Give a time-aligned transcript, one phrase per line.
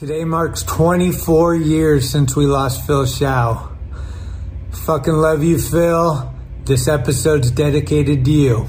[0.00, 3.76] Today marks 24 years since we lost Phil Shao.
[4.86, 6.34] Fucking love you, Phil.
[6.64, 8.66] This episode's dedicated to you.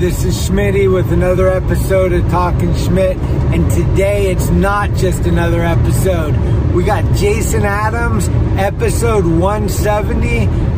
[0.00, 3.18] This is Schmitty with another episode of Talking Schmidt.
[3.18, 6.34] And today it's not just another episode.
[6.72, 8.26] We got Jason Adams,
[8.58, 10.26] episode 170,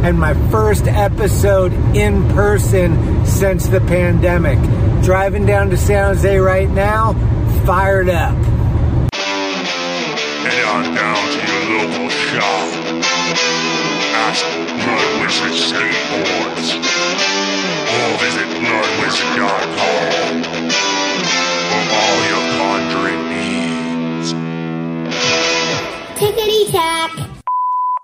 [0.05, 4.59] and my first episode in person since the pandemic.
[5.05, 7.13] Driving down to San Jose right now,
[7.65, 8.35] fired up.
[10.43, 12.73] Head on down to your local shop.
[14.19, 16.82] Ask Blood Wizard Skateboards.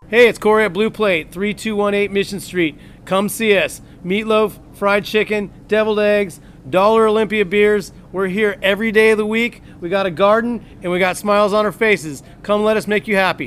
[0.09, 2.77] Hey, it's Corey at Blue Plate, 3218 Mission Street.
[3.05, 3.81] Come see us.
[4.05, 7.93] Meatloaf, fried chicken, deviled eggs, Dollar Olympia beers.
[8.11, 9.63] We're here every day of the week.
[9.81, 12.23] We got a garden and we got smiles on our faces.
[12.43, 13.47] Come let us make you happy.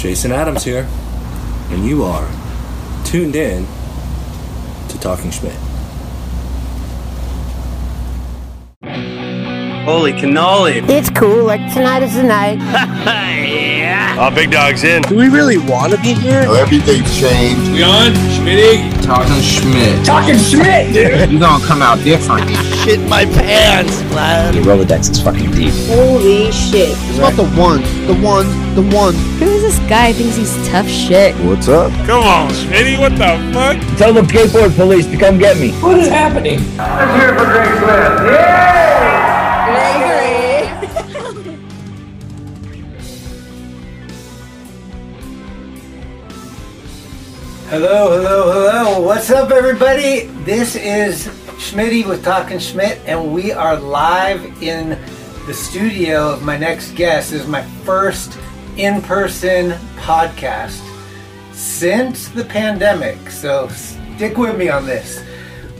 [0.00, 0.88] Jason Adams here,
[1.68, 2.26] and you are
[3.04, 3.66] tuned in
[4.88, 5.69] to Talking Schmidt.
[9.84, 10.86] Holy cannoli.
[10.90, 11.44] It's cool.
[11.44, 12.58] Like tonight is the night.
[12.60, 14.16] yeah.
[14.18, 15.00] Oh, big dog's in.
[15.02, 16.40] Do we really want to be here?
[16.42, 17.72] Everything's changed.
[17.72, 18.12] We on?
[18.36, 19.02] Schmitty?
[19.02, 20.04] Talking Schmidt.
[20.04, 21.30] Talking Schmidt, dude.
[21.30, 22.50] You're gonna come out different.
[22.84, 24.54] Shit my pants, lad.
[24.54, 25.72] Your Rolodex is fucking deep.
[25.86, 26.90] Holy shit.
[27.08, 29.14] It's about the one, the one, the one.
[29.38, 30.12] Who is this guy?
[30.12, 31.34] Thinks he's tough shit.
[31.46, 31.90] What's up?
[32.06, 33.96] Come on, Schmitty, what the fuck?
[33.96, 35.72] Tell the skateboard police to come get me.
[35.80, 36.58] What is happening?
[47.70, 49.00] Hello, hello, hello.
[49.00, 50.22] What's up, everybody?
[50.42, 54.98] This is Schmitty with Talking Schmidt, and we are live in
[55.46, 57.30] the studio of my next guest.
[57.30, 58.36] This is my first
[58.76, 60.82] in person podcast
[61.52, 65.22] since the pandemic, so stick with me on this.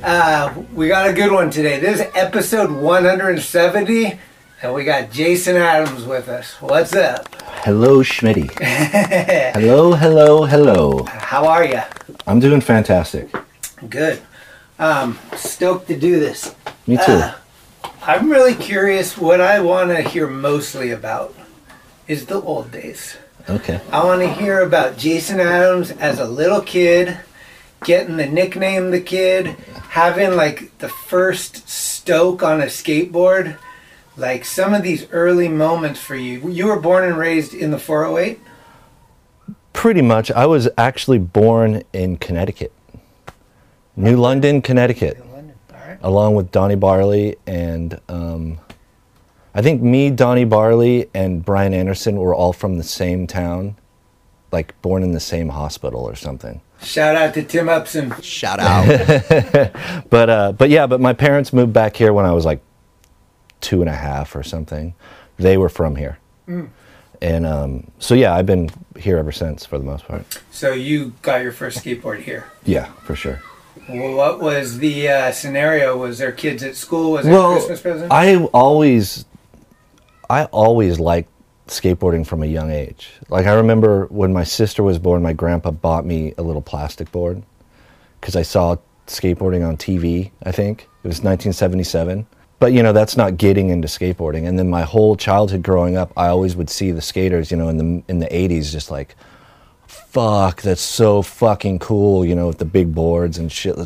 [0.05, 1.81] Uh, we got a good one today.
[1.81, 4.17] This is episode 170,
[4.63, 6.53] and we got Jason Adams with us.
[6.61, 7.35] What's up?
[7.65, 8.51] Hello, Schmitty.
[8.61, 11.05] hello, hello, hello.
[11.05, 11.81] How are you?
[12.27, 13.29] I'm doing fantastic.
[13.89, 14.21] Good.
[14.79, 16.55] Um, stoked to do this.
[16.87, 17.13] Me too.
[17.13, 17.35] Uh,
[18.03, 19.17] I'm really curious.
[19.17, 21.35] What I want to hear mostly about
[22.09, 23.17] is the old days.
[23.49, 23.81] okay.
[23.93, 27.19] I want to hear about Jason Adams as a little kid,
[27.85, 29.47] getting the nickname the kid,
[29.91, 33.59] having like the first stoke on a skateboard,
[34.17, 36.49] like some of these early moments for you.
[36.51, 38.39] You were born and raised in the 408?
[39.73, 40.31] Pretty much.
[40.31, 42.73] I was actually born in Connecticut,
[43.97, 45.55] New London, Connecticut, New London.
[45.73, 45.99] All right.
[46.03, 48.59] along with Donny Barley and um,
[49.55, 53.77] I think me, Donny Barley, and Brian Anderson were all from the same town,
[54.53, 56.61] like born in the same hospital or something.
[56.83, 58.15] Shout out to Tim Upson.
[58.23, 58.87] Shout out.
[60.11, 62.63] but uh, but yeah, but my parents moved back here when I was like
[63.61, 64.95] two and a half or something.
[65.39, 66.19] They were from here,
[67.23, 68.69] and um, so yeah, I've been
[68.99, 70.25] here ever since for the most part.
[70.51, 72.47] So you got your first skateboard here.
[72.65, 73.41] Yeah, for sure.
[73.89, 75.97] Well, what was the uh, scenario?
[75.97, 77.13] Was there kids at school?
[77.13, 78.13] Was it a Well, Christmas present?
[78.13, 79.25] I always,
[80.29, 81.31] I always liked
[81.67, 83.11] skateboarding from a young age.
[83.29, 87.11] Like I remember when my sister was born, my grandpa bought me a little plastic
[87.13, 87.43] board
[88.21, 88.77] because I saw
[89.07, 90.31] skateboarding on TV.
[90.43, 92.27] I think it was 1977.
[92.61, 94.47] But you know that's not getting into skateboarding.
[94.47, 97.69] And then my whole childhood growing up, I always would see the skaters, you know,
[97.69, 99.17] in the in the 80s, just like,
[99.87, 103.77] fuck, that's so fucking cool, you know, with the big boards and shit.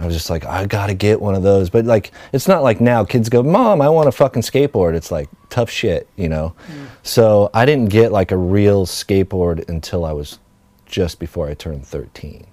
[0.00, 1.70] I was just like, I gotta get one of those.
[1.70, 4.94] But like, it's not like now kids go, Mom, I want a fucking skateboard.
[4.94, 6.54] It's like tough shit, you know?
[6.70, 6.86] Mm.
[7.02, 10.38] So I didn't get like a real skateboard until I was
[10.86, 12.46] just before I turned 13.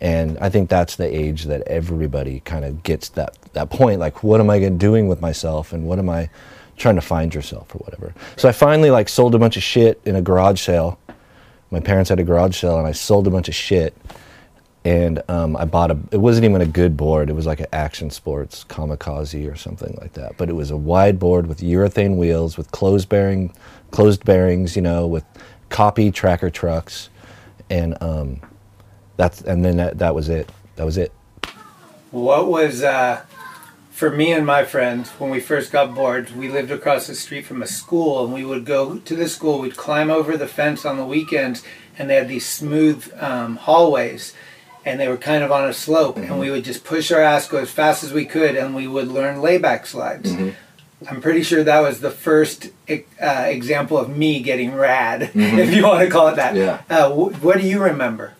[0.00, 4.00] And I think that's the age that everybody kind of gets that, that point.
[4.00, 5.72] Like, what am I doing with myself?
[5.72, 6.30] And what am I
[6.76, 8.14] trying to find yourself or whatever?
[8.36, 10.98] So I finally like sold a bunch of shit in a garage sale.
[11.70, 13.94] My parents had a garage sale and I sold a bunch of shit
[14.84, 15.98] and um, I bought a.
[16.12, 17.28] It wasn't even a good board.
[17.28, 20.38] It was like an Action Sports Kamikaze or something like that.
[20.38, 23.52] But it was a wide board with urethane wheels, with closed bearing,
[23.90, 24.76] closed bearings.
[24.76, 25.24] You know, with
[25.68, 27.10] copy tracker trucks,
[27.68, 28.40] and um,
[29.16, 30.50] that's and then that, that was it.
[30.76, 31.12] That was it.
[32.10, 33.20] What was uh,
[33.98, 37.44] for me and my friends when we first got bored, We lived across the street
[37.44, 39.58] from a school, and we would go to the school.
[39.58, 41.64] We'd climb over the fence on the weekends,
[41.98, 44.34] and they had these smooth um, hallways,
[44.84, 47.48] and they were kind of on a slope, and we would just push our ass
[47.48, 50.32] go as fast as we could, and we would learn layback slides.
[51.08, 55.74] I'm pretty sure that was the first e- uh, example of me getting rad, if
[55.74, 56.54] you want to call it that.
[56.54, 56.82] Yeah.
[56.88, 58.34] Uh, wh- what do you remember?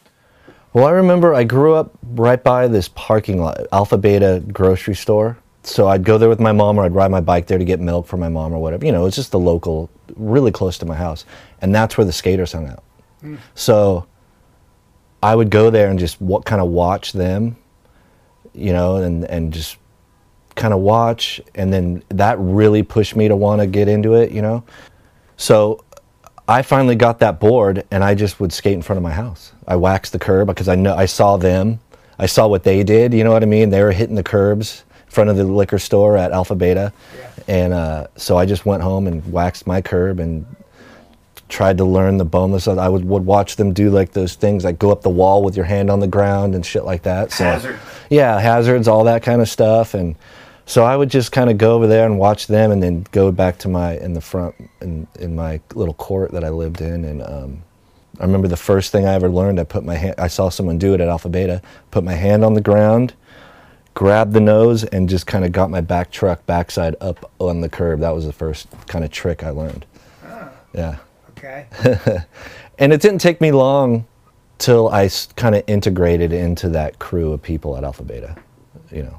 [0.73, 5.37] Well, I remember I grew up right by this parking lot, Alpha Beta grocery store.
[5.63, 7.81] So I'd go there with my mom, or I'd ride my bike there to get
[7.81, 8.87] milk for my mom, or whatever.
[8.87, 11.25] You know, it's just the local, really close to my house,
[11.61, 12.83] and that's where the skaters hung out.
[13.21, 13.37] Hmm.
[13.55, 14.07] So
[15.23, 17.57] I would go there and just w- kind of watch them,
[18.55, 19.77] you know, and and just
[20.55, 24.31] kind of watch, and then that really pushed me to want to get into it,
[24.31, 24.65] you know.
[25.37, 25.85] So
[26.47, 29.53] I finally got that board, and I just would skate in front of my house.
[29.67, 31.81] I waxed the curb because I know I saw them.
[32.19, 33.13] I saw what they did.
[33.13, 33.71] You know what I mean?
[33.71, 36.93] They were hitting the curbs front of the liquor store at Alpha Beta,
[37.47, 40.47] and uh, so I just went home and waxed my curb and
[41.49, 42.69] tried to learn the boneless.
[42.69, 45.57] I would, would watch them do like those things, like go up the wall with
[45.57, 47.33] your hand on the ground and shit like that.
[47.33, 47.79] So, Hazard.
[48.11, 50.15] Yeah, hazards, all that kind of stuff, and
[50.67, 53.33] so I would just kind of go over there and watch them, and then go
[53.33, 57.05] back to my in the front in in my little court that I lived in,
[57.05, 57.63] and um,
[58.21, 59.59] I remember the first thing I ever learned.
[59.61, 60.17] I put my hand.
[60.19, 61.63] I saw someone do it at Alpha Beta.
[61.91, 63.15] Put my hand on the ground,
[63.99, 67.69] grabbed the nose, and just kind of got my back truck backside up on the
[67.69, 67.99] curb.
[67.99, 69.85] That was the first kind of trick I learned.
[70.73, 70.99] Yeah.
[71.31, 71.67] Okay.
[72.79, 74.07] and it didn't take me long
[74.59, 78.37] till I kind of integrated into that crew of people at Alpha Beta.
[78.93, 79.19] You know,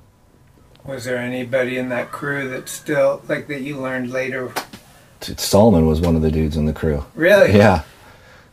[0.85, 4.53] Was there anybody in that crew that still like that you learned later?
[5.19, 7.03] Solomon was one of the dudes in the crew.
[7.15, 7.51] Really?
[7.51, 7.83] Yeah.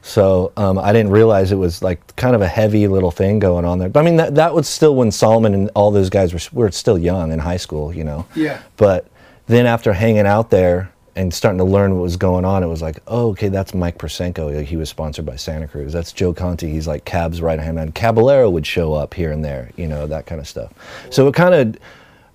[0.07, 3.65] So um, I didn't realize it was like kind of a heavy little thing going
[3.65, 3.89] on there.
[3.89, 6.71] But I mean, that, that was still when Solomon and all those guys were, were
[6.71, 8.25] still young in high school, you know.
[8.37, 8.63] Yeah.
[8.77, 9.09] But
[9.49, 12.83] then after hanging out there and starting to learn what was going on, it was
[12.83, 14.65] like, oh, okay, that's Mike Persenko.
[14.65, 15.93] He was sponsored by Santa Cruz.
[15.93, 16.71] That's Joe Conti.
[16.71, 17.91] He's like Cab's right hand man.
[17.91, 20.73] Caballero would show up here and there, you know, that kind of stuff.
[21.11, 21.79] So it kind of,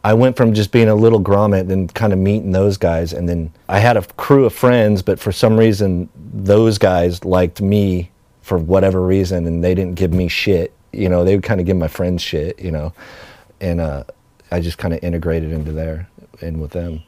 [0.03, 3.29] I went from just being a little grommet and kind of meeting those guys, and
[3.29, 8.09] then I had a crew of friends, but for some reason, those guys liked me
[8.41, 10.73] for whatever reason, and they didn't give me shit.
[10.91, 12.93] You know, they would kind of give my friends shit, you know,
[13.59, 14.03] and uh,
[14.51, 16.09] I just kind of integrated into there
[16.41, 17.03] and with them.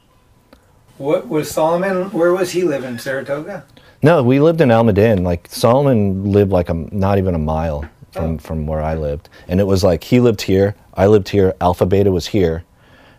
[0.96, 2.10] What was Solomon?
[2.12, 2.98] Where was he living?
[2.98, 3.64] Saratoga.
[4.02, 5.22] No, we lived in Almaden.
[5.22, 9.58] Like Solomon lived like a not even a mile from from where I lived, and
[9.58, 12.62] it was like he lived here, I lived here, Alpha Beta was here,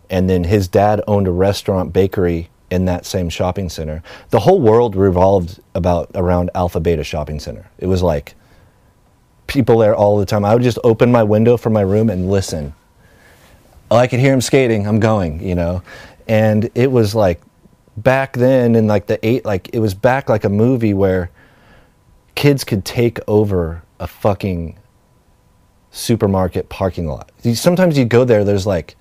[0.10, 4.02] and then his dad owned a restaurant bakery in that same shopping center.
[4.30, 7.70] The whole world revolved about around Alpha Beta shopping center.
[7.78, 8.36] It was like
[9.48, 10.44] people there all the time.
[10.44, 12.74] I would just open my window from my room and listen.
[13.92, 14.88] Oh, I could hear him skating.
[14.88, 15.84] I'm going, you know,
[16.28, 17.42] and it was like
[17.98, 21.30] back then in like the eight, like it was back like a movie where
[22.34, 24.78] kids could take over a fucking
[25.92, 27.32] supermarket parking lot.
[27.54, 28.96] Sometimes you go there, there's like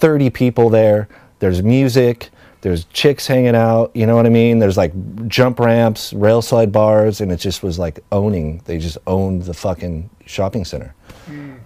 [0.00, 2.30] 30 people there, there's music,
[2.62, 4.58] there's chicks hanging out, you know what I mean?
[4.58, 4.92] There's like
[5.28, 9.54] jump ramps, rail slide bars, and it just was like owning, they just owned the
[9.54, 10.94] fucking shopping center.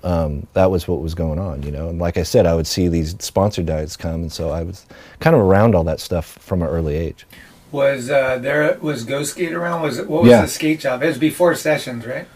[0.02, 1.88] Um, that was what was going on, you know.
[1.88, 4.84] And like I said, I would see these sponsored diets come, and so I was
[5.20, 7.24] kind of around all that stuff from an early age.
[7.72, 9.80] Was uh, there was Go Skate around?
[9.82, 10.42] Was it what was Yeah.
[10.42, 11.02] the skate shop?
[11.02, 12.26] It was before Sessions, right?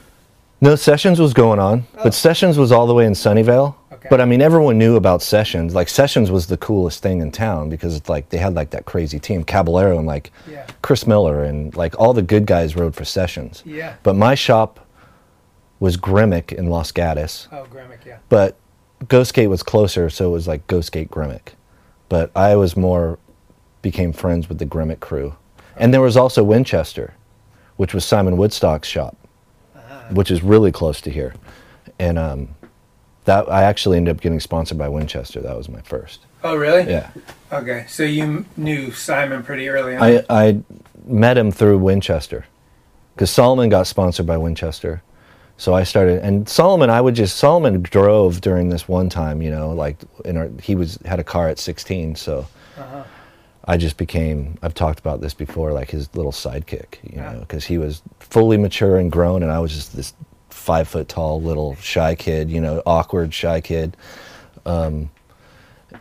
[0.62, 3.74] No, Sessions was going on, but Sessions was all the way in Sunnyvale.
[4.10, 5.74] But I mean, everyone knew about Sessions.
[5.74, 8.84] Like Sessions was the coolest thing in town because it's like they had like that
[8.86, 10.66] crazy team, Caballero and like Yeah.
[10.82, 13.62] Chris Miller and like all the good guys rode for Sessions.
[13.66, 13.94] Yeah.
[14.02, 14.80] But my shop
[15.80, 17.48] was Grimmick in Los Gatos.
[17.52, 18.18] Oh, Gremick, yeah.
[18.28, 18.56] But
[19.08, 21.54] Go Skate was closer, so it was like Go Skate Grimmick.
[22.08, 23.18] But I was more
[23.82, 25.34] became friends with the Grimmick crew.
[25.76, 27.14] And there was also Winchester,
[27.76, 29.16] which was Simon Woodstock's shop,
[30.10, 31.34] which is really close to here.
[32.00, 32.48] And um,
[33.28, 35.42] that I actually ended up getting sponsored by Winchester.
[35.42, 36.20] That was my first.
[36.42, 36.90] Oh, really?
[36.90, 37.10] Yeah.
[37.52, 40.02] Okay, so you knew Simon pretty early on.
[40.02, 40.60] I, I
[41.04, 42.46] met him through Winchester
[43.14, 45.02] because Solomon got sponsored by Winchester.
[45.58, 49.50] So I started, and Solomon, I would just Solomon drove during this one time, you
[49.50, 52.46] know, like in our, he was had a car at 16, so
[52.78, 53.04] Uh-huh.
[53.64, 54.56] I just became.
[54.62, 58.56] I've talked about this before, like his little sidekick, you know, because he was fully
[58.56, 60.14] mature and grown, and I was just this
[60.68, 63.96] five foot tall little shy kid, you know, awkward shy kid.
[64.66, 65.08] Um,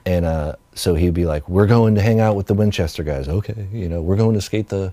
[0.05, 3.29] and uh, so he'd be like, "We're going to hang out with the Winchester guys."
[3.29, 4.91] Okay, you know, we're going to skate the.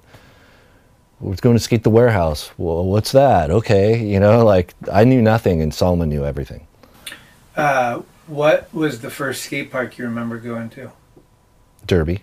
[1.19, 2.53] We're going to skate the warehouse.
[2.57, 3.51] Well, what's that?
[3.51, 6.69] Okay, you know, like I knew nothing, and Solomon knew everything.
[7.57, 10.93] Uh, what was the first skate park you remember going to?
[11.85, 12.23] Derby,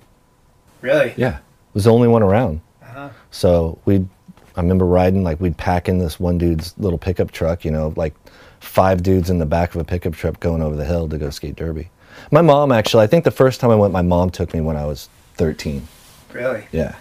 [0.80, 1.14] Really?
[1.18, 2.62] yeah, it was the only one around.
[2.82, 3.10] Uh-huh.
[3.30, 4.08] So we'd,
[4.56, 7.94] I remember riding like we'd pack in this one dude's little pickup truck, you know,
[7.96, 8.14] like
[8.60, 11.30] five dudes in the back of a pickup truck going over the hill to go
[11.30, 11.90] skate derby.
[12.32, 14.76] My mom actually, I think the first time I went, my mom took me when
[14.78, 15.88] I was 13.
[16.34, 16.66] Really?
[16.72, 16.96] Yeah.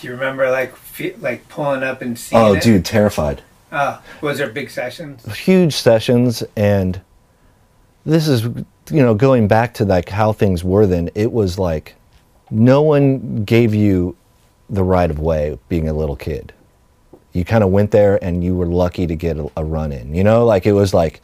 [0.00, 2.62] Do you remember like fe- like pulling up and seeing Oh, it?
[2.62, 3.42] dude, terrified.
[3.72, 5.24] Oh, was there big sessions?
[5.36, 7.00] Huge sessions, and
[8.06, 8.64] this is, you
[9.02, 11.10] know, going back to like how things were then.
[11.14, 11.94] It was like,
[12.50, 14.16] no one gave you
[14.70, 16.52] the right of way being a little kid.
[17.34, 20.14] You kind of went there and you were lucky to get a, a run in.
[20.14, 21.20] You know, like it was like,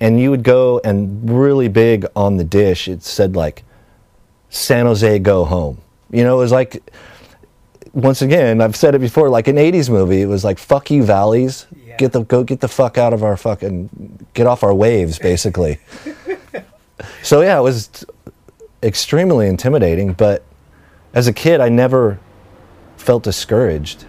[0.00, 2.88] and you would go and really big on the dish.
[2.88, 3.64] It said like,
[4.50, 5.78] San Jose, go home.
[6.10, 6.82] You know, it was like,
[7.94, 10.22] once again, I've said it before, like an '80s movie.
[10.22, 11.66] It was like, "Fuck you, valleys.
[11.98, 15.78] Get the go, get the fuck out of our fucking, get off our waves," basically.
[17.22, 18.04] so yeah, it was
[18.82, 20.14] extremely intimidating.
[20.14, 20.42] But
[21.14, 22.18] as a kid, I never
[22.96, 24.06] felt discouraged.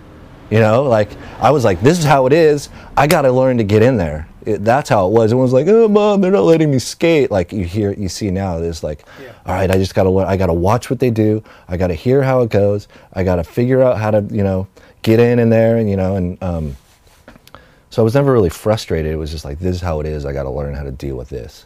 [0.54, 2.70] You know, like I was like, "This is how it is.
[2.96, 5.32] I got to learn to get in there." It, that's how it was.
[5.32, 8.30] It was like, "Oh, mom, they're not letting me skate." Like you hear, you see
[8.30, 9.04] now, it's like,
[9.48, 10.28] "All right, I just got to learn.
[10.28, 11.44] I got to watch what they do.
[11.68, 12.88] I got to hear how it goes.
[13.14, 14.68] I got to figure out how to, you know,
[15.02, 16.78] get in in there." And you know, and um,
[17.90, 19.12] so I was never really frustrated.
[19.12, 20.24] It was just like, "This is how it is.
[20.24, 21.66] I got to learn how to deal with this."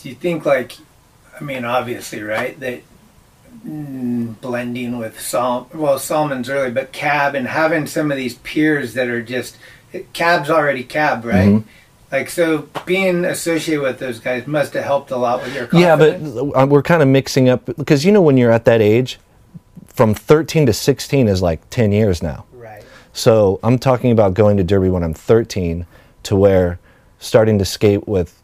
[0.00, 0.76] Do you think like,
[1.40, 2.60] I mean, obviously, right?
[2.60, 2.80] That
[3.66, 8.94] mm, blending with Sol, well, Solomon's early, but Cab and having some of these peers
[8.94, 9.56] that are just
[10.12, 11.48] Cab's already Cab, right?
[11.48, 11.64] Mhm.
[12.10, 15.96] Like so, being associated with those guys must have helped a lot with your Yeah,
[15.96, 16.20] but
[16.54, 19.18] uh, we're kind of mixing up because you know when you're at that age,
[19.88, 22.44] from 13 to 16 is like 10 years now.
[22.52, 22.84] Right.
[23.12, 25.86] So I'm talking about going to Derby when I'm 13
[26.24, 26.78] to where
[27.18, 28.40] starting to skate with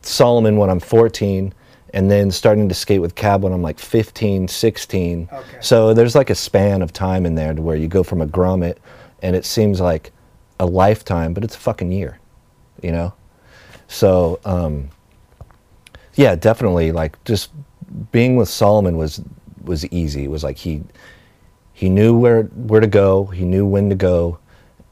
[0.00, 1.52] Solomon when I'm 14
[1.92, 5.28] and then starting to skate with Cab when I'm like 15, 16.
[5.30, 5.44] Okay.
[5.60, 8.26] So there's like a span of time in there to where you go from a
[8.26, 8.78] grommet
[9.22, 10.12] and it seems like
[10.58, 12.18] a lifetime, but it's a fucking year,
[12.82, 13.12] you know?
[13.88, 14.88] So, um,
[16.14, 16.92] yeah, definitely.
[16.92, 17.50] Like just
[18.10, 19.20] being with Solomon was
[19.62, 20.24] was easy.
[20.24, 20.82] It was like he
[21.72, 23.26] he knew where where to go.
[23.26, 24.38] He knew when to go,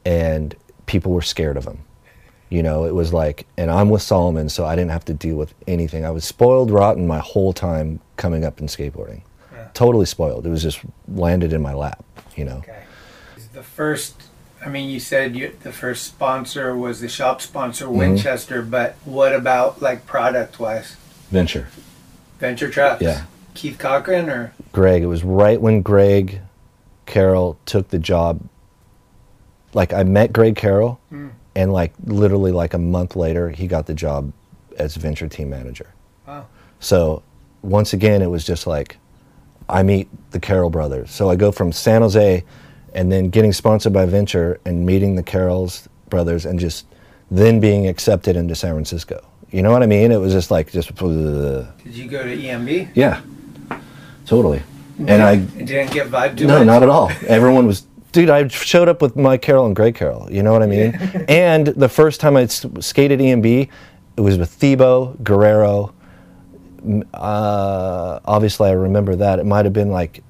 [0.05, 0.55] and
[0.85, 1.79] people were scared of him.
[2.51, 5.37] You know, it was like, and I'm with Solomon, so I didn't have to deal
[5.37, 6.05] with anything.
[6.05, 9.21] I was spoiled rotten my whole time coming up in skateboarding.
[9.73, 10.45] Totally spoiled.
[10.45, 12.03] It was just landed in my lap.
[12.35, 12.61] You know.
[13.53, 14.23] The first,
[14.65, 17.97] I mean, you said you, the first sponsor was the shop sponsor, Mm-hmm.
[17.97, 20.97] Winchester, but what about like product wise?
[21.29, 21.67] Venture.
[22.39, 23.01] Venture Trucks?
[23.01, 23.23] Yeah.
[23.53, 24.53] Keith Cochran or?
[24.73, 25.03] Greg.
[25.03, 26.41] It was right when Greg
[27.05, 28.41] Carroll took the job.
[29.73, 31.31] Like I met Greg Carroll, Mm.
[31.55, 34.31] And like literally like a month later, he got the job
[34.77, 35.93] as venture team manager.
[36.27, 36.47] Wow.
[36.79, 37.23] So
[37.61, 38.97] once again, it was just like
[39.69, 41.11] I meet the Carroll brothers.
[41.11, 42.43] So I go from San Jose,
[42.93, 46.85] and then getting sponsored by Venture, and meeting the Carrolls brothers, and just
[47.29, 49.25] then being accepted into San Francisco.
[49.49, 50.11] You know what I mean?
[50.11, 50.91] It was just like just.
[51.01, 52.89] Uh, Did you go to EMB?
[52.95, 53.21] Yeah,
[54.25, 54.61] totally.
[54.99, 56.67] And I didn't get vibe no, much?
[56.67, 57.11] not at all.
[57.25, 58.29] Everyone was, dude.
[58.29, 60.31] I showed up with Mike Carroll and Greg Carroll.
[60.31, 60.93] You know what I mean?
[61.27, 63.69] and the first time I skated EMB,
[64.17, 65.93] it was with Thebo Guerrero.
[67.13, 69.39] Uh, obviously, I remember that.
[69.39, 70.23] It might have been like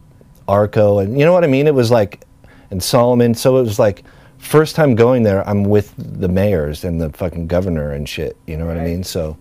[0.48, 1.68] Arco, and you know what I mean.
[1.68, 2.26] It was like,
[2.70, 3.34] and Solomon.
[3.34, 4.04] So it was like,
[4.38, 8.38] first time going there, I'm with the mayors and the fucking governor and shit.
[8.48, 9.04] You know what I mean?
[9.04, 9.38] So,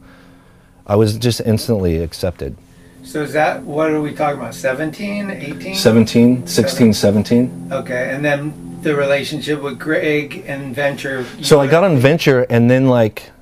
[0.86, 2.56] I was just instantly accepted.
[3.10, 5.74] So is that, what are we talking about, 17, 18?
[5.74, 7.68] 17, 16, 17.
[7.72, 11.26] Okay, and then the relationship with Greg and Venture.
[11.42, 13.32] So I got on Venture, and then like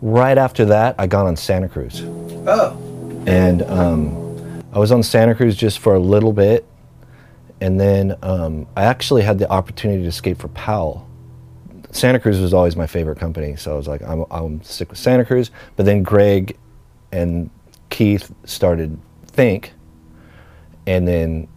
[0.00, 2.78] right after that, I got on Santa Cruz, Oh,
[3.26, 6.66] and um, I was on Santa Cruz just for a little bit,
[7.60, 11.06] and then um, I actually had the opportunity to skate for Powell
[11.90, 14.98] Santa Cruz was always my favorite company, so I was like, I'm, I'm stick with
[14.98, 15.50] Santa Cruz.
[15.76, 16.56] But then Greg
[17.12, 17.50] and
[17.90, 19.72] Keith started Think,
[20.86, 21.48] and then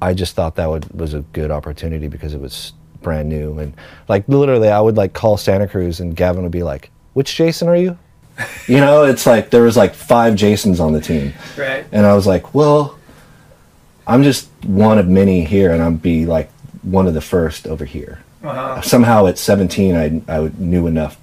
[0.00, 3.74] I just thought that would, was a good opportunity because it was brand new and
[4.08, 7.68] like literally I would like call Santa Cruz and Gavin would be like, "Which Jason
[7.68, 7.98] are you?"
[8.68, 11.84] You know, it's like there was like five Jasons on the team, Right.
[11.90, 12.96] and I was like, "Well,
[14.06, 16.50] I'm just one of many here, and I'm be like
[16.82, 18.80] one of the first over here." Uh-huh.
[18.82, 21.18] Somehow at 17, I I knew enough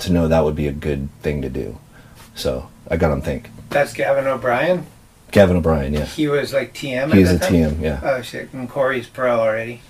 [0.00, 1.78] to know that would be a good thing to do,
[2.34, 3.48] so I got on Think.
[3.72, 4.86] That's Gavin O'Brien.
[5.30, 6.04] Gavin O'Brien, yeah.
[6.04, 7.12] He was like TM.
[7.14, 7.52] He's a time?
[7.52, 8.00] TM, yeah.
[8.02, 8.52] Oh shit!
[8.52, 9.80] And Corey's pro already.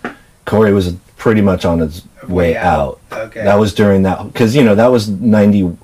[0.45, 3.01] Corey was pretty much on his way, Way out.
[3.13, 3.45] out, okay.
[3.45, 5.77] That was during that because you know that was 90,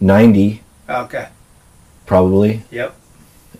[0.00, 1.28] 90 Okay.
[2.06, 2.94] probably, Yep.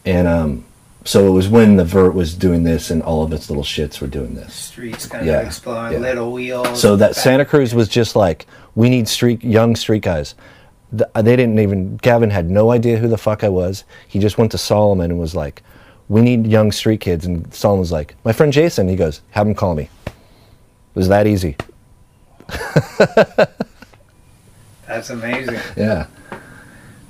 [0.05, 0.65] and um,
[1.05, 4.01] so it was when the vert was doing this and all of its little shits
[4.01, 4.55] were doing this.
[4.55, 5.99] Streets kind Yeah, of exploring, yeah.
[5.99, 6.81] little wheels.
[6.81, 10.35] So that back- Santa Cruz was just like we need street young street guys.
[10.97, 11.97] Th- They didn't even.
[11.99, 13.85] Gavin had no idea who the fuck I was.
[14.07, 15.63] He just went to Solomon and was like,
[16.09, 19.47] "We need young street kids." And Solomon was like, "My friend Jason." He goes, "Have
[19.47, 20.13] him call me." It
[20.95, 21.57] was that easy.
[24.87, 25.59] That's amazing.
[25.77, 26.07] Yeah.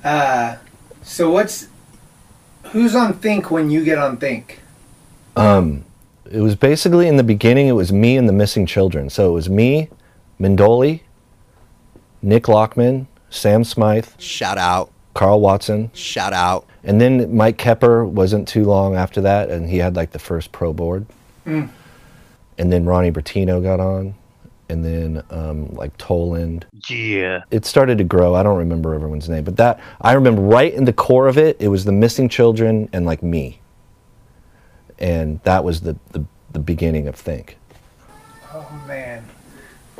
[0.03, 0.57] Uh,
[1.01, 1.67] so what's
[2.63, 4.59] who's on Think when you get on Think?
[5.35, 5.85] Um,
[6.29, 7.67] it was basically in the beginning.
[7.67, 9.09] It was me and the missing children.
[9.09, 9.89] So it was me,
[10.39, 11.01] Mendoli,
[12.21, 14.91] Nick Lockman, Sam Smythe, Shout out.
[15.13, 16.65] Carl Watson, Shout out.
[16.83, 20.51] and then Mike Kepper wasn't too long after that, and he had like the first
[20.51, 21.05] pro board.
[21.45, 21.69] Mm.
[22.57, 24.13] And then Ronnie Bertino got on,
[24.69, 26.65] and then um, like Toland.
[26.89, 27.41] Yeah.
[27.51, 28.35] It started to grow.
[28.35, 31.57] I don't remember everyone's name, but that I remember right in the core of it.
[31.59, 33.59] It was the missing children and like me,
[34.99, 37.57] and that was the the, the beginning of Think.
[38.53, 39.23] Oh man,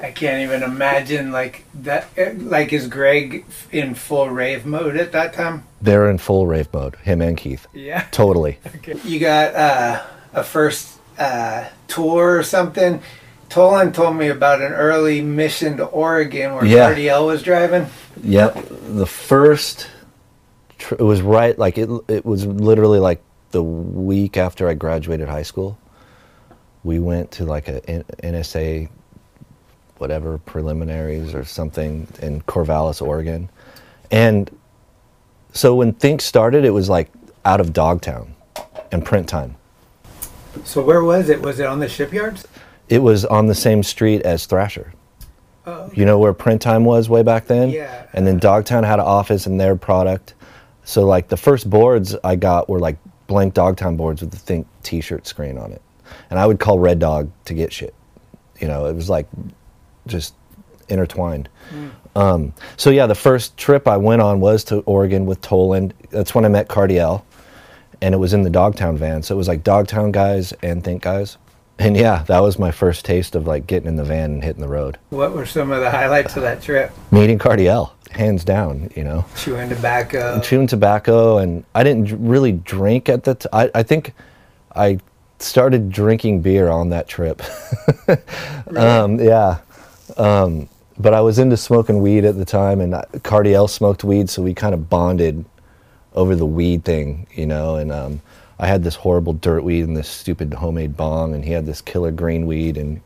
[0.02, 2.08] I can't even imagine like that.
[2.18, 5.64] eh, Like is Greg in full rave mode at that time?
[5.82, 7.68] They're in full rave mode, him and Keith.
[7.74, 8.06] Yeah.
[8.12, 8.60] Totally.
[9.04, 10.04] You got uh,
[10.34, 13.02] a first uh, tour or something.
[13.50, 16.94] Tolan told me about an early mission to Oregon where Yeah.
[16.94, 17.88] Cardiel was driving.
[18.24, 18.58] Yep.
[18.96, 19.90] The first,
[20.78, 25.28] tr- it was right, like it, it was literally like the week after I graduated
[25.28, 25.78] high school.
[26.84, 28.90] We went to like a N- NSA,
[30.00, 33.50] whatever, preliminaries or something in Corvallis, Oregon.
[34.12, 34.50] And
[35.54, 37.12] so when Think started, it was like
[37.46, 38.34] out of Dogtown
[38.92, 39.56] and print time.
[40.64, 41.42] So where was it?
[41.42, 42.48] Was it on the shipyards?
[42.88, 44.94] It was on the same street as Thrasher.
[45.66, 47.70] Oh, You know where print time was way back then?
[47.70, 48.08] Yeah.
[48.14, 50.34] And then Dogtown had an office and their product.
[50.84, 54.66] So like the first boards I got were like blank Dogtown boards with the Think
[54.82, 55.84] T-shirt screen on it,
[56.32, 57.94] and I would call Red Dog to get shit.
[58.60, 59.28] You know, it was like
[60.10, 60.34] just
[60.90, 61.50] intertwined.
[62.16, 65.94] Um, so yeah, the first trip I went on was to Oregon with Toland.
[66.10, 67.24] That's when I met Cardiel,
[68.02, 69.24] and it was in the Dogtown van.
[69.24, 71.38] So it was like Dogtown guys and Think guys.
[71.78, 74.62] And yeah, that was my first taste of like getting in the van and hitting
[74.62, 74.98] the road.
[75.12, 76.92] What were some of the highlights of that trip?
[77.12, 79.24] Meeting Cardiel, hands down, you know.
[79.38, 80.42] Chewing tobacco.
[80.42, 83.36] Chewing tobacco, and I didn't really drink at the.
[83.36, 84.14] T- I, I think
[84.76, 85.00] I
[85.40, 87.42] started drinking beer on that trip.
[88.76, 89.60] um, yeah,
[90.18, 92.94] um, but I was into smoking weed at the time, and
[93.24, 95.46] Cardiel smoked weed, so we kind of bonded
[96.14, 97.76] over the weed thing, you know.
[97.76, 98.22] And um,
[98.60, 101.82] I had this horrible dirt weed and this stupid homemade bong, and he had this
[101.82, 103.02] killer green weed, and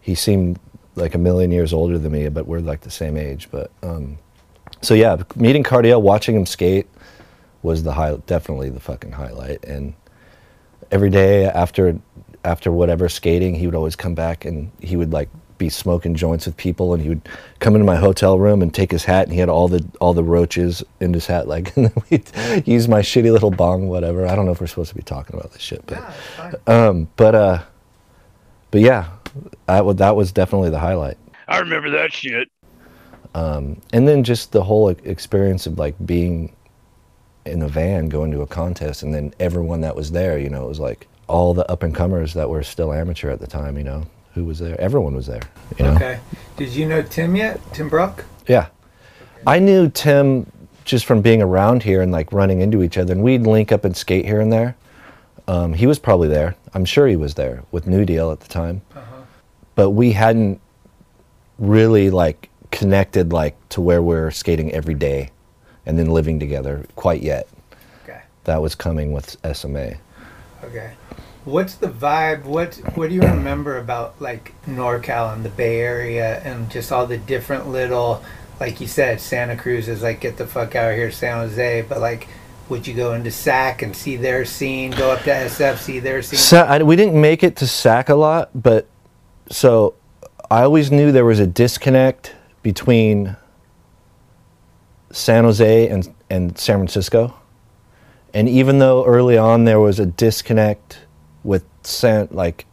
[0.00, 0.58] he seemed
[0.96, 3.48] like a million years older than me, but we're like the same age.
[3.50, 4.18] But um,
[4.82, 6.86] so yeah, meeting Cardiel, watching him skate
[7.62, 9.64] was the high, definitely the fucking highlight.
[9.64, 9.94] And
[10.90, 11.98] every day after
[12.44, 16.46] after whatever skating, he would always come back and he would like be smoking joints
[16.46, 19.32] with people, and he would come into my hotel room and take his hat, and
[19.32, 22.30] he had all the all the roaches in his hat, like, and then we'd
[22.66, 24.26] use my shitty little bong, whatever.
[24.26, 27.34] I don't know if we're supposed to be talking about this shit, but um, but
[27.34, 27.62] uh,
[28.70, 29.08] but yeah,
[29.66, 31.18] that was that was definitely the highlight.
[31.48, 32.48] I remember that shit.
[33.34, 36.54] Um, and then just the whole experience of like being
[37.44, 40.64] in a van going to a contest, and then everyone that was there, you know,
[40.64, 43.76] it was like all the up and comers that were still amateur at the time,
[43.76, 44.06] you know,
[44.38, 44.80] who was there?
[44.80, 45.42] Everyone was there,
[45.78, 45.94] you know.
[45.94, 46.20] Okay.
[46.56, 47.60] Did you know Tim yet?
[47.72, 48.24] Tim Brock?
[48.46, 48.68] Yeah.
[49.46, 50.50] I knew Tim
[50.84, 53.84] just from being around here and like running into each other, and we'd link up
[53.84, 54.76] and skate here and there.
[55.48, 56.54] Um, he was probably there.
[56.72, 58.82] I'm sure he was there with New Deal at the time.
[58.94, 59.22] Uh-huh.
[59.74, 60.60] But we hadn't
[61.58, 65.30] really like connected like to where we're skating every day
[65.84, 67.48] and then living together quite yet.
[68.04, 68.20] Okay.
[68.44, 69.94] That was coming with SMA.
[70.62, 70.92] Okay.
[71.48, 72.44] What's the vibe?
[72.44, 77.06] What What do you remember about like NorCal and the Bay Area and just all
[77.06, 78.22] the different little,
[78.60, 81.86] like you said, Santa Cruz is like get the fuck out of here, San Jose.
[81.88, 82.28] But like,
[82.68, 84.90] would you go into SAC and see their scene?
[84.90, 86.38] Go up to SF, see their scene?
[86.38, 88.86] Sa- I, we didn't make it to SAC a lot, but
[89.50, 89.94] so
[90.50, 93.38] I always knew there was a disconnect between
[95.12, 97.34] San Jose and, and San Francisco.
[98.34, 100.98] And even though early on there was a disconnect
[101.44, 102.66] with San, like,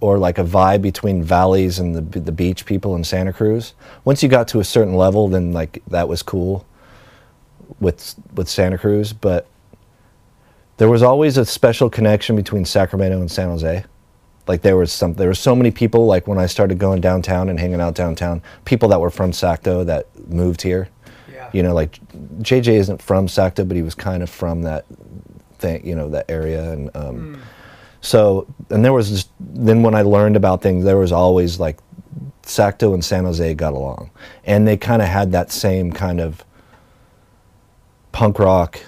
[0.00, 4.22] or like a vibe between valleys and the, the beach people in Santa Cruz, once
[4.22, 6.66] you got to a certain level, then like that was cool
[7.80, 9.12] with with Santa Cruz.
[9.12, 9.46] But
[10.78, 13.84] there was always a special connection between Sacramento and San Jose.
[14.46, 16.06] Like there was some, there were so many people.
[16.06, 19.84] Like when I started going downtown and hanging out downtown, people that were from Sacto
[19.86, 20.88] that moved here.
[21.30, 21.50] Yeah.
[21.52, 21.98] You know, like
[22.38, 24.86] JJ isn't from Sacto, but he was kind of from that
[25.58, 26.72] thing, you know, that area.
[26.72, 27.42] And um,
[28.00, 31.78] so, and there was just, then when I learned about things, there was always like
[32.42, 34.10] Sacto and San Jose got along,
[34.44, 36.44] and they kind of had that same kind of
[38.12, 38.80] punk rock,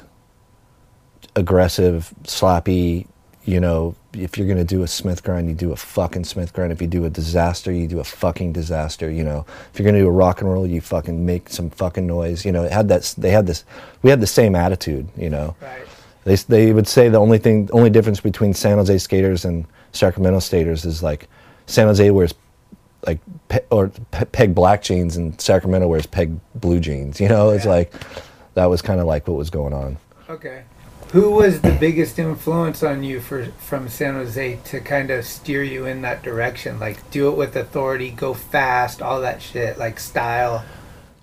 [1.36, 3.06] aggressive, slappy.
[3.44, 6.72] You know, if you're gonna do a Smith grind, you do a fucking Smith grind.
[6.72, 9.10] If you do a disaster, you do a fucking disaster.
[9.10, 12.06] You know, if you're gonna do a rock and roll, you fucking make some fucking
[12.06, 12.44] noise.
[12.44, 13.14] You know, it had that.
[13.18, 13.64] They had this.
[14.02, 15.08] We had the same attitude.
[15.16, 15.56] You know.
[15.60, 15.86] Right.
[16.24, 20.38] They, they would say the only thing, only difference between San Jose skaters and Sacramento
[20.40, 21.28] skaters is like
[21.66, 22.34] San Jose wears
[23.06, 27.20] like pe- or pe- peg black jeans and Sacramento wears peg blue jeans.
[27.20, 27.70] You know, it's Yeah.
[27.70, 27.92] like
[28.54, 29.96] that was kind of like what was going on.
[30.28, 30.62] Okay.
[31.12, 35.62] Who was the biggest influence on you for from San Jose to kind of steer
[35.62, 36.78] you in that direction?
[36.78, 40.62] Like do it with authority, go fast, all that shit, like style.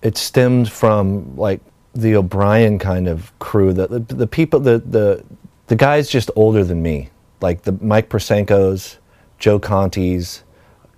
[0.02, 1.60] It stemmed from like
[1.94, 3.72] the O'Brien kind of crew.
[3.72, 5.24] The the, the people, the, the
[5.66, 8.96] the guys just older than me, like the Mike Persenkos,
[9.38, 10.42] Joe Contis,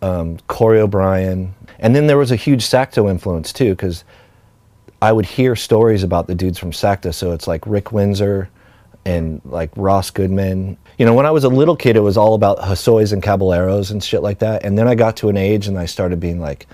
[0.03, 4.05] um, Corey O'Brien, and then there was a huge Sacto influence too, because
[5.03, 7.13] I would hear stories about the dudes from Sacto.
[7.13, 8.51] So it's like Rick Windsor
[9.05, 10.77] and like Ross Goodman.
[10.99, 13.91] You know, when I was a little kid, it was all about Hosois and Caballeros
[13.91, 14.65] and shit like that.
[14.65, 16.67] And then I got to an age and I started being like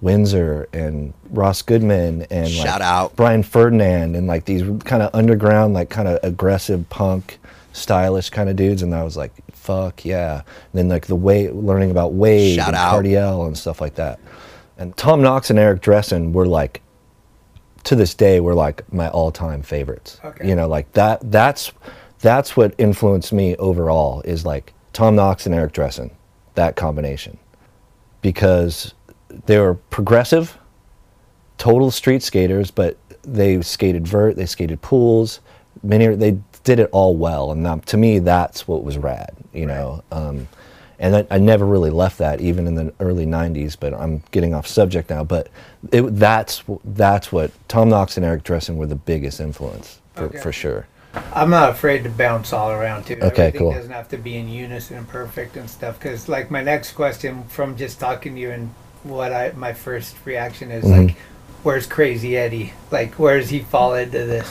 [0.00, 3.16] Windsor and Ross Goodman and like Shout out.
[3.16, 7.38] Brian Ferdinand and like these kind of underground, like kind of aggressive punk,
[7.72, 8.82] stylish kind of dudes.
[8.82, 10.36] And I was like, fuck yeah.
[10.36, 12.94] And then like the way learning about Wade Shout and out.
[12.94, 14.18] Cardiel and stuff like that.
[14.78, 16.80] And Tom Knox and Eric Dressen were like
[17.84, 20.20] to this day were like my all-time favorites.
[20.24, 20.48] Okay.
[20.48, 21.72] You know, like that that's
[22.20, 26.10] that's what influenced me overall is like Tom Knox and Eric Dressen,
[26.54, 27.38] that combination.
[28.22, 28.92] Because
[29.46, 30.56] they were progressive,
[31.58, 35.40] total street skaters, but they skated vert, they skated pools,
[35.82, 39.64] many they did it all well and that, to me that's what was rad, you
[39.66, 40.02] know.
[40.12, 40.46] Um,
[40.98, 44.52] and I, I never really left that even in the early 90s but i'm getting
[44.52, 45.48] off subject now but
[45.92, 50.38] it, that's that's what tom knox and eric dressen were the biggest influence for, Okay.
[50.40, 50.86] for sure
[51.32, 53.14] I'm not afraid to bounce all around too.
[53.14, 53.72] Okay, Everything cool.
[53.72, 55.98] doesn't have to be in unison and perfect and stuff.
[55.98, 60.16] Because like my next question from just talking to you and what I my first
[60.24, 61.06] reaction is Mhm.
[61.08, 61.16] like,
[61.62, 62.72] where's Crazy Eddie?
[62.90, 64.48] Like where does he fall into this?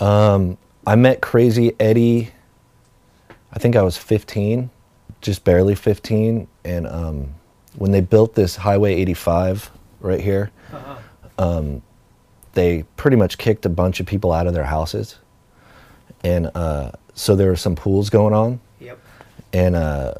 [0.00, 0.56] um,
[0.86, 2.30] i met crazy eddie
[3.52, 4.70] i think i was 15
[5.20, 7.34] just barely 15 and um,
[7.76, 10.52] when they built this highway 85 right here
[11.38, 11.82] um,
[12.52, 15.16] they pretty much kicked a bunch of people out of their houses
[16.22, 18.98] and uh, so there were some pools going on Yep.
[19.52, 20.14] and uh,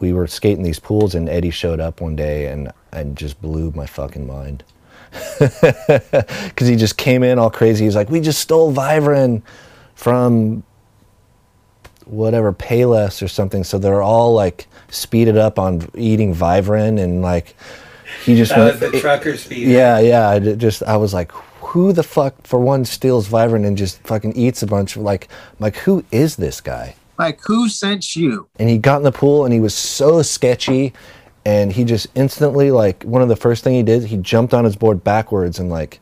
[0.00, 3.70] we were skating these pools and eddie showed up one day and and just blew
[3.72, 4.64] my fucking mind.
[5.38, 7.84] Because he just came in all crazy.
[7.84, 9.42] He's like we just stole Vivarin
[9.94, 10.62] from
[12.06, 13.64] whatever payless or something.
[13.64, 17.56] So they're all like speeded up on eating Vivarin and like
[18.24, 19.68] he just That went was the trucker speed.
[19.68, 20.28] yeah yeah.
[20.28, 21.32] I just i was like
[21.72, 25.28] who the fuck for one steals Vivarin and just fucking eats a bunch of like
[25.52, 26.96] I'm like who is this guy?
[27.18, 28.48] Like, who sent you?
[28.58, 30.92] and he got in the pool and he was so sketchy
[31.44, 34.64] and he just instantly like one of the first thing he did he jumped on
[34.64, 36.00] his board backwards and like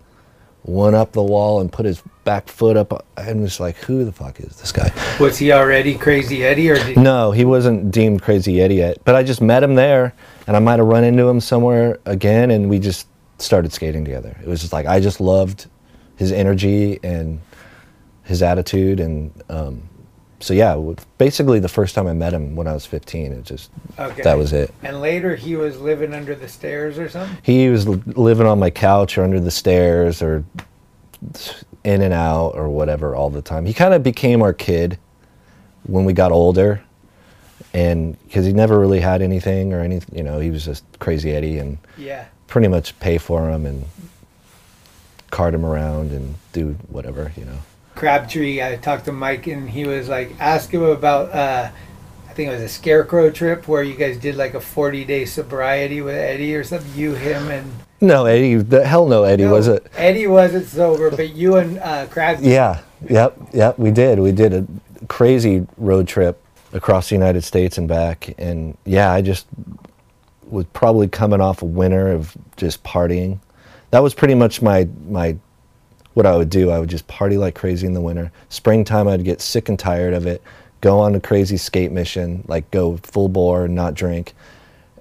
[0.65, 3.05] went up the wall and put his back foot up.
[3.17, 4.93] And was like who the fuck is this guy?
[5.19, 9.23] Was he already Crazy Eddie or no he wasn't deemed crazy eddie yet but i
[9.23, 10.15] just met him there
[10.47, 13.07] and i might have run into him somewhere again and we just
[13.39, 14.37] started skating together.
[14.41, 15.67] It was just like i just loved
[16.17, 17.41] his energy and
[18.25, 19.83] his attitude and um,
[20.43, 20.77] so yeah
[21.19, 24.23] basically the first time i met him when i was 15 it just Okay.
[24.23, 27.37] that was it And later he was living under the stairs or something.
[27.43, 30.45] he was living on my couch or under the stairs or
[31.85, 34.99] in and out or whatever all the time he kind of became our kid
[35.85, 36.83] when we got older
[37.75, 41.31] and because he never really had anything or anything, you know, he was just crazy
[41.33, 42.27] Eddie and Yeah.
[42.47, 43.85] pretty much pay for him and
[45.31, 47.59] cart him around and do whatever, you know.
[47.95, 51.71] Crabtree, I talked to Mike and he was like, ask him about, uh,
[52.29, 55.25] I think it was a scarecrow trip where you guys did like a 40 day
[55.25, 56.91] sobriety with Eddie or something.
[56.95, 59.87] You, him, and No, Eddie, the hell no, Eddie, was it?
[59.97, 62.53] Eddie wasn't sober, but you and uh, Crabtree.
[62.53, 64.19] Yeah, yep, yep, we did.
[64.19, 64.67] We did a
[65.09, 68.35] crazy road trip across the United States and back.
[68.39, 69.47] And yeah, I just
[70.49, 73.39] was probably coming off a winter of just partying.
[73.91, 75.37] That was pretty much my, my,
[76.15, 76.71] what I would do.
[76.71, 78.33] I would just party like crazy in the winter.
[78.49, 80.43] Springtime, I'd get sick and tired of it,
[80.81, 84.35] go on a crazy skate mission, like go full bore and not drink.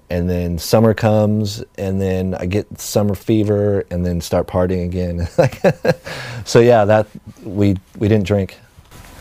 [0.09, 5.27] And then summer comes, and then I get summer fever, and then start partying again.
[6.45, 7.07] so yeah, that
[7.43, 8.57] we we didn't drink.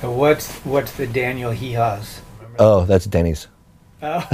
[0.01, 2.23] So what's what's the Daniel Hee Haws?
[2.59, 3.47] Oh, that's Denny's.
[4.03, 4.27] Oh.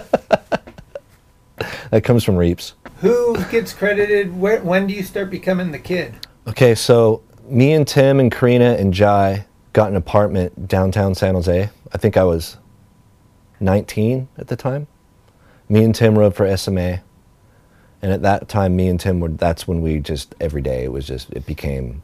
[1.90, 2.74] That comes from Reeps.
[3.00, 4.38] Who gets credited?
[4.38, 6.14] Where, when do you start becoming the kid?
[6.46, 11.70] Okay, so me and Tim and Karina and Jai got an apartment downtown San Jose.
[11.92, 12.58] I think I was
[13.60, 14.86] 19 at the time.
[15.68, 17.00] Me and Tim rode for SMA.
[18.02, 20.92] And at that time, me and Tim were, that's when we just, every day, it
[20.92, 22.02] was just, it became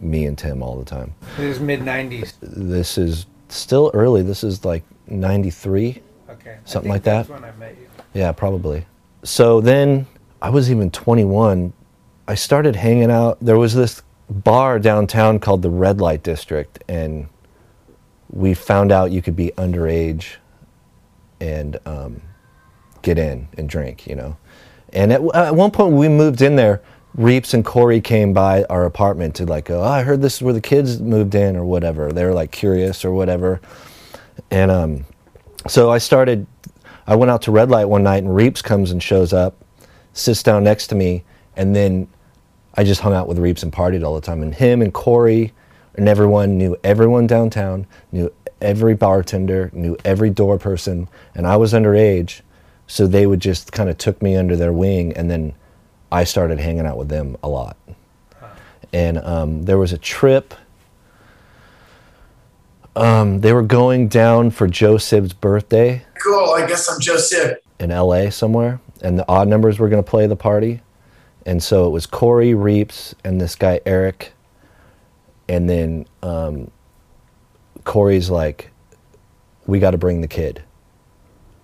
[0.00, 1.14] me and Tim all the time.
[1.36, 2.34] This is mid 90s.
[2.40, 4.22] This is still early.
[4.22, 6.02] This is like 93.
[6.30, 6.58] Okay.
[6.64, 7.28] Something like that.
[7.28, 7.86] That's when I met you.
[8.14, 8.86] Yeah, probably.
[9.24, 10.06] So then
[10.42, 11.72] I was even 21.
[12.26, 13.38] I started hanging out.
[13.40, 17.28] There was this bar downtown called the Red Light District, and
[18.28, 20.34] we found out you could be underage
[21.40, 22.22] and um,
[23.02, 24.36] get in and drink, you know.
[24.92, 26.82] And at, at one point, we moved in there.
[27.14, 30.54] Reeps and Corey came by our apartment to like, oh, I heard this is where
[30.54, 32.10] the kids moved in or whatever.
[32.10, 33.60] They were like curious or whatever.
[34.50, 35.04] And um,
[35.68, 36.48] so I started,
[37.06, 39.61] I went out to Red Light one night and Reeps comes and shows up,
[40.12, 41.24] sits down next to me,
[41.56, 42.08] and then
[42.74, 44.42] I just hung out with Reeps and partied all the time.
[44.42, 45.52] And him and Corey
[45.94, 51.72] and everyone knew everyone downtown, knew every bartender, knew every door person, and I was
[51.72, 52.40] underage,
[52.86, 55.54] so they would just kind of took me under their wing, and then
[56.10, 57.76] I started hanging out with them a lot.
[58.92, 60.54] And um, there was a trip.
[62.94, 66.50] Um, they were going down for Joe Sib's birthday Cool.
[66.50, 67.58] I guess I'm Joseph.
[67.80, 70.80] in LA somewhere, and the odd numbers were going to play the party.
[71.44, 74.32] And so it was Corey Reeps and this guy Eric.
[75.48, 76.70] And then um,
[77.84, 78.70] Corey's like,
[79.66, 80.62] "We got to bring the kid,"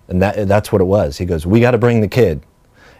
[0.09, 1.17] and that that's what it was.
[1.17, 2.43] He goes, "We got to bring the kid,"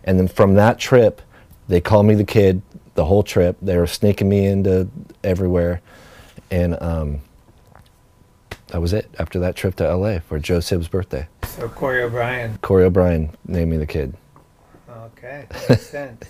[0.05, 1.21] and then from that trip,
[1.67, 2.61] they called me the kid
[2.95, 3.57] the whole trip.
[3.61, 4.89] They were sneaking me into
[5.23, 5.81] everywhere,
[6.49, 7.19] and um,
[8.67, 9.13] that was it.
[9.19, 11.27] After that trip to LA for Joe Sib's birthday.
[11.43, 12.57] So Corey O'Brien.
[12.61, 14.15] Corey O'Brien named me the kid.
[15.29, 16.23] Okay, makes sense.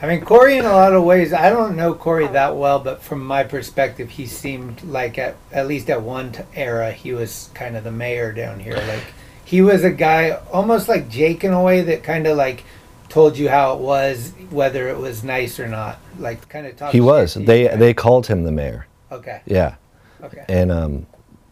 [0.00, 3.02] I mean, Corey, in a lot of ways, I don't know Corey that well, but
[3.02, 7.50] from my perspective, he seemed like at at least at one t- era, he was
[7.52, 8.76] kind of the mayor down here.
[8.76, 9.04] Like
[9.44, 12.64] he was a guy almost like Jake in a way that kind of like
[13.10, 15.98] told you how it was, whether it was nice or not.
[16.18, 16.92] Like kind of talk.
[16.92, 17.34] He was.
[17.34, 17.46] to you.
[17.46, 18.86] They they called him the mayor.
[19.10, 19.42] Okay.
[19.44, 19.74] Yeah.
[20.22, 20.44] Okay.
[20.48, 21.06] And um,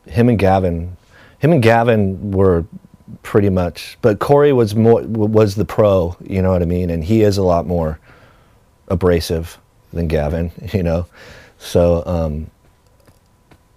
[0.06, 0.96] him and Gavin,
[1.40, 2.64] him and Gavin were
[3.22, 3.98] pretty much.
[4.02, 6.16] But Corey was more was the pro.
[6.22, 6.90] You know what I mean?
[6.90, 7.98] And he is a lot more
[8.88, 9.58] abrasive
[9.92, 10.50] than Gavin.
[10.72, 11.06] You know,
[11.58, 12.50] so um,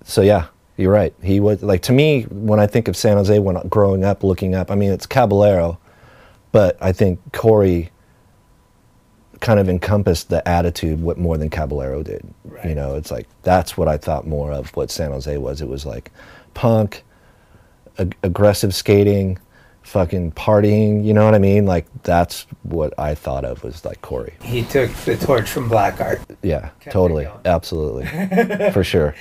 [0.04, 0.48] so yeah.
[0.76, 1.14] You're right.
[1.22, 4.56] He was like to me when I think of San Jose when growing up, looking
[4.56, 4.72] up.
[4.72, 5.78] I mean, it's Caballero,
[6.52, 7.92] but I think Corey
[9.40, 12.26] kind of encompassed the attitude what more than Caballero did.
[12.66, 15.62] You know, it's like that's what I thought more of what San Jose was.
[15.62, 16.12] It was like
[16.54, 17.04] punk,
[17.98, 19.38] ag- aggressive skating,
[19.84, 21.04] fucking partying.
[21.06, 21.66] You know what I mean?
[21.66, 24.34] Like that's what I thought of was like Corey.
[24.42, 26.22] He took the torch from Black Art.
[26.42, 28.06] Yeah, totally, absolutely,
[28.72, 29.16] for sure.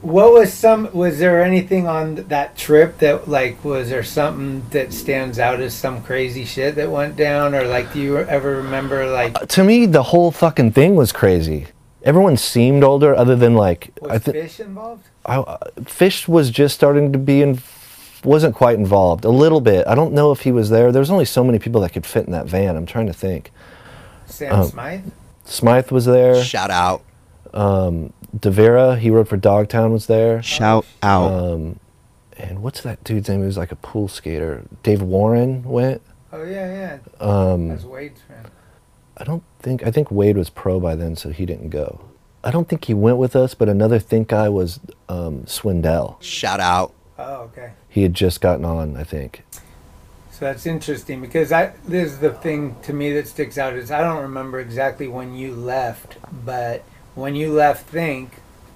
[0.00, 0.92] What was some?
[0.92, 5.74] Was there anything on that trip that like was there something that stands out as
[5.74, 9.64] some crazy shit that went down, or like do you ever remember like uh, To
[9.64, 11.66] me, the whole fucking thing was crazy.
[12.04, 15.04] Everyone seemed older, other than like I was think fish involved?
[15.26, 17.56] I, uh, Fish was just starting to be in,
[18.24, 19.86] wasn't quite involved a little bit.
[19.86, 20.92] I don't know if he was there.
[20.92, 22.76] There's only so many people that could fit in that van.
[22.76, 23.50] I'm trying to think.
[24.26, 25.04] Sam Um, Smythe.
[25.44, 26.42] Smythe was there.
[26.42, 27.02] Shout out.
[27.54, 30.42] Um, Devera, he wrote for Dogtown, was there.
[30.42, 31.32] Shout out.
[31.32, 31.80] Um,
[32.36, 33.40] and what's that dude's name?
[33.40, 34.64] He was like a pool skater.
[34.82, 36.02] Dave Warren went.
[36.32, 37.26] Oh yeah, yeah.
[37.26, 38.46] Um, That's Wade's friend.
[39.16, 42.00] I don't think I think Wade was pro by then, so he didn't go.
[42.44, 44.78] I don't think he went with us, but another think guy was
[45.08, 46.22] um, Swindell.
[46.22, 46.92] Shout out.
[47.18, 47.72] Oh, okay.
[47.88, 49.42] He had just gotten on, I think.
[50.30, 53.90] So that's interesting because I this is the thing to me that sticks out is
[53.90, 56.84] I don't remember exactly when you left, but
[57.16, 58.30] when you left Think,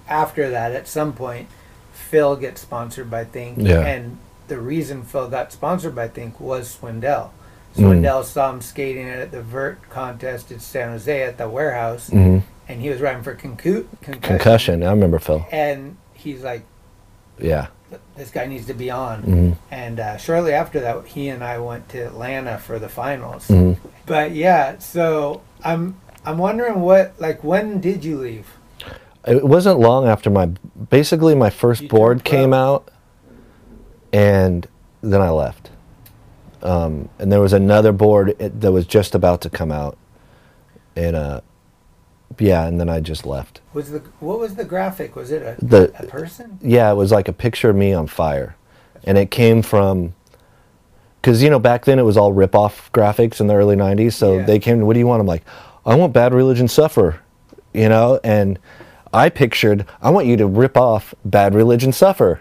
[0.09, 1.46] after that at some point,
[1.92, 3.81] Phil gets sponsored by Think, Yeah.
[3.87, 7.31] and the reason Phil got sponsored by Think was Swindell.
[7.77, 8.03] Mm.
[8.03, 12.42] Swindell saw him skating at the vert contest in San Jose at the warehouse, Mhm.
[12.68, 14.83] and he was riding for concu- concussion, Concussion.
[14.83, 15.46] I remember Phil.
[15.53, 16.62] and he's like,
[17.38, 17.68] Yeah.
[18.16, 19.22] This guy needs to be on.
[19.22, 19.57] Mhm.
[19.70, 23.48] And uh, shortly after that, he and I went to Atlanta for the finals.
[23.48, 23.76] Mhm.
[24.07, 28.46] But yeah, so I'm I'm wondering what like when did you leave?
[29.26, 30.46] It wasn't long after my
[30.90, 32.88] basically my first board came out,
[34.12, 34.66] and
[35.02, 35.70] then I left.
[36.62, 39.96] Um, and there was another board that was just about to come out,
[40.94, 41.40] and uh,
[42.38, 43.61] yeah, and then I just left.
[43.73, 45.16] Was the what was the graphic?
[45.16, 46.59] Was it a, The- a person?
[46.62, 48.57] Yeah, it was like a picture of me on fire,
[49.05, 50.14] and it came from.
[51.21, 54.38] Because you know back then it was all rip-off graphics in the early '90s, so
[54.38, 54.45] Yeah.
[54.45, 54.81] they came.
[54.81, 55.21] What do you want?
[55.21, 55.45] I'm like,
[55.87, 57.21] I want Bad Religion Suffer,
[57.73, 58.59] you know, and
[59.12, 62.40] I pictured I want you to rip off Bad Religion Suffer,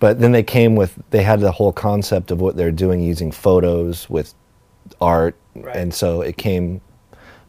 [0.00, 3.30] but then they came with they had the whole concept of what they're doing using
[3.32, 4.32] photos with
[5.00, 5.36] art,
[5.74, 6.80] and so it came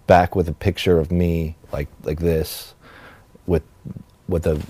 [0.06, 2.74] back with a picture of me like like this,
[3.48, 3.64] with
[4.28, 4.62] with a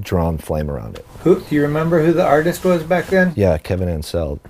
[0.00, 1.06] drawn flame around it.
[1.20, 3.32] Who do you remember who the artist was back then?
[3.36, 4.40] Yeah, Kevin Ancell.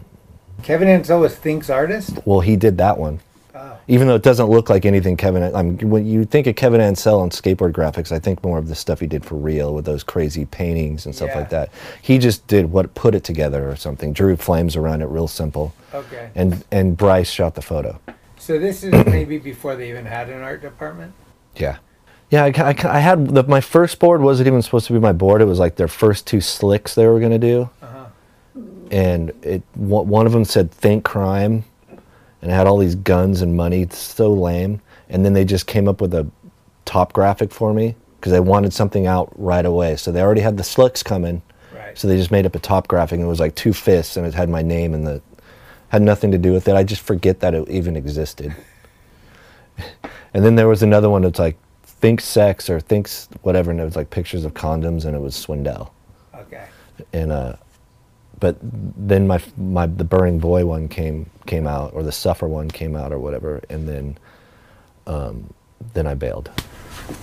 [0.62, 2.18] Kevin Ancell was Think's artist.
[2.24, 3.20] Well, he did that one.
[3.54, 3.76] Oh.
[3.88, 6.80] Even though it doesn't look like anything Kevin, I mean, when you think of Kevin
[6.80, 9.84] Ancell on skateboard graphics, I think more of the stuff he did for real with
[9.84, 11.38] those crazy paintings and stuff Yeah.
[11.38, 11.70] like that.
[12.00, 14.12] He just did what put it together or something.
[14.12, 15.74] Drew flames around it, real simple.
[15.92, 16.30] Okay.
[16.36, 18.00] And and Bryce shot the photo.
[18.38, 21.12] So this is maybe before they even had an art department.
[21.56, 21.78] Yeah.
[22.30, 25.12] Yeah, I, I, I had the, my first board wasn't even supposed to be my
[25.12, 25.42] board.
[25.42, 27.68] It was like their first two slicks they were going to do.
[27.82, 28.06] Uh-huh.
[28.90, 33.42] And it one one of them said "Think Crime," and it had all these guns
[33.42, 33.82] and money.
[33.82, 34.80] It's so lame.
[35.10, 36.26] And then they just came up with a
[36.86, 39.96] top graphic for me because they wanted something out right away.
[39.96, 41.42] So they already had the slicks coming.
[41.74, 41.98] Right.
[41.98, 44.26] So they just made up a top graphic and it was like two fists and
[44.26, 45.20] it had my name and the
[45.88, 46.74] had nothing to do with it.
[46.74, 48.54] I just forget that it even existed.
[50.34, 53.84] And then there was another one that's like think sex or thinks whatever, and it
[53.84, 55.90] was like pictures of condoms, and it was Swindell.
[56.34, 56.66] Okay.
[57.12, 57.56] And uh,
[58.40, 62.70] but then my my the burning boy one came came out, or the suffer one
[62.70, 64.18] came out, or whatever, and then
[65.06, 65.52] um,
[65.94, 66.50] then I bailed.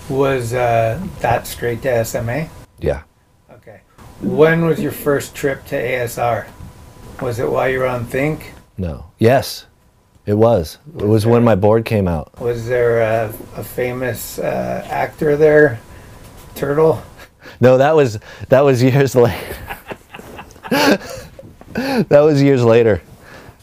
[0.08, 2.48] Was uh, that straight to SMA?
[2.78, 3.02] Yeah.
[3.50, 3.80] Okay.
[4.20, 6.46] When was your first trip to ASR?
[7.20, 8.54] Was it while you were on Think?
[8.78, 9.10] No.
[9.18, 9.66] Yes,
[10.30, 10.78] it was.
[10.96, 12.38] It was when my board came out.
[12.40, 15.80] Was there a, a famous uh, actor there?
[16.54, 17.02] Turtle?
[17.60, 19.56] No, that was that was years later.
[20.70, 23.02] that was years later.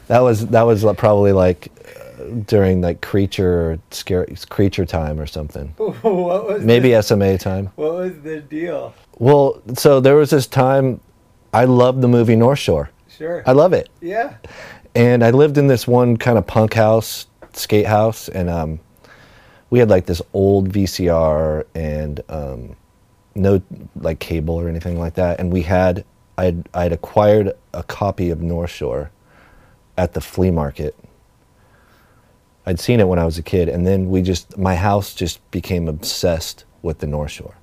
[0.07, 1.69] That was that was probably like
[2.19, 5.67] uh, during like creature or scare creature time or something.
[5.77, 7.67] what was Maybe the, SMA time.
[7.75, 8.93] what was the deal?
[9.19, 10.99] Well, so there was this time
[11.53, 12.89] I loved the movie North Shore.
[13.17, 13.41] Sure.
[13.47, 13.89] I love it.
[13.99, 14.35] Yeah.
[14.97, 18.79] And I lived in this one kind of punk house, skate house, and um,
[19.69, 22.75] we had like this old VCR and um,
[23.35, 23.61] no
[23.95, 25.39] like cable or anything like that.
[25.39, 26.03] And we had
[26.35, 29.11] I'd I'd acquired a copy of North Shore
[29.99, 30.95] at the flea market.
[32.65, 35.39] I'd seen it when I was a kid, and then we just my house just
[35.51, 37.53] became obsessed with the North Shore.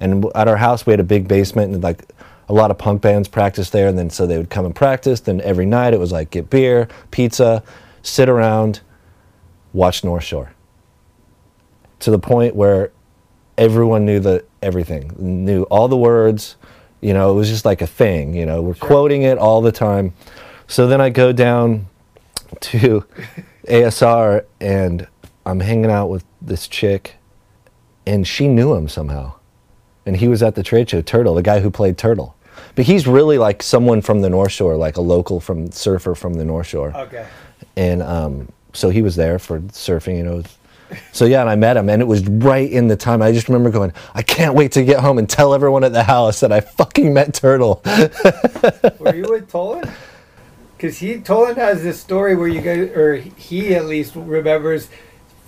[0.00, 2.06] And at our house, we had a big basement, and like
[2.48, 3.88] a lot of punk bands practiced there.
[3.88, 5.20] And then so they would come and practice.
[5.20, 7.62] Then every night it was like get beer, pizza,
[8.02, 8.80] sit around,
[9.72, 10.52] watch North Shore.
[12.00, 12.92] To the point where
[13.56, 16.56] everyone knew the everything, knew all the words.
[17.00, 18.34] You know, it was just like a thing.
[18.34, 20.14] You know, we're quoting it all the time.
[20.66, 21.86] So then I go down
[22.60, 23.04] to
[23.66, 25.06] ASR and
[25.48, 27.14] I'm hanging out with this chick,
[28.06, 29.34] and she knew him somehow,
[30.04, 31.00] and he was at the trade show.
[31.00, 32.36] Turtle, the guy who played Turtle,
[32.78, 36.34] but he's really like someone from the North Shore, like a local from surfer from
[36.34, 37.26] the North Shore Okay.
[37.76, 40.44] and um, so he was there for surfing, you know.
[41.10, 43.20] So yeah, and I met him, and it was right in the time.
[43.20, 46.04] I just remember going, I can't wait to get home and tell everyone at the
[46.04, 47.82] house that I fucking met Turtle.
[47.84, 49.92] Were you with Tolan?
[50.76, 54.88] Because he Tolan has this story where you guys, or he at least remembers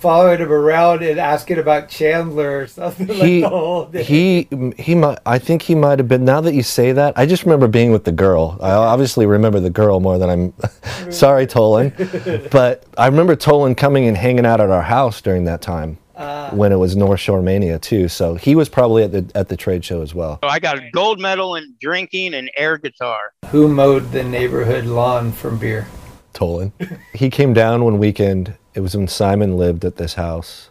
[0.01, 4.03] following him around and asking about Chandler or something he like the whole day.
[4.03, 4.47] he
[4.77, 5.19] he might.
[5.25, 6.25] I think he might have been.
[6.25, 8.57] Now that you say that, I just remember being with the girl.
[8.61, 10.53] I obviously remember the girl more than I'm.
[11.11, 15.61] sorry, Tolan, but I remember Tolan coming and hanging out at our house during that
[15.61, 15.97] time.
[16.17, 16.51] Ah.
[16.53, 18.07] when it was North Shore Mania too.
[18.07, 20.37] So he was probably at the at the trade show as well.
[20.43, 23.17] I got a gold medal in drinking and air guitar.
[23.47, 25.87] Who mowed the neighborhood lawn from beer?
[26.33, 26.73] Tolan.
[27.13, 28.55] he came down one weekend.
[28.73, 30.69] It was when Simon lived at this house,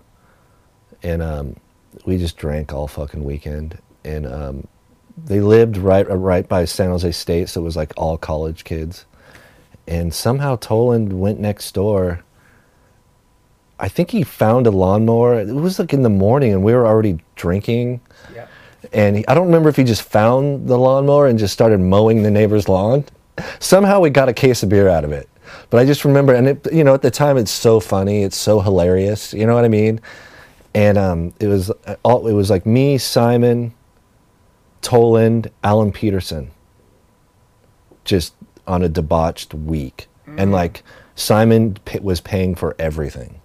[1.02, 1.56] and um,
[2.06, 3.78] we just drank all fucking weekend.
[4.04, 4.66] And um,
[5.26, 8.64] they lived right uh, right by San Jose State, so it was like all college
[8.64, 9.04] kids.
[9.86, 12.22] And somehow Toland went next door.
[13.78, 15.40] I think he found a lawnmower.
[15.40, 18.00] It was like in the morning, and we were already drinking.
[18.32, 18.46] Yeah.
[18.92, 22.22] And he, I don't remember if he just found the lawnmower and just started mowing
[22.22, 23.04] the neighbor's lawn.
[23.58, 25.28] Somehow we got a case of beer out of it.
[25.70, 28.36] But I just remember, and it, you know, at the time it's so funny, it's
[28.36, 29.32] so hilarious.
[29.32, 30.00] You know what I mean?
[30.74, 33.74] And um, it was uh, all, it was like me, Simon,
[34.82, 36.50] Toland, Alan Peterson,
[38.04, 38.34] just
[38.66, 40.06] on a debauched week,
[40.38, 40.82] and like
[41.16, 43.40] Simon was paying for everything.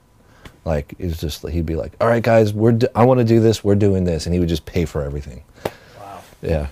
[0.65, 3.23] Like it was just he'd be like, "All right, guys, we're d- I want to
[3.23, 3.63] do this.
[3.63, 5.43] We're doing this," and he would just pay for everything.
[5.99, 6.21] Wow.
[6.41, 6.67] Yeah.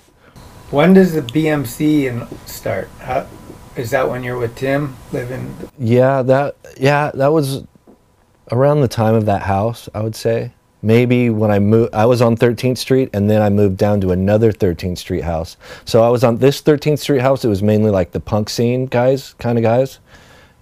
[0.71, 2.89] When does the BMC start?
[2.99, 3.27] How,
[3.75, 5.55] is that when you're with Tim living?
[5.79, 7.63] Yeah, that yeah, that was
[8.51, 10.53] around the time of that house, I would say.
[10.81, 14.11] Maybe when I moved I was on 13th Street and then I moved down to
[14.11, 15.55] another 13th Street house.
[15.85, 18.85] So I was on this 13th Street house, it was mainly like the punk scene
[18.85, 19.99] guys, kind of guys.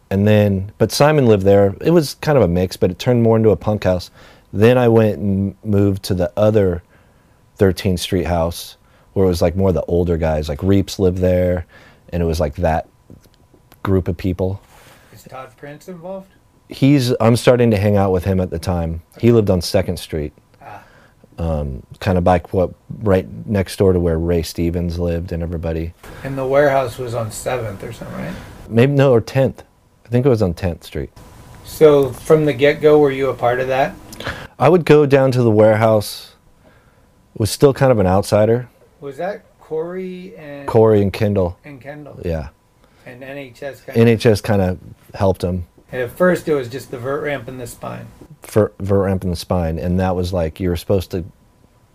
[0.10, 1.76] And then but Simon lived there.
[1.82, 4.12] It was kind of a mix, but it turned more into a punk house.
[4.54, 6.84] Then I went and moved to the other
[7.58, 8.78] 13th Street house
[9.14, 11.66] where it was like more the older guys, like Reeps lived there
[12.10, 12.88] and it was like that
[13.84, 14.62] group of people.
[15.14, 16.32] Is Todd Prince involved?
[16.72, 19.02] he's i'm starting to hang out with him at the time.
[19.20, 20.34] He lived on second street.
[20.62, 20.84] Ah.
[21.38, 25.94] um, kind of like what right next door to where ray stevens lived and everybody.
[26.24, 28.34] And the warehouse was on Seventh or something, right?
[28.70, 29.60] maybe no or 10th
[30.06, 31.12] i think it was on 10th street.
[31.66, 33.94] So from the get go, were you a part of that?
[34.58, 36.36] i would go down to the warehouse.
[37.38, 38.70] Was still kind of an outsider.
[39.00, 41.58] Was that Corey and corey and kendall.
[41.64, 42.20] And Kendall.
[42.26, 42.50] Yeah
[43.06, 43.86] and NHS?
[43.86, 44.80] Kind nhs kind of
[45.14, 48.08] helped him And at first, it was just the vert ramp and the spine.
[48.42, 51.24] for vert ramp in the spine, and that was like you were supposed to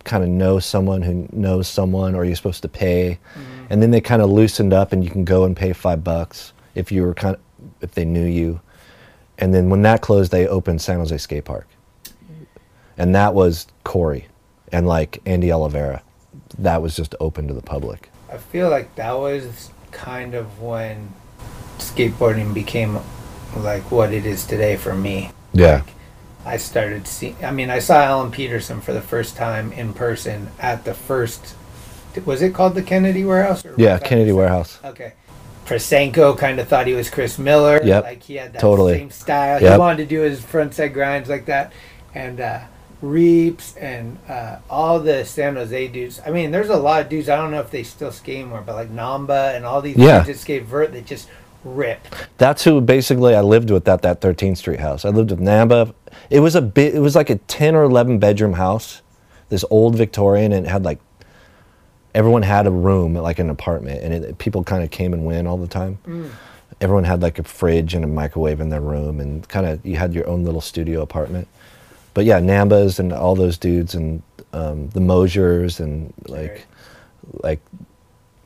[0.03, 3.65] kind of know someone who knows someone, or you're supposed to pay, mm-hmm.
[3.69, 6.53] and then they kind of loosened up, and you can go and pay five bucks
[6.75, 7.41] if you were kind of
[7.81, 8.61] if they knew you,
[9.39, 11.67] and then when that closed, they opened San Jose Skate Park,
[12.97, 14.27] and that was Corey,
[14.71, 16.01] and like Andy Oliveira,
[16.59, 18.09] that was just open to the public.
[18.31, 21.11] I feel like that was kind of when
[21.79, 22.99] skateboarding became
[23.55, 25.31] like what it is today for me.
[25.53, 25.83] Yeah.
[26.45, 27.35] I started seeing.
[27.43, 31.55] I mean, I saw Alan Peterson for the first time in person at the first.
[32.25, 33.65] Was it called the Kennedy Warehouse?
[33.65, 34.79] Or Yeah, Kennedy Warehouse.
[34.83, 35.13] Okay.
[35.65, 37.81] Prasenko kind of thought he was Chris Miller.
[37.83, 38.93] Yep, Like he had that totally.
[38.97, 39.61] same style.
[39.61, 39.73] Yep.
[39.73, 41.73] He wanted to do his frontside grinds like that.
[42.15, 42.61] And uh,
[43.01, 46.19] Reeps and uh, all the San Jose dudes.
[46.25, 47.29] I mean, there's a lot of dudes.
[47.29, 50.17] I don't know if they still skate anymore, but like Namba and all these Yeah.
[50.23, 51.29] dudes that skate vert that just
[51.63, 51.99] rip.
[52.37, 55.05] That's who basically I lived with at that 13th Street house.
[55.05, 55.93] I lived with Namba.
[56.29, 56.95] It was a bit.
[56.95, 59.01] It was like a 10 or 11 bedroom house,
[59.49, 60.99] this old Victorian, and it had like
[62.15, 65.47] everyone had a room, like an apartment, and it, people kind of came and went
[65.47, 65.99] all the time.
[66.07, 66.29] Mm.
[66.81, 69.97] Everyone had like a fridge and a microwave in their room, and kind of you
[69.97, 71.47] had your own little studio apartment.
[72.17, 76.65] But yeah, Nambas and all those dudes, and um, the Mosiers, and like,
[77.43, 77.59] like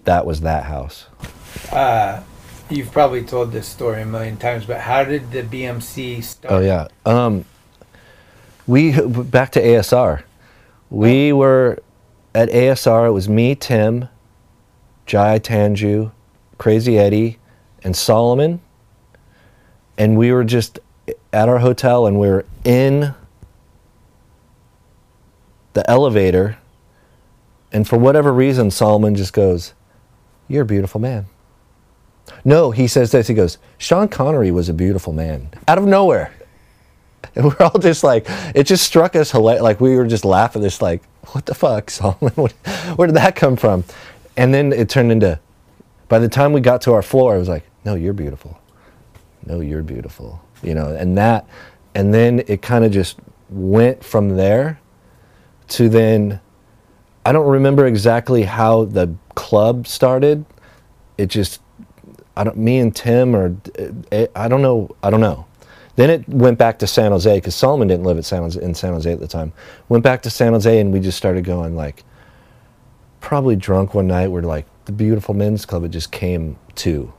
[0.04, 1.06] that was that house.
[1.72, 2.22] Uh,
[2.70, 6.54] you've probably told this story a million times, but how did the BMC start?
[6.54, 6.90] Oh yeah.
[7.06, 7.46] Um,
[8.68, 10.24] we back to ASR.
[10.90, 11.80] We were
[12.36, 13.08] at ASR.
[13.08, 14.10] It was me, Tim,
[15.06, 16.12] Jai Tanju,
[16.58, 17.40] Crazy Eddie,
[17.86, 18.60] and Solomon.
[19.98, 20.80] And we were just
[21.32, 23.16] at our hotel, and we were in
[25.74, 26.58] the elevator.
[27.72, 29.74] And for whatever reason, Solomon just goes,
[30.48, 31.28] "You're a beautiful man."
[32.44, 33.28] No, he says this.
[33.28, 35.50] He goes, Sean Connery was a beautiful man.
[35.68, 36.34] Out of nowhere.
[37.36, 40.62] And we're all just like, it just struck us like we were just laughing.
[40.64, 42.32] This like, what the fuck, Solomon?
[42.34, 43.86] Where did that come from?
[44.36, 45.40] And then it turned into,
[46.10, 48.60] by the time we got to our floor, I was like, no, you're beautiful.
[49.46, 50.42] No, you're beautiful.
[50.62, 51.48] You know, and that,
[51.96, 53.18] and then it kind of just
[53.50, 54.81] went from there
[55.72, 56.40] to then,
[57.26, 60.46] I don't remember exactly how the club started.
[61.18, 61.62] It just
[62.36, 63.56] I don't, me and Tim, or
[64.12, 65.46] uh, I don't know, I don't know.
[65.96, 68.74] Then it went back to San Jose because Solomon didn't live at San Jose, in
[68.74, 69.52] San Jose at the time.
[69.90, 72.04] Went back to San Jose and we just started going like,
[73.20, 74.30] probably drunk one night.
[74.30, 75.84] We're like the beautiful men's club.
[75.84, 77.14] It just came to,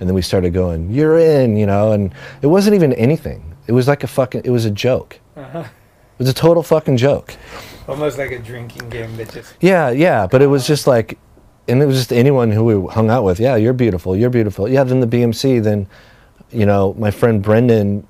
[0.00, 3.54] and then we started going, "You're in," you know, and it wasn't even anything.
[3.66, 5.20] It was like a fucking, it was a joke.
[5.36, 5.64] Uh-huh.
[6.18, 7.36] Was a total fucking joke.
[7.88, 9.54] Almost like a drinking game that just.
[9.60, 11.18] Yeah, yeah, but it was just like,
[11.68, 13.38] and it was just anyone who we hung out with.
[13.40, 14.16] Yeah, you're beautiful.
[14.16, 14.68] You're beautiful.
[14.68, 15.62] Yeah, then the BMC.
[15.62, 15.86] Then,
[16.50, 18.06] you know, my friend Brendan,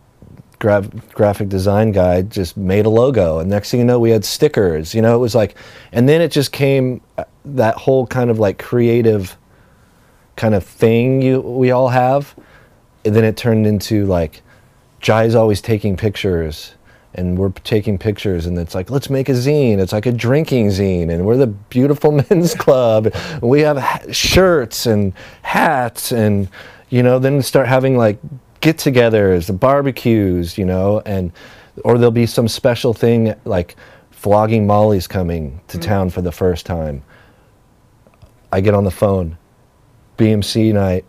[0.59, 4.25] gra- graphic design guy, just made a logo, and next thing you know, we had
[4.25, 4.95] stickers.
[4.95, 5.57] You know, it was like,
[5.93, 9.37] and then it just came uh, that whole kind of like creative,
[10.37, 12.35] kind of thing you we all have,
[13.05, 14.43] and then it turned into like,
[15.01, 16.75] Jai's always taking pictures
[17.15, 19.79] and we're taking pictures and it's like let's make a zine.
[19.79, 23.15] It's like a drinking zine and we're the beautiful men's club.
[23.41, 25.13] We have ha- shirts and
[25.43, 26.49] hats and
[26.91, 28.19] you know then start having like
[28.61, 31.33] get-togethers barbecues you know and
[31.85, 33.77] or there'll be some special thing like
[34.11, 35.83] flogging molly's coming to mm.
[35.83, 37.03] town for the first time.
[38.53, 39.37] I get on the phone
[40.17, 41.05] bmc night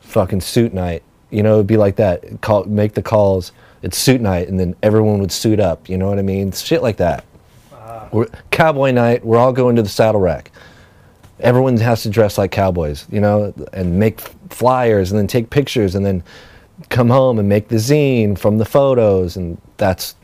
[0.00, 4.20] fucking suit night you know it'd be like that call make the calls it's suit
[4.20, 6.52] night and then everyone would suit up you know what i mean?
[6.52, 7.24] Shit like that.
[8.12, 10.50] We're, cowboy night we're all going to the saddle rack.
[11.40, 14.20] Everyone has to dress like cowboys you know and make
[14.50, 16.22] flyers and then take pictures and then
[16.90, 20.14] come home and make the zine from the photos and that's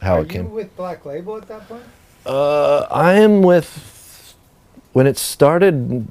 [0.00, 1.82] how Are it you came with Black Label at that point?
[2.26, 4.34] uh, I am with
[4.92, 6.06] when it started.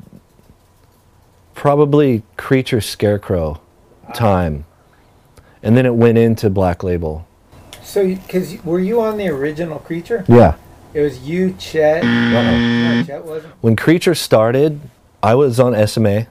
[1.54, 3.60] Probably Creature Scarecrow
[4.14, 4.66] time,
[5.64, 7.28] and then it went into Black Label.
[7.84, 10.26] So, because were you on the original Creature?
[10.28, 10.56] Yeah.
[10.94, 12.04] It was you, Chet.
[12.04, 12.58] Uh-oh.
[12.58, 13.54] No, Chet wasn't.
[13.62, 14.82] When Creature started,
[15.22, 16.28] I was on SMA.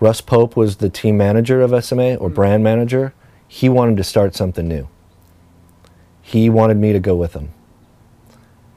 [0.00, 2.34] Russ Pope was the team manager of SMA or mm-hmm.
[2.34, 3.14] brand manager.
[3.46, 4.88] He wanted to start something new.
[6.20, 7.52] He wanted me to go with him.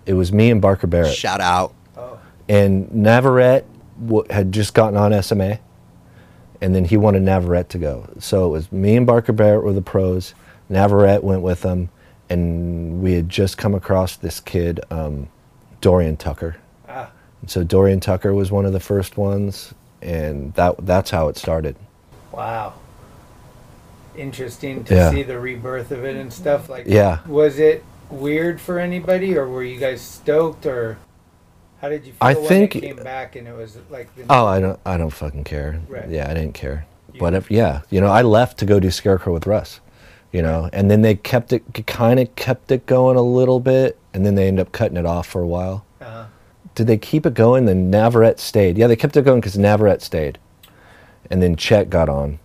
[0.06, 1.16] It was me and Barker Barrett.
[1.16, 1.74] Shout out.
[1.98, 2.20] Oh.
[2.48, 3.66] and Navarrete
[4.06, 5.60] w- had just gotten on SMA,
[6.62, 8.10] and then he wanted Navarrete to go.
[8.20, 10.34] So it was me and Barker Barrett were the pros.
[10.70, 11.90] Navarrete went with them,
[12.30, 15.28] and we had just come across this kid, um,
[15.82, 16.58] Dorian Tucker.
[16.90, 17.12] Ah.
[17.46, 21.76] So Dorian Tucker was one of the first ones, and that that's how it started.
[22.32, 22.74] Wow.
[24.18, 25.12] Interesting to Yeah.
[25.12, 26.70] see the rebirth of it and stuff.
[26.70, 27.20] Like, Yeah.
[27.28, 30.98] Was it weird for anybody, or were you guys stoked, or
[31.82, 34.24] how did you feel I when think- it came back and it was like the
[34.30, 35.80] Oh, I don't, I don't fucking care.
[35.88, 36.10] Right.
[36.10, 36.86] Yeah, I didn't care.
[37.20, 37.48] Whatever.
[37.50, 39.80] Yeah, you know, I left to go do Scarecrow with Russ.
[40.34, 43.98] You know, and then they kept it, kind of kept it going a little bit,
[44.14, 45.86] and then they ended up cutting it off for a while.
[46.02, 46.26] Uh-huh.
[46.76, 47.66] Did they keep it going?
[47.66, 48.78] Then Navarrete stayed.
[48.78, 50.38] Yeah, they kept it going because Navarrete stayed,
[51.32, 52.40] and then Chet got on,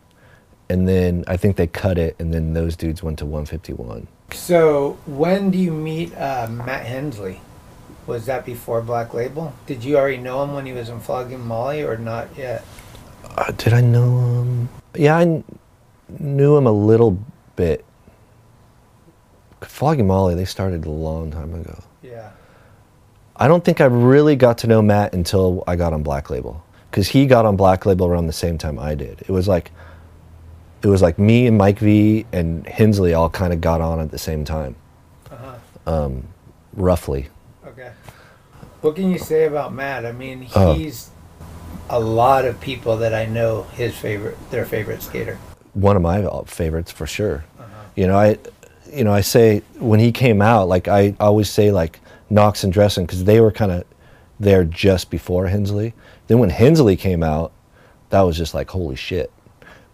[0.71, 4.07] and then I think they cut it, and then those dudes went to 151.
[4.33, 7.41] So when do you meet uh, Matt Hensley?
[8.07, 9.53] Was that before Black Label?
[9.67, 12.65] Did you already know him when he was in Flogging Molly, or not yet?
[13.37, 14.69] Uh, did I know him?
[14.97, 15.45] Yeah, I kn-
[16.19, 17.19] knew him a little
[17.57, 17.85] bit.
[19.61, 21.79] Flogging Molly, they started a long time ago.
[22.03, 22.31] Yeah.
[23.37, 26.63] I don't think I really got to know Matt until I got on Black Label
[26.91, 29.21] because he got on Black Label around the same time I did.
[29.23, 29.71] It was like
[30.83, 34.11] it was like me and Mike V and Hensley all kind of got on at
[34.11, 34.75] the same time,
[35.31, 35.55] Uh-huh.
[36.07, 36.25] um,
[36.75, 37.29] roughly.
[38.83, 40.05] What can you say about Matt?
[40.05, 40.75] I mean, Oh.
[40.75, 41.11] he's
[41.89, 45.39] a lot of people that I know his favorite, their favorite skater.
[45.75, 47.45] One of my favorites for sure.
[47.59, 47.67] Uh-huh.
[47.95, 48.39] You know, I,
[48.93, 52.75] you know, I say when he came out, like I always say like Knox and
[52.75, 53.85] Dressen because they were kind of
[54.41, 55.95] there just before Hensley.
[56.27, 57.53] Then when Hensley came out,
[58.11, 59.31] that was just like holy shit.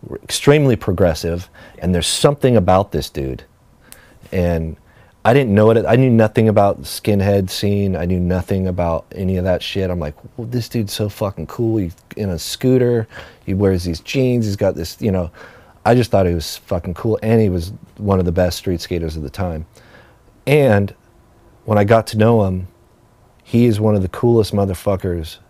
[0.03, 3.45] We're extremely progressive, and there's something about this dude.
[4.33, 4.77] And
[5.29, 5.85] I didn't know it.
[5.85, 7.97] I knew nothing about the skinhead scene.
[7.97, 9.91] I knew nothing about any of that shit.
[9.91, 11.77] I'm like, well, this dude's so fucking cool.
[11.77, 13.07] He's in a scooter.
[13.45, 14.47] He wears these jeans.
[14.47, 15.31] He's got this, you know.
[15.85, 18.81] I just thought he was fucking cool, and he was one of the best street
[18.81, 19.67] skaters of the time.
[20.47, 20.95] And
[21.67, 22.69] when I got to know him,
[23.45, 25.41] he is one of the coolest motherfuckers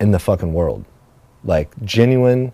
[0.00, 0.84] in the fucking world.
[1.42, 2.52] Like genuine,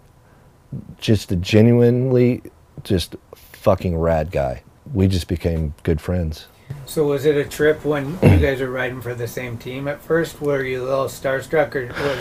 [0.96, 2.40] just a genuinely,
[2.82, 4.62] just fucking rad guy.
[4.92, 6.46] We just became good friends.
[6.86, 10.00] So was it a trip when you guys were riding for the same team at
[10.00, 10.40] first?
[10.40, 12.18] Were you a little starstruck, or was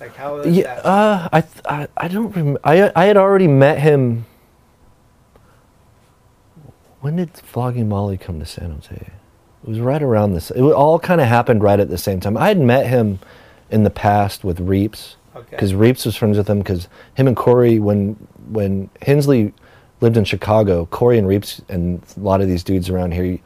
[0.00, 0.86] like how was Yeah, that?
[0.86, 2.60] uh, I, I, I don't remember.
[2.64, 4.26] I, I had already met him.
[7.00, 8.94] When did Flogging Molly come to San Jose?
[8.94, 10.50] It was right around this.
[10.50, 12.36] It all kind of happened right at the same time.
[12.36, 13.18] I had met him
[13.70, 15.48] in the past with Reeps, Okay.
[15.50, 16.58] because Reeps was friends with him.
[16.58, 18.14] Because him and Corey, when
[18.48, 19.52] when Hensley
[20.00, 23.38] lived in Chicago, Corey and Reeps and a lot of these dudes around here,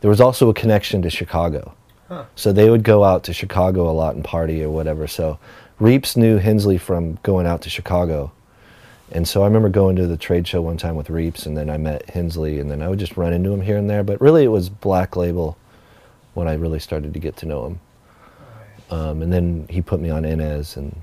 [0.00, 1.74] there was also a connection to Chicago.
[2.08, 2.24] Huh.
[2.36, 5.06] So they would go out to Chicago a lot and party or whatever.
[5.06, 5.38] So
[5.80, 8.32] Reeps knew Hensley from going out to Chicago.
[9.10, 11.68] And so I remember going to the trade show one time with Reeps, and then
[11.70, 14.02] I met Hensley, and then I would just run into him here and there.
[14.02, 15.56] But really, it was Black Label
[16.34, 17.80] when I really started to get to know him.
[18.90, 20.94] Um, and then he put me on Inez and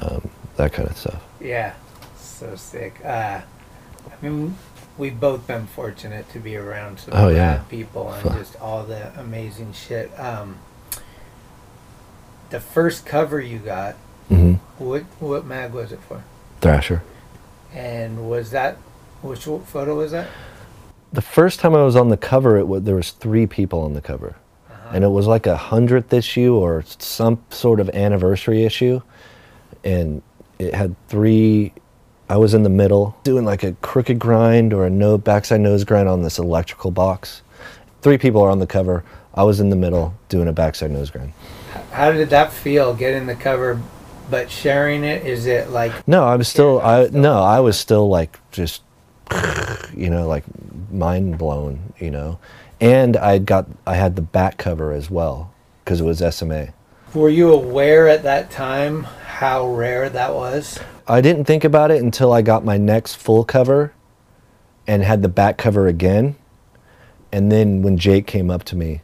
[0.00, 1.22] um, that kind of stuff.
[1.40, 1.74] Yeah,
[2.18, 3.00] so sick.
[3.04, 3.40] Uh,
[4.10, 4.56] I mean,
[4.98, 7.58] we've both been fortunate to be around some Oh, yeah.
[7.68, 8.38] people and Fuck.
[8.38, 10.10] just all the amazing shit.
[10.18, 10.56] Um,
[12.50, 13.94] the first cover you got,
[14.28, 16.22] hmm what what mag was it for?
[16.60, 17.02] Thrasher.
[17.72, 18.76] And was that
[19.22, 20.28] which photo was that?
[21.12, 23.94] The first time I was on the cover, it was, there was three people on
[23.94, 24.36] the cover,
[24.92, 29.00] and it was like a hundredth issue or some sort of anniversary issue,
[29.84, 30.22] and
[30.58, 31.72] it had three.
[32.28, 35.84] I was in the middle doing like a crooked grind or a no backside nose
[35.84, 37.42] grind on this electrical box.
[38.02, 39.04] Three people are on the cover.
[39.34, 41.32] I was in the middle doing a backside nose grind.
[41.92, 43.80] How did that feel getting the cover,
[44.28, 45.24] but sharing it?
[45.24, 46.80] Is it like No, I was still.
[46.80, 48.82] I no, I was still like just,
[49.94, 50.44] you know, like
[50.90, 51.92] mind blown.
[51.98, 52.38] You know,
[52.80, 55.52] and I got I had the back cover as well
[55.84, 56.68] because it was SMA.
[57.14, 60.80] Were you aware at that time how rare that was?
[61.08, 63.92] I didn't think about it until I got my next full cover,
[64.86, 66.36] and had the back cover again,
[67.32, 69.02] and then when Jake came up to me,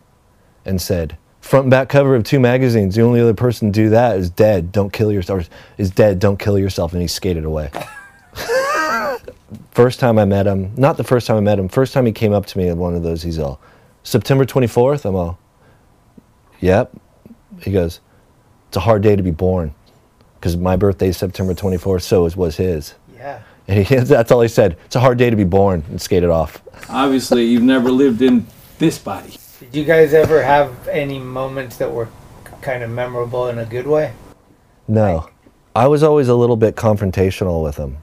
[0.64, 1.16] and said.
[1.40, 2.94] Front and back cover of two magazines.
[2.94, 4.70] The only other person to do that is dead.
[4.70, 5.50] Don't kill yourself.
[5.76, 6.20] Is dead.
[6.20, 6.92] Don't kill yourself.
[6.92, 7.68] And he skated away.
[9.72, 12.12] first time I met him, not the first time I met him, first time he
[12.12, 13.61] came up to me at one of those, he's all,
[14.03, 15.05] September 24th?
[15.05, 15.38] I'm all,
[16.61, 16.92] yep.
[17.61, 18.00] He goes,
[18.68, 19.74] it's a hard day to be born
[20.43, 22.95] because my birthday is September 24th, so it was his.
[23.14, 23.43] Yeah.
[23.68, 24.76] And he, that's all he said.
[24.86, 26.61] It's a hard day to be born and skated off.
[26.88, 28.45] Obviously, you've never lived in
[28.78, 29.36] this body.
[29.61, 32.09] Did you guys ever have any moments that were
[32.61, 34.12] kind of memorable in a good way?
[34.88, 35.28] No.
[35.76, 37.99] I was always a little bit confrontational with him.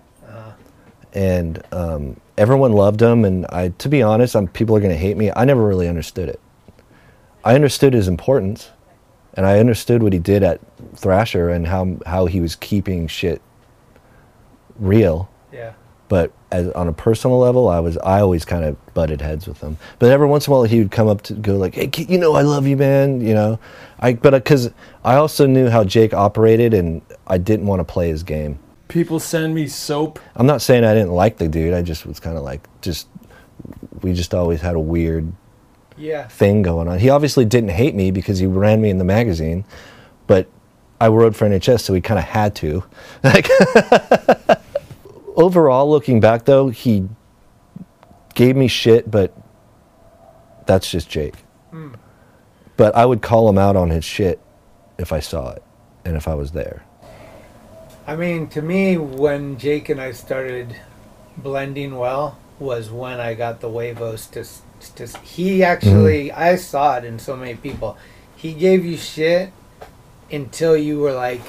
[1.11, 3.25] And um, everyone loved him.
[3.25, 5.29] And I, to be honest, i people are going to hate me.
[5.35, 6.39] I never really understood it.
[7.43, 8.69] I understood his importance.
[9.39, 10.59] And I understood what he did at
[10.97, 13.41] Thrasher and how, how he was keeping shit
[14.75, 15.31] real.
[15.53, 15.75] Yeah.
[16.09, 19.61] But as, on a personal level, I was I always kind of butted heads with
[19.61, 19.77] him.
[19.97, 22.17] But every once in a while, he would come up to go like, "Hey, you
[22.17, 23.59] know, I love you, man." You know,
[24.01, 24.71] I but uh, because
[25.05, 28.59] I also knew how Jake operated, and I didn't want to play his game.
[28.89, 30.19] People send me soap.
[30.35, 31.73] I'm not saying I didn't like the dude.
[31.73, 33.07] I just was kind of like just
[34.01, 35.31] we just always had a weird
[35.99, 36.27] Yeah.
[36.27, 36.97] thing going on.
[36.99, 39.65] He obviously didn't hate me because he ran me in the magazine,
[40.27, 40.47] but
[40.99, 42.83] I wrote for NHS, so he kind of had to.
[43.23, 43.47] Like
[45.35, 47.07] overall, looking back though, he
[48.33, 49.35] gave me shit, but
[50.65, 51.35] that's just Jake.
[51.71, 51.93] Hmm.
[52.77, 54.39] But I would call him out on his shit
[54.97, 55.63] if I saw it
[56.05, 56.85] and if I was there.
[58.07, 60.75] I mean, to me, when Jake and I started
[61.37, 64.45] blending well, was when I got the Wavos to.
[64.97, 66.41] S- he actually, mm-hmm.
[66.41, 67.97] I saw it in so many people.
[68.35, 69.51] He gave you shit
[70.31, 71.41] until you were like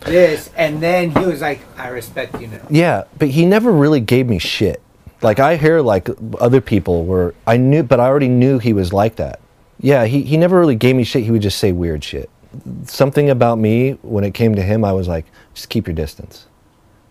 [0.00, 4.00] this, and then he was like, "I respect you now." Yeah, but he never really
[4.00, 4.82] gave me shit.
[5.22, 6.08] Like I hear like
[6.40, 9.40] other people were I knew but I already knew he was like that.
[9.80, 12.30] Yeah, he, he never really gave me shit, he would just say weird shit.
[12.84, 16.46] Something about me when it came to him I was like, just keep your distance.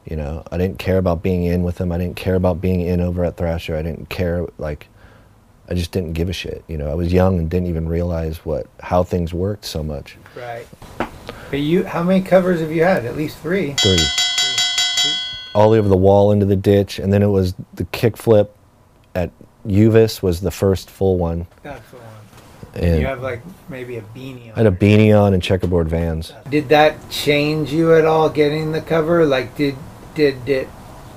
[0.06, 1.92] You know, I didn't care about being in with him.
[1.92, 3.76] I didn't care about being in over at Thrasher.
[3.76, 4.88] I didn't care like
[5.70, 6.64] I just didn't give a shit.
[6.68, 10.18] You know, I was young and didn't even realize what how things worked so much.
[10.36, 10.68] Right.
[11.50, 13.06] But you, how many covers have you had?
[13.06, 13.74] At least three.
[13.74, 13.98] Three.
[15.54, 18.50] all over the wall into the ditch, and then it was the kickflip
[19.14, 19.32] at
[19.66, 21.48] Uvis was the first full one.
[21.64, 22.06] That's the one.
[22.76, 24.56] And you have like maybe a beanie I on.
[24.58, 26.34] had a beanie on and checkerboard vans.
[26.50, 29.26] Did that change you at all getting the cover?
[29.26, 29.76] Like, did
[30.14, 30.68] did it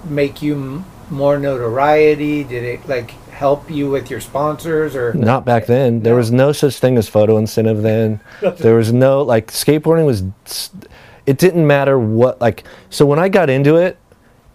[0.05, 2.45] make you m- more notoriety?
[2.45, 5.15] Did it like help you with your sponsors or?
[5.15, 6.01] Not back then.
[6.01, 8.21] There was no such thing as photo incentive then.
[8.59, 10.25] there was no like skateboarding was.
[11.25, 12.65] It didn't matter what like.
[12.91, 13.97] So when I got into it,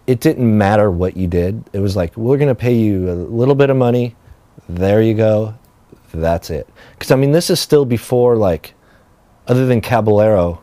[0.06, 1.64] it didn't matter what you did.
[1.72, 4.16] It was like we're gonna pay you a little bit of money.
[4.68, 5.54] There you go.
[6.12, 6.68] That's it.
[6.92, 8.74] Because I mean, this is still before like,
[9.48, 10.62] other than Caballero,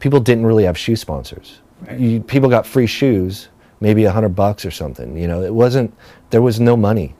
[0.00, 1.60] people didn't really have shoe sponsors.
[1.96, 3.48] You, people got free shoes,
[3.80, 5.16] maybe a hundred bucks or something.
[5.16, 5.94] You know, it wasn't.
[6.32, 7.14] There was no money.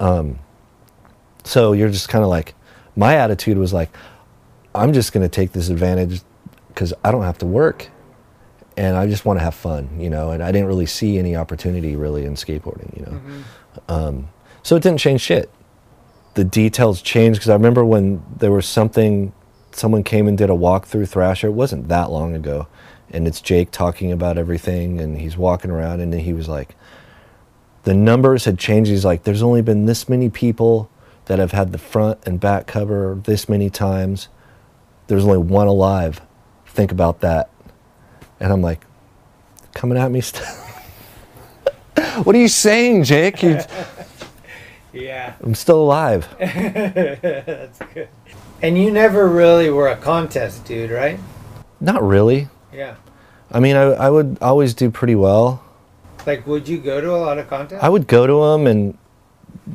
[0.00, 0.38] Um,
[1.44, 2.54] so you're just kind of like,
[2.96, 3.90] my attitude was like,
[4.74, 6.20] I'm just going to take this advantage
[6.68, 7.88] because I don't have to work,
[8.76, 10.30] and I just want to have fun, you know.
[10.30, 13.20] And I didn't really see any opportunity really in skateboarding, you know.
[13.88, 14.28] Um,
[14.62, 15.50] so it didn't change shit.
[16.34, 19.32] The details changed because I remember when there was something
[19.72, 21.48] someone came and did a walkthrough Thrasher.
[21.48, 22.68] It wasn't that long ago,
[23.10, 26.74] and it's Jake talking about everything, and he's walking around, and then he was like,
[27.88, 28.90] the numbers had changed.
[28.90, 30.90] He's like, there's only been this many people
[31.24, 34.28] that have had the front and back cover this many times.
[35.06, 36.20] There's only one alive.
[36.66, 37.48] Think about that.
[38.40, 38.84] And I'm like,
[39.72, 40.44] coming at me still.
[42.24, 43.42] what are you saying, Jake?
[43.42, 43.58] You,
[44.92, 45.36] Yeah.
[45.42, 46.28] I'm still alive.
[46.38, 48.08] That's good.
[48.60, 51.18] And you never really were a contest dude, right?
[51.80, 52.48] Not really.
[52.70, 52.96] Yeah.
[53.50, 55.64] I mean, I, I would always do pretty well.
[56.28, 57.82] Like, would you go to a lot of contests?
[57.82, 58.98] I would go to them, and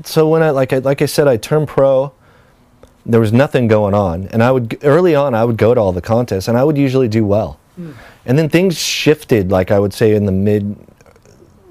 [0.04, 2.14] so when I like I like I said, I turned pro.
[3.08, 5.92] There was nothing going on, and I would early on I would go to all
[5.92, 7.60] the contests, and I would usually do well.
[7.76, 7.94] Hmm.
[8.28, 10.78] And then things shifted, like I would say in the mid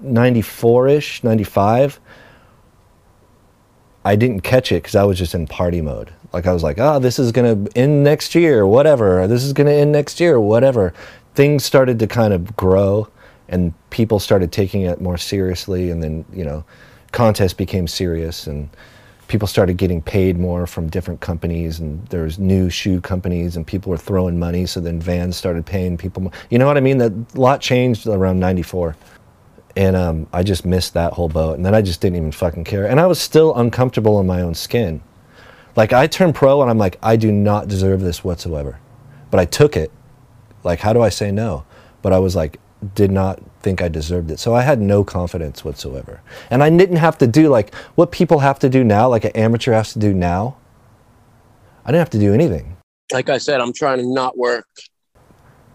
[0.00, 2.00] '94 ish, '95.
[4.04, 6.12] I didn't catch it because I was just in party mode.
[6.32, 9.28] Like I was like, oh, this is gonna end next year, whatever.
[9.28, 10.92] This is gonna end next year, whatever.
[11.36, 13.06] Things started to kind of grow,
[13.52, 15.90] and people started taking it more seriously.
[15.90, 16.64] And then you know,
[17.12, 18.68] contests became serious, and
[19.28, 21.78] people started getting paid more from different companies.
[21.78, 24.66] And there's new shoe companies, and people were throwing money.
[24.66, 26.22] So then Vans started paying people.
[26.22, 26.32] More.
[26.50, 26.98] You know what I mean?
[26.98, 28.96] That a lot changed around '94
[29.76, 31.56] and um, I just missed that whole boat.
[31.56, 32.86] And then I just didn't even fucking care.
[32.86, 35.02] And I was still uncomfortable in my own skin.
[35.76, 38.78] Like I turned pro, and I'm like, I do not deserve this whatsoever.
[39.30, 39.90] But I took it.
[40.64, 41.64] Like, how do I say no?
[42.02, 42.60] But I was like,
[42.94, 44.38] did not think I deserved it.
[44.38, 46.20] So I had no confidence whatsoever.
[46.50, 49.32] And I didn't have to do like what people have to do now, like an
[49.32, 50.56] amateur has to do now.
[51.84, 52.76] I didn't have to do anything.
[53.12, 54.66] Like I said, I'm trying to not work.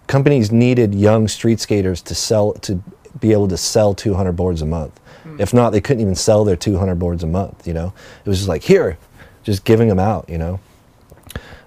[0.08, 2.82] companies needed young street skaters to sell to
[3.20, 5.00] be able to sell 200 boards a month.
[5.24, 5.40] Hmm.
[5.40, 7.68] If not, they couldn't even sell their 200 boards a month.
[7.68, 7.94] You know,
[8.24, 8.98] it was just like here,
[9.44, 10.30] just giving them out.
[10.30, 10.60] You know,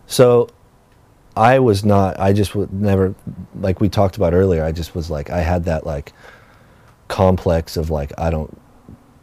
[0.06, 0.48] so
[1.36, 2.18] I was not.
[2.18, 3.14] I just would never,
[3.54, 4.64] like we talked about earlier.
[4.64, 6.12] I just was like I had that like
[7.08, 8.60] complex of like I don't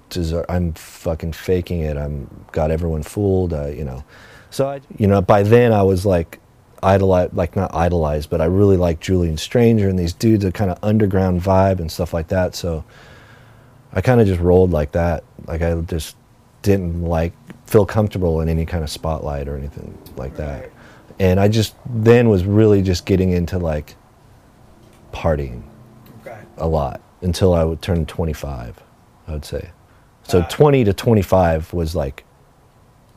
[0.10, 0.45] deserve.
[0.49, 1.97] I'm fucking faking it.
[1.97, 3.51] I'm got everyone fooled.
[3.51, 4.03] You know,
[4.49, 6.39] so I, you know, by then I was like
[6.82, 10.72] idolize, like not idolized, but I really liked Julian Stranger and these dudes, a kind
[10.72, 12.55] of underground vibe and stuff like that.
[12.55, 12.86] So
[13.93, 15.24] I kind of just rolled like that.
[15.45, 16.16] Like I just
[16.62, 17.34] didn't like
[17.66, 20.72] feel comfortable in any kind of spotlight or anything like that.
[21.20, 23.95] And I just then was really just getting into like
[25.11, 25.63] partying
[26.26, 26.38] Okay.
[26.57, 28.82] a lot until I would turn 25,
[29.28, 29.72] I would say.
[30.24, 32.26] So 20 to 25 was like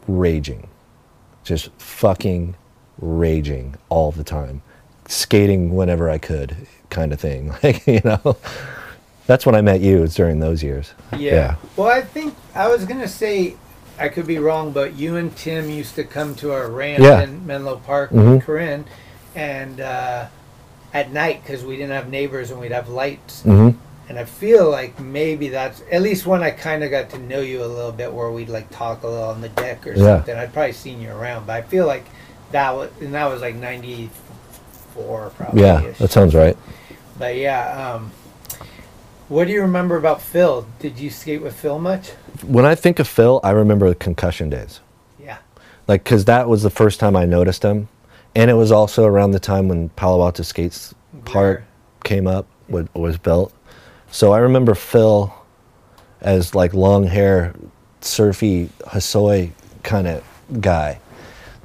[0.06, 0.68] raging,
[1.44, 2.54] just fucking
[3.00, 4.62] raging all the time,
[5.08, 6.56] skating whenever I could,
[6.88, 7.52] kind of thing.
[7.62, 8.36] Like, you know,
[9.26, 10.94] that's when I met you, it's during those years.
[11.16, 11.56] Yeah.
[11.76, 13.56] Well, I think I was gonna say
[14.00, 17.20] I could be wrong, but you and Tim used to come to our ramp Yeah.
[17.22, 18.34] in Menlo Park Mhm.
[18.36, 18.86] with Corinne,
[19.36, 20.24] and uh,
[20.94, 23.42] at night because we didn't have neighbors and we'd have lights.
[23.44, 23.74] Mhm.
[24.08, 27.40] And I feel like maybe that's at least when I kind of got to know
[27.40, 30.16] you a little bit, where we'd like talk a little on the deck or Yeah.
[30.16, 30.34] something.
[30.36, 32.06] I'd probably seen you around, but I feel like
[32.52, 35.62] that was and that was like '94 probably.
[35.62, 36.56] Yeah, that sounds right.
[37.18, 38.10] But yeah, um,
[39.30, 40.66] what do you remember about Phil?
[40.80, 42.08] Did you skate with Phil much?
[42.44, 44.80] When I think of Phil, I remember the concussion days.
[45.20, 45.38] Yeah.
[45.86, 47.88] Like, because that was the first time I noticed him.
[48.34, 51.62] And it was also around the time when Palo Alto Skates Park
[52.02, 53.52] came up, wa- was built.
[54.10, 55.32] So I remember Phil
[56.20, 57.54] as like long hair,
[58.00, 59.52] surfy, Hosoi
[59.84, 60.24] kind of
[60.60, 60.98] guy.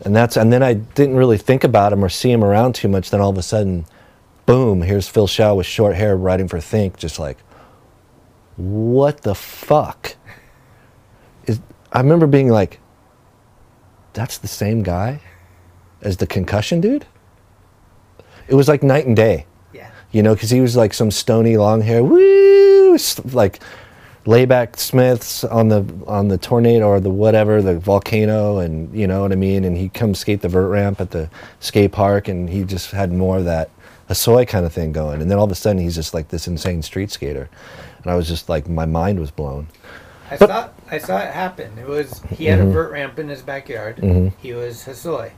[0.02, 2.88] And that's and then I didn't really think about him or see him around too
[2.88, 3.10] much.
[3.10, 3.86] Then all of a sudden,
[4.46, 7.38] boom, here's Phil Shao with short hair writing for Think, just like,
[8.58, 10.16] what the fuck?
[11.46, 11.60] Is
[11.92, 12.80] I remember being like,
[14.14, 15.22] that's the same guy
[16.02, 17.06] as the concussion dude?
[18.48, 19.46] It was like night and day.
[19.74, 19.92] Yeah.
[20.12, 22.98] You know, because he was like some stony long hair, woo,
[23.32, 23.60] like
[24.26, 29.22] layback Smiths on the on the tornado or the whatever, the volcano, and you know
[29.22, 29.64] what I mean.
[29.64, 31.30] And he come skate the vert ramp at the
[31.60, 33.70] skate park, and he just had more of that
[34.10, 35.22] Hosoi kind of thing going.
[35.22, 37.50] And then all of a sudden, he's just like this insane street skater,
[38.06, 39.68] and I was just like, my mind was blown.
[40.30, 41.78] I saw I saw it happen.
[41.80, 42.70] It was he had Mhm.
[42.70, 43.98] a vert ramp in his backyard.
[43.98, 44.32] Mhm.
[44.38, 45.32] He was Hosoi.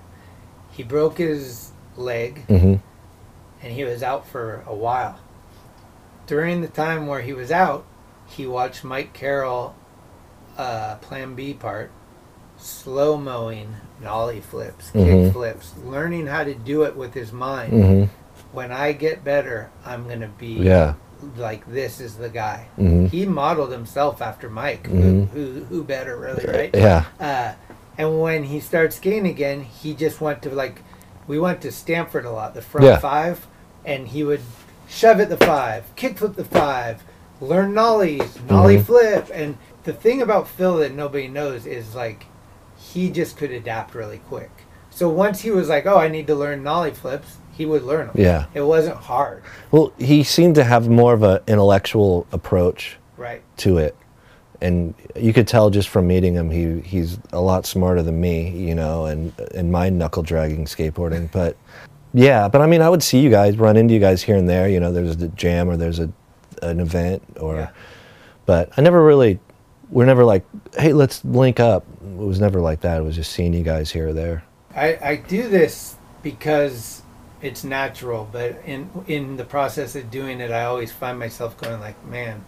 [0.72, 2.76] He broke his leg hmm
[3.64, 5.18] and he was out for a while.
[6.28, 7.86] During the time where he was out,
[8.28, 9.74] he watched Mike Carroll
[10.58, 11.90] uh, Plan B part,
[12.58, 15.32] slow mowing, nollie flips, kick Mhm.
[15.34, 17.74] flips, learning how to do it with his mind.
[17.74, 18.10] Mhm.
[18.52, 20.94] When I get better, I'm gonna be Yeah.
[21.38, 22.68] Like this is the guy.
[22.78, 23.10] Mhm.
[23.10, 24.84] He modeled himself after Mike.
[24.90, 25.30] Mhm.
[25.30, 26.70] Who, who who better really, right?
[26.74, 27.06] Yeah.
[27.20, 27.54] Uh,
[27.98, 30.82] and when he started skating again, he just went to like
[31.28, 32.98] we went to Stanford a lot, the front Yeah.
[33.00, 33.48] five,
[33.86, 34.42] and he would
[34.88, 37.04] shove at the five, kickflip the five,
[37.42, 38.84] learn nollies, nollie Mhm.
[38.86, 39.30] flip.
[39.34, 42.26] And the thing about Phil that nobody knows is like
[42.78, 44.52] he just could adapt really quick.
[44.90, 48.08] So once he was like, oh, I need to learn nollie flips, he would learn
[48.08, 48.16] them.
[48.18, 48.46] Yeah.
[48.54, 49.44] It wasn't hard.
[49.72, 53.42] Well, he seemed to have more of an intellectual approach Right.
[53.58, 53.96] to it,
[54.62, 58.50] and you could tell just from meeting him, he he's a lot smarter than me,
[58.50, 61.30] you know, and and my knuckle dragging skateboarding.
[61.40, 61.58] But
[62.14, 64.48] yeah, but I mean, I would see you guys run into you guys here and
[64.48, 64.70] there.
[64.70, 66.10] You know, there's a jam or there's a
[66.64, 67.72] an event or,
[68.46, 69.40] but I never really.
[69.90, 70.44] We're never like,
[70.78, 71.86] hey, let's link up.
[72.04, 72.98] It was never like that.
[72.98, 74.44] It was just seeing you guys here or there.
[74.76, 77.04] I, I do this because
[77.42, 81.80] it's natural, but in in the process of doing it, I always find myself going
[81.80, 82.44] like, man,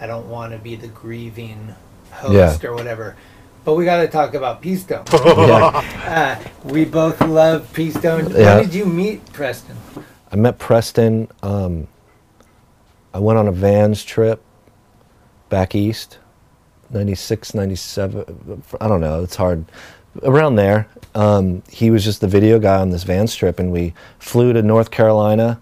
[0.00, 1.74] I don't want to be the grieving
[2.10, 2.68] host Yeah.
[2.68, 3.16] or whatever.
[3.64, 5.08] But we got to talk about Peastone.
[5.48, 6.38] Yeah.
[6.44, 8.30] uh, we both love Peastone.
[8.36, 8.56] Yeah.
[8.56, 9.76] When did you meet Preston?
[10.30, 11.28] I met Preston.
[11.42, 11.86] Um,
[13.14, 14.42] I went on a Vans trip
[15.48, 16.18] back east,
[16.90, 18.62] 96, 97.
[18.80, 19.22] I don't know.
[19.22, 19.64] It's hard.
[20.22, 20.88] Around there.
[21.14, 24.62] Um, he was just the video guy on this van trip, and we flew to
[24.62, 25.60] North Carolina.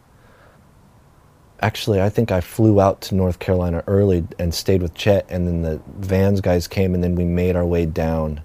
[1.61, 5.47] Actually, I think I flew out to North Carolina early and stayed with Chet, and
[5.47, 8.41] then the Vans guys came, and then we made our way down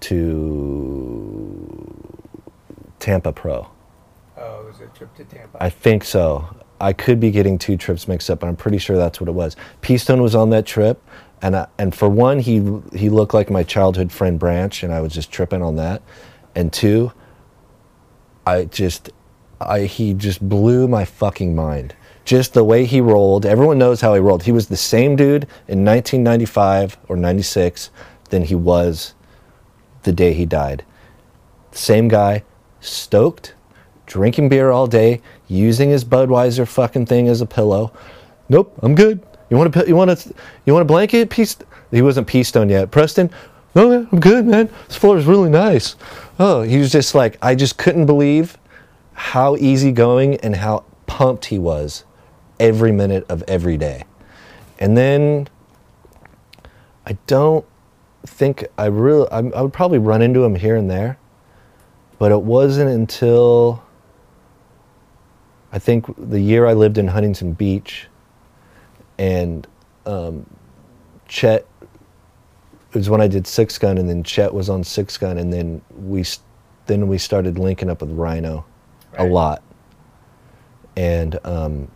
[0.00, 0.18] to
[2.98, 3.68] Tampa Pro.
[4.36, 5.62] Oh, it was a trip to Tampa.
[5.62, 6.54] I think so.
[6.80, 9.32] I could be getting two trips mixed up, but I'm pretty sure that's what it
[9.32, 9.56] was.
[9.82, 11.02] Peastone was on that trip,
[11.42, 12.56] and I, and for one, he
[12.94, 16.02] he looked like my childhood friend Branch, and I was just tripping on that.
[16.54, 17.12] And two,
[18.46, 19.10] I just,
[19.60, 21.94] I he just blew my fucking mind.
[22.24, 23.46] Just the way he rolled.
[23.46, 24.42] Everyone knows how he rolled.
[24.42, 27.90] He was the same dude in 1995 or 96
[28.30, 29.14] than he was
[30.02, 30.84] the day he died.
[31.70, 32.44] Same guy,
[32.80, 33.54] stoked,
[34.06, 37.92] drinking beer all day, using his Budweiser fucking thing as a pillow.
[38.48, 39.22] Nope, I'm good.
[39.50, 40.34] You want pi- you want a
[40.66, 41.30] you want a blanket?
[41.30, 41.56] Peace.
[41.90, 42.90] He wasn't Peastone yet.
[42.90, 43.30] Preston.
[43.74, 44.68] No, man, I'm good, man.
[44.88, 45.94] This floor is really nice.
[46.38, 48.58] Oh, he was just like I just couldn't believe
[49.12, 52.04] how easygoing and how pumped he was
[52.60, 54.04] every minute of every day.
[54.78, 55.48] And then
[57.06, 57.64] I don't
[58.26, 61.18] think I really I, I would probably run into him here and there,
[62.18, 63.82] but it wasn't until
[65.72, 68.07] I think the year I lived in Huntington Beach,
[69.18, 69.66] and
[70.06, 70.46] um,
[71.28, 71.66] Chet
[72.90, 75.52] it was when I did six gun, and then Chet was on six gun, and
[75.52, 76.24] then we
[76.86, 78.64] then we started linking up with Rhino
[79.18, 79.62] a lot,
[80.96, 81.88] and um,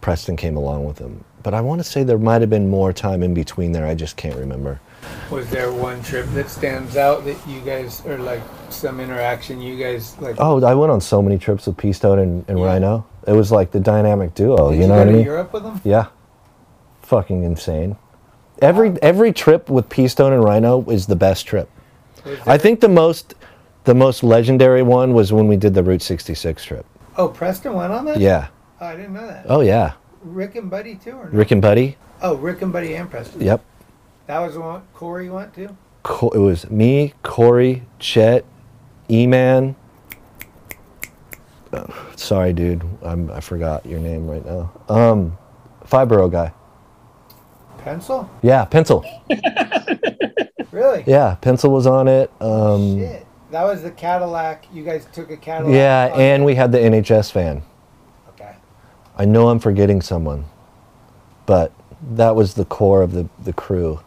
[0.00, 1.24] Preston came along with him.
[1.42, 3.86] But I want to say there might have been more time in between there.
[3.86, 4.80] I just can't remember.
[5.30, 9.76] Was there one trip that stands out that you guys, or like some interaction you
[9.76, 10.36] guys like?
[10.38, 13.04] Oh, I went on so many trips with Peastone and, and Rhino.
[13.26, 14.70] It was like the dynamic duo.
[14.70, 15.24] Did you know what I mean?
[15.24, 15.80] Europe with them?
[15.82, 16.06] Yeah.
[17.10, 17.96] Fucking insane.
[18.62, 21.68] Every every trip with Peastone and Rhino is the best trip.
[22.46, 23.34] I think the most
[23.82, 26.86] the most legendary one was when we did the Route 66 trip.
[27.16, 28.20] Oh, Preston went on that.
[28.20, 28.46] Yeah.
[28.80, 29.46] Oh, I didn't know that.
[29.48, 29.94] Oh yeah.
[30.22, 31.36] Rick and Buddy too, or no?
[31.36, 31.96] Rick and Buddy.
[32.22, 33.40] Oh, Rick and Buddy and Preston.
[33.40, 33.64] Yep.
[34.28, 35.76] That was the one Corey went to.
[36.04, 38.44] Co- it was me, Corey, Chet,
[39.10, 39.74] E-Man.
[41.72, 42.88] Uh, sorry, dude.
[43.02, 44.70] I'm, I forgot your name right now.
[44.88, 45.36] Um,
[45.84, 46.52] Fibro guy.
[47.84, 48.30] Pencil?
[48.42, 49.04] Yeah, Pencil.
[50.72, 51.02] Really?
[51.06, 52.30] Yeah, Pencil was on it.
[52.40, 53.26] Um, Shit.
[53.50, 54.66] That was the Cadillac.
[54.72, 55.74] You guys took a Cadillac.
[55.74, 57.62] yeah, and we had the NHS van.
[58.28, 58.54] Okay.
[59.16, 60.44] I know I'm forgetting someone,
[61.46, 61.72] but
[62.12, 64.00] that was the core of the, the crew.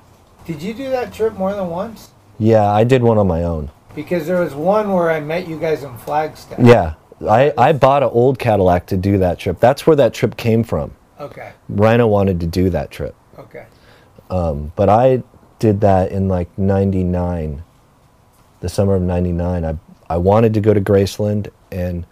[0.46, 2.12] Did you do that trip more than once?
[2.40, 3.70] Yeah, I did one on my own.
[3.94, 6.60] Because there was one where I met you guys in Flagstaff.
[6.60, 6.94] Yeah,
[7.30, 9.60] I, I bought an old Cadillac to do that trip.
[9.60, 10.96] That's where that trip came from.
[11.20, 11.52] Okay.
[11.70, 13.16] Rhino wanted to do that trip.
[13.44, 13.66] Okay.
[14.30, 15.24] Um, but I
[15.60, 17.64] did that in like 99,
[18.62, 19.66] the summer of 99.
[19.66, 19.78] I,
[20.10, 22.06] I wanted to go to Graceland and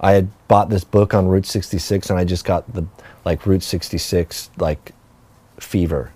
[0.00, 2.86] I had bought this book on Route 66 and I just got the
[3.24, 4.92] like Route 66 like
[5.58, 6.12] fever.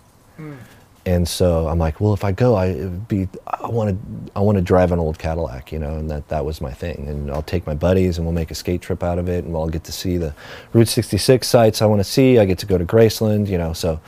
[1.07, 4.57] And so I'm like, well, if I go, I be I want to I want
[4.57, 7.09] to drive an old Cadillac, you know, and that that was my thing.
[7.09, 9.53] And I'll take my buddies and we'll make a skate trip out of it, and
[9.53, 10.35] we'll get to see the
[10.75, 12.39] Route 66 sites I want to see.
[12.39, 13.73] I get to go to Graceland, you know.
[13.73, 13.99] So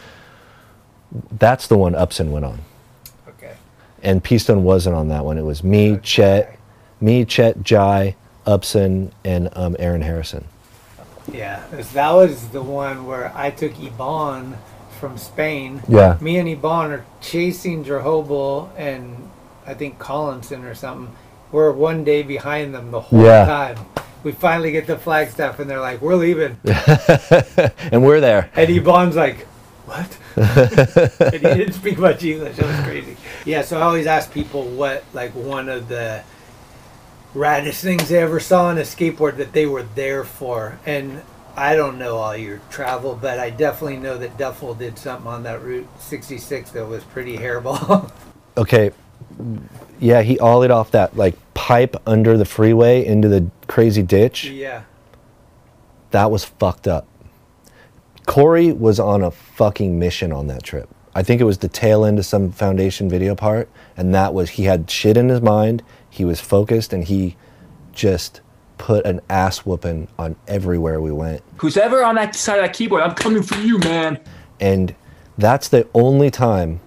[1.32, 2.60] that's the one Upson went on.
[3.28, 3.54] Okay.
[4.02, 5.38] And Peastone wasn't on that one.
[5.38, 6.58] It was me, Chet,
[7.00, 10.44] me, Chet, Jai, Upson, and um, Aaron Harrison.
[11.32, 11.62] Yeah,
[11.94, 14.56] that was the one where I took Iban
[14.98, 15.82] from Spain.
[15.88, 16.16] Yeah.
[16.20, 19.30] Me and Iban are chasing Jerhobel and
[19.66, 21.14] I think Collinson or something,
[21.52, 23.44] we're one day behind them the whole Yeah.
[23.44, 23.76] time.
[24.24, 26.56] We finally get to Flagstaff, and they're like, "We're leaving,"
[27.92, 28.50] and we're there.
[28.54, 29.46] and Ebon's like,
[29.86, 32.59] "What?" And he didn't speak much English.
[32.59, 33.16] It was crazy.
[33.45, 36.22] Yeah, so I always ask people what like one of the
[37.35, 41.22] raddest things they ever saw on a skateboard that they were there for, and
[41.57, 45.43] I don't know all your travel, but I definitely know that Duffel did something on
[45.43, 48.11] that Route 66 that was pretty hairball.
[48.55, 48.91] Okay,
[49.99, 54.45] yeah, he ollied off that like pipe under the freeway into the crazy ditch.
[54.45, 54.83] yeah.
[56.11, 57.07] That was fucked up.
[58.26, 60.88] Corey was on a fucking mission on that trip.
[61.14, 64.50] I think it was the tail end of some foundation video part, and that was
[64.50, 65.82] he had shit in his mind.
[66.08, 67.36] He was focused, and he
[67.92, 68.40] just
[68.78, 71.42] put an ass whooping on everywhere we went.
[71.58, 74.18] Who's ever on that side of that keyboard, I'm coming for you, man.
[74.58, 74.94] And
[75.36, 76.80] that's the only time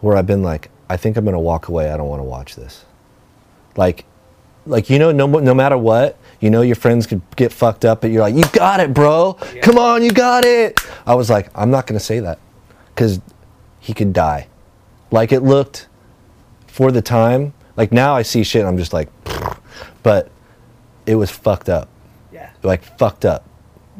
[0.00, 1.90] where I've been like, I think I'm gonna walk away.
[1.90, 2.84] I don't want to watch this.
[3.76, 4.04] Like,
[4.66, 8.00] like you know, no no matter what, you know, your friends could get fucked up,
[8.02, 9.34] but you're like, you got it, bro.
[9.62, 10.80] Come on, you got it.
[11.06, 12.38] I was like, I'm not gonna say that,
[12.94, 13.20] because
[13.80, 14.48] he could die.
[15.10, 15.88] Like it looked
[16.66, 17.54] for the time.
[17.76, 19.08] Like now I see shit, and I'm just like,
[20.02, 20.30] but
[21.06, 21.88] it was fucked up.
[22.32, 22.50] Yeah.
[22.62, 23.48] Like fucked up.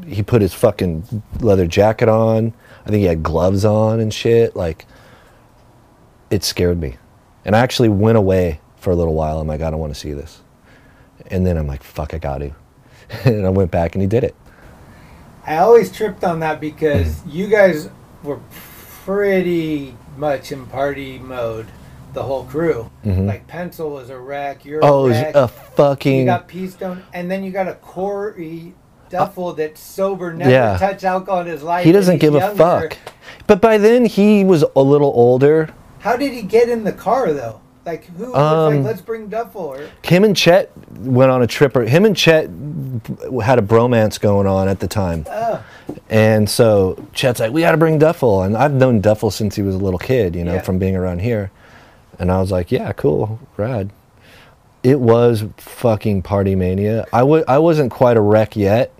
[0.07, 2.53] He put his fucking leather jacket on.
[2.85, 4.55] I think he had gloves on and shit.
[4.55, 4.87] Like
[6.31, 6.97] it scared me.
[7.45, 9.41] And I actually went away for a little while.
[9.41, 10.43] I'm like, I don't want to see this.
[11.31, 12.51] And then I'm like, fuck, I got to.
[13.25, 14.35] and I went back and he did it.
[15.47, 17.89] I always tripped on that because you guys
[18.25, 18.41] were
[19.05, 21.67] pretty much in party mode,
[22.15, 22.91] the whole crew.
[23.05, 23.27] Mhm.
[23.29, 24.65] Like Pencil was a wreck.
[24.65, 25.35] You're Oh, a wreck.
[25.37, 28.75] a fucking- You got Peastone, and then you got a Corey
[29.09, 30.77] Duffel that's sober, never Yeah.
[30.79, 31.85] touched alcohol in his life.
[31.85, 32.97] He doesn't give a fuck.
[33.47, 35.69] But by then he was a little older.
[36.01, 37.61] How did he get in the car though?
[37.87, 39.61] Like who was Um, like, let's bring Duffel?
[39.63, 41.77] Or Him and Chet went on a trip.
[41.77, 42.47] Or him and Chet
[43.43, 45.25] had a bromance going on at the time.
[45.31, 45.63] oh,
[46.11, 48.43] And so Chet's like, we got to bring Duffel.
[48.43, 50.63] And I've known Duffel since he was a little kid, you know, Yeah.
[50.63, 51.53] from being around here.
[52.19, 53.91] And I was like, yeah, cool, rad.
[54.83, 57.07] It was fucking party mania.
[57.13, 58.93] I w- I wasn't quite a wreck yet,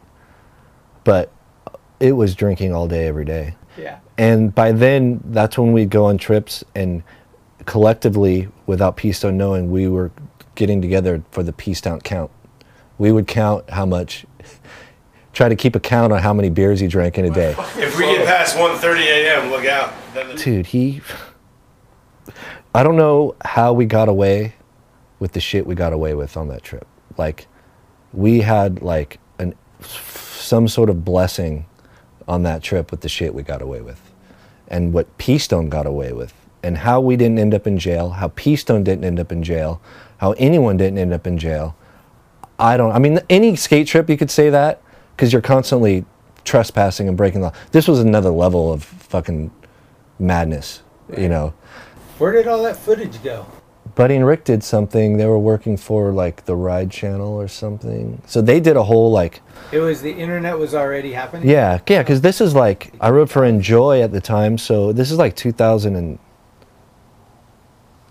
[1.05, 1.31] but
[1.99, 3.55] it was drinking all day, every day.
[3.77, 3.99] yeah.
[4.19, 7.03] And by then, that's when we'd go on trips and
[7.67, 10.11] collectively, without Peastone knowing, we were
[10.55, 12.31] getting together for the Peastone count.
[12.99, 14.27] We would count how much,
[15.33, 17.55] try to keep a count on how many beers he drank in a day.
[17.77, 19.93] If we get past 1:30 a.m., look out.
[20.37, 21.01] Dude, he.
[22.75, 24.55] I don't know how we got away
[25.19, 26.87] with the shit we got away with on that trip.
[27.17, 27.47] Like,
[28.13, 31.67] we had like an some sort of blessing
[32.29, 34.01] on that trip with the shit we got away with,
[34.69, 36.35] and what Peastone got away with,
[36.67, 39.81] and how we didn't end up in jail, how Peastone didn't end up in jail,
[40.19, 41.77] how anyone didn't end up in jail.
[42.59, 42.91] I don't.
[42.93, 44.83] I mean, any skate trip you could say that
[45.15, 46.05] because you're constantly
[46.45, 47.55] trespassing and breaking the law.
[47.71, 49.51] This was another level of fucking
[50.19, 50.83] madness,
[51.17, 51.55] you know.
[52.19, 53.47] Where did all that footage go?
[53.95, 55.17] Buddy and Rick did something.
[55.17, 58.21] They were working for like the Ride Channel or something.
[58.27, 59.41] So they did a whole like,
[59.71, 61.49] It was the internet was already happening.
[61.49, 62.03] yeah, yeah.
[62.03, 65.37] Because this is like I rode for Enjoi at the time, so this is like
[65.37, 66.19] 2000 and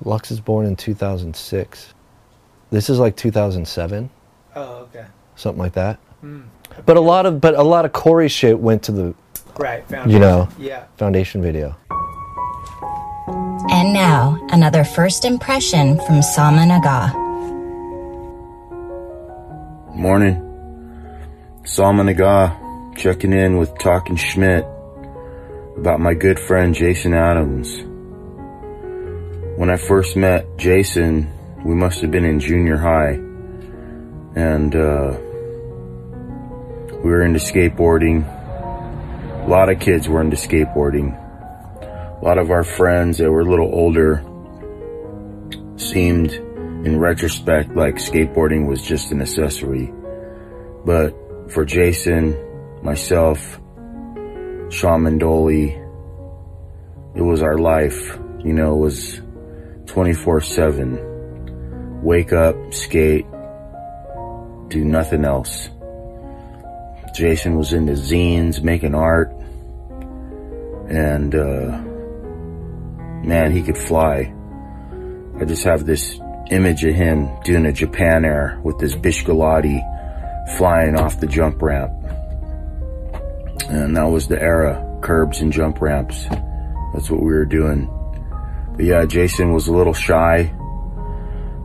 [0.03, 1.93] Lux is born in 2006.
[2.71, 4.09] This is like 2007,
[4.55, 5.05] Oh, okay.
[5.35, 5.97] something like that.
[6.21, 6.41] Hmm.
[6.85, 9.13] But a lot of but a lot of Corey shit went to the
[9.57, 9.83] Right.
[10.05, 10.83] you know Yeah.
[10.97, 11.75] foundation video.
[13.71, 17.13] And now, another first impression from Sama Naga.
[19.95, 20.41] Morning.
[21.63, 22.55] Salman Naga
[22.95, 24.65] checking in with Talking Schmidt
[25.77, 27.69] about my good friend Jason Adams.
[29.55, 31.31] When I first met Jason,
[31.63, 33.13] we must have been in junior high.
[34.35, 35.17] And uh,
[37.01, 38.25] we were into skateboarding.
[39.45, 41.15] A lot of kids were into skateboarding.
[41.81, 44.21] A lot of our friends that were a little older
[45.77, 49.93] seemed, in retrospect, like skateboarding was just an accessory.
[50.83, 51.15] But
[51.49, 52.35] for Jason,
[52.83, 53.39] myself,
[54.69, 55.81] Sean Mandoli,
[57.15, 58.19] it was our life.
[58.43, 59.21] You know, it was
[59.86, 62.01] 24 7.
[62.01, 63.25] Wake up, skate,
[64.69, 65.69] do nothing else.
[67.13, 69.31] Jason was into zines, making art,
[70.89, 71.79] and, uh,
[73.23, 74.33] man, he could fly.
[75.39, 76.19] I just have this
[76.51, 79.81] image of him doing a Japan Air with this Bishkalati
[80.57, 81.91] flying off the jump ramp.
[83.69, 86.25] And that was the era, curbs and jump ramps.
[86.93, 87.89] That's what we were doing.
[88.76, 90.53] But yeah, Jason was a little shy,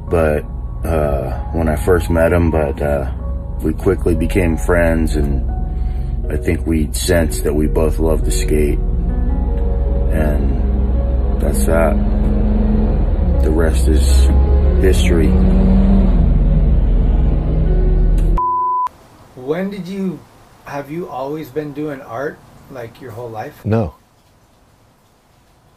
[0.09, 0.45] but
[0.85, 3.13] uh, when I first met him, but uh,
[3.63, 5.51] we quickly became friends, and
[6.33, 8.79] I think we sensed that we both loved to skate,
[10.13, 10.63] and
[11.43, 11.97] that's that.
[13.43, 14.07] The rest is
[14.81, 15.31] history.
[19.35, 20.21] When did you
[20.65, 22.39] have you always been doing art
[22.71, 23.67] like your whole life?
[23.67, 23.95] No,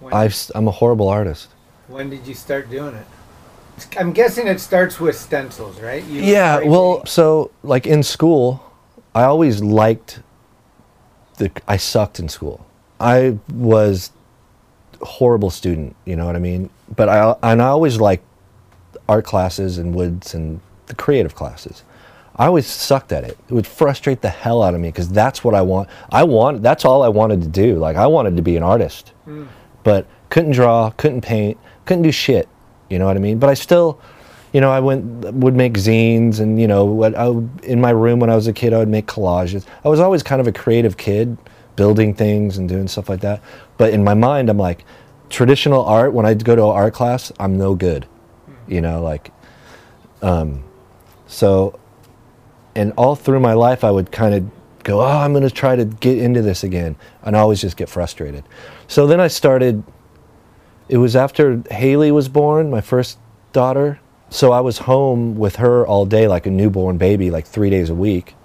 [0.04, 1.48] When, I've, I'm a horrible artist.
[1.88, 3.06] when did you start doing it?
[3.98, 6.04] I'm guessing it starts with stencils, right?
[6.06, 8.62] You Yeah, well, so like in school,
[9.16, 10.20] I always liked
[11.38, 11.50] the.
[11.68, 12.66] I sucked in school.
[13.00, 14.12] I was
[15.02, 15.96] a horrible student.
[16.06, 16.70] You know what I mean?
[16.96, 18.24] But I and I always liked
[19.10, 21.84] art classes and woods and the creative classes.
[22.36, 23.38] I always sucked at it.
[23.50, 25.88] It would frustrate the hell out of me because that's what I want.
[26.12, 26.62] I want.
[26.62, 27.78] That's all I wanted to do.
[27.78, 29.48] Like I wanted to be an artist, Mm.
[29.84, 32.48] But couldn't draw, couldn't paint, couldn't do shit.
[32.90, 33.40] You know what I mean?
[33.40, 34.00] But I still,
[34.52, 37.28] you know, I went would make zines and you know what I
[37.64, 39.66] in my room when I was a kid I would make collages.
[39.84, 41.38] I was always kind of a creative kid,
[41.76, 43.42] building things and doing stuff like that.
[43.78, 44.86] But in my mind, I'm like,
[45.30, 46.14] traditional art.
[46.14, 48.08] When I go to art class, I'm no good.
[48.68, 49.32] You know, like,
[50.22, 50.64] um,
[51.28, 51.80] so,
[52.76, 54.50] and all through my life, I would kind of
[54.84, 57.78] go, oh, I'm going to try to get into this again, and I always just
[57.78, 58.44] get frustrated.
[58.94, 59.84] So then I started
[60.88, 63.18] it was after Haley was born, my first
[63.52, 64.00] daughter.
[64.30, 67.90] So I was home with her all day, like a newborn baby, like three days
[67.90, 68.36] a week.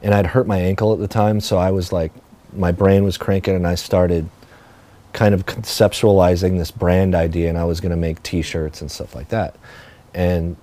[0.00, 2.12] And I'd hurt my ankle at the time, so I was like,
[2.54, 4.26] my brain was cranking, and I started
[5.12, 8.90] kind of conceptualizing this brand idea, and I was going to make t shirts and
[8.90, 9.54] stuff like that.
[10.14, 10.56] And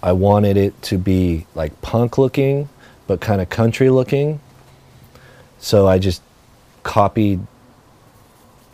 [0.00, 2.68] I wanted it to be like punk looking,
[3.08, 4.38] but kind of country looking.
[5.58, 6.22] So I just
[6.86, 7.40] copied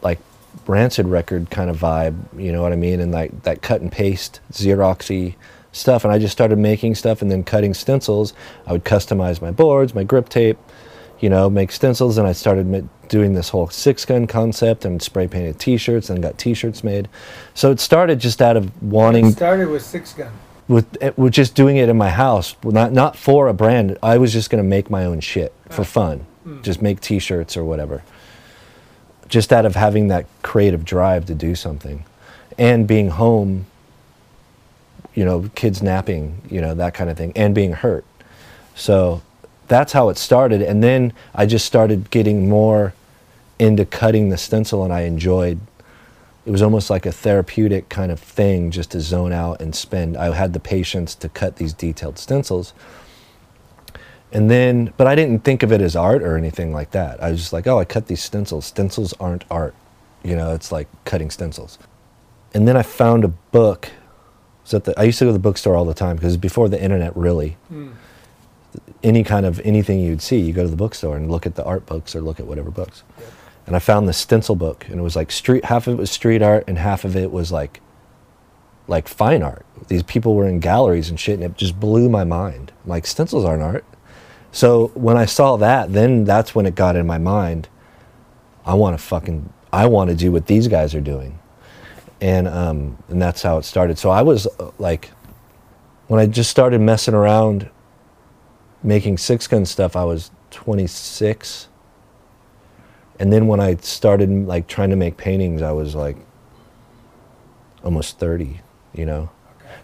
[0.02, 0.18] like
[0.66, 3.00] rancid record kind of vibe, you know what I mean?
[3.00, 5.34] And like that cut and paste Xeroxy
[5.72, 6.04] stuff.
[6.04, 8.34] And I just started making stuff and then cutting stencils.
[8.66, 10.58] I would customize my boards, my grip tape,
[11.20, 12.18] you know, make stencils.
[12.18, 16.22] And I started doing this whole six gun concept and spray painted t shirts and
[16.22, 17.08] got t shirts made.
[17.54, 20.32] So it started just out of wanting It started with six gun.
[20.68, 23.96] with eh, with just doing it in my house, not not for a brand.
[24.02, 26.62] I was just gonna make my own shit for fun, Mm.
[26.62, 28.02] just make T-shirts or whatever.
[29.28, 32.04] Just out of having that creative drive to do something,
[32.58, 33.66] and being home.
[35.14, 38.04] You know, kids napping, you know that kind of thing, and being hurt.
[38.74, 39.20] So
[39.68, 42.94] that's how it started, and then I just started getting more
[43.58, 45.60] into cutting the stencil, and I enjoyed
[46.44, 50.16] it was almost like a therapeutic kind of thing just to zone out and spend.
[50.16, 52.74] I had the patience to cut these detailed stencils.
[54.32, 57.22] And then, but I didn't think of it as art or anything like that.
[57.22, 58.64] I was just like, oh, I cut these stencils.
[58.64, 59.74] Stencils aren't art.
[60.24, 61.78] You know, it's like cutting stencils.
[62.54, 63.90] And then I found a book.
[64.64, 66.82] So the, I used to go to the bookstore all the time because before the
[66.82, 67.92] internet, really, Mm.
[69.02, 71.64] any kind of anything you'd see, you go to the bookstore and look at the
[71.64, 73.02] art books or look at whatever books.
[73.66, 75.66] And I found the stencil book, and it was like street.
[75.66, 77.80] Half of it was street art, and half of it was like,
[78.88, 79.66] like fine art.
[79.88, 82.72] These people were in galleries and shit, and it just blew my mind.
[82.84, 83.84] I'm like stencils aren't art.
[84.52, 87.68] So when I saw that, then that's when it got in my mind.
[88.64, 91.38] I want to fucking, I want to do what these guys are doing,
[92.20, 93.98] and um, and that's how it started.
[93.98, 95.10] So I was uh, like,
[96.06, 97.68] when I just started messing around,
[98.84, 101.68] making six gun stuff, I was 26
[103.22, 106.16] and then when I started like trying to make paintings, I was like
[107.84, 108.60] almost 30,
[108.94, 109.30] you know.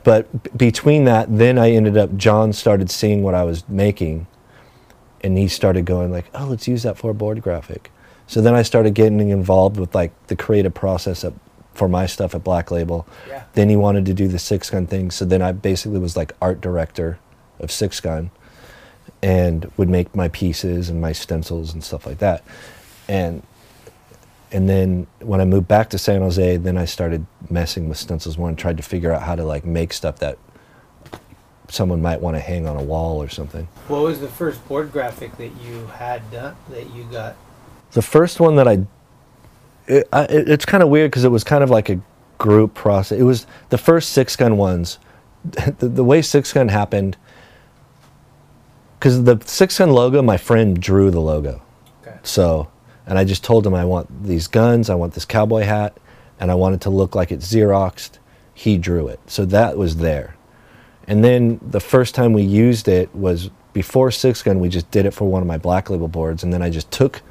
[0.03, 4.27] But b- between that, then I ended up, John started seeing what I was making
[5.23, 7.91] and he started going like, oh, let's use that for a board graphic.
[8.27, 11.33] So then I started getting involved with like the creative process at,
[11.75, 13.07] for my stuff at Black Label.
[13.27, 13.45] Yeah.
[13.55, 15.11] Then he wanted to do the Six Gun thing.
[15.11, 17.19] So then I basically was like art director
[17.59, 18.31] of Six Gun
[19.23, 22.45] and would make my pieces and my stencils and stuff like that.
[23.09, 23.43] And
[24.51, 28.39] and then when I moved back to San Jose, then I started messing with stencils
[28.39, 30.39] more and tried to figure out how to like make stuff that
[31.69, 33.69] someone might want to hang on a wall or something.
[33.89, 37.37] What was the first board graphic that you had done that you got?
[37.93, 38.87] The first one that I,
[39.87, 42.01] it, I it, it's kind of weird because it was kind of like a
[42.39, 43.19] group process.
[43.19, 44.99] It was the first six gun ones.
[45.79, 47.17] The, the way six gun happened,
[48.99, 51.63] because the six gun logo, my friend drew the logo.
[52.03, 52.19] Okay.
[52.25, 52.69] So,
[53.07, 55.97] and I just told him I want these guns, I want this cowboy hat,
[56.41, 58.19] and I want it to look like it's Xeroxed.
[58.53, 59.21] He drew it.
[59.27, 60.35] So that was there.
[61.09, 65.07] And then the first time we used it was before Six Gun, we just did
[65.07, 66.45] it for one of my black label boards.
[66.45, 67.23] And then I just took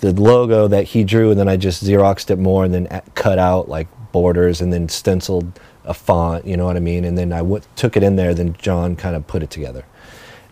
[0.00, 3.38] the logo that he drew and then I just Xeroxed it more and then cut
[3.38, 7.04] out like borders and then stenciled a font, you know what I mean?
[7.04, 9.86] And then I w- took it in there, then John kind of put it together.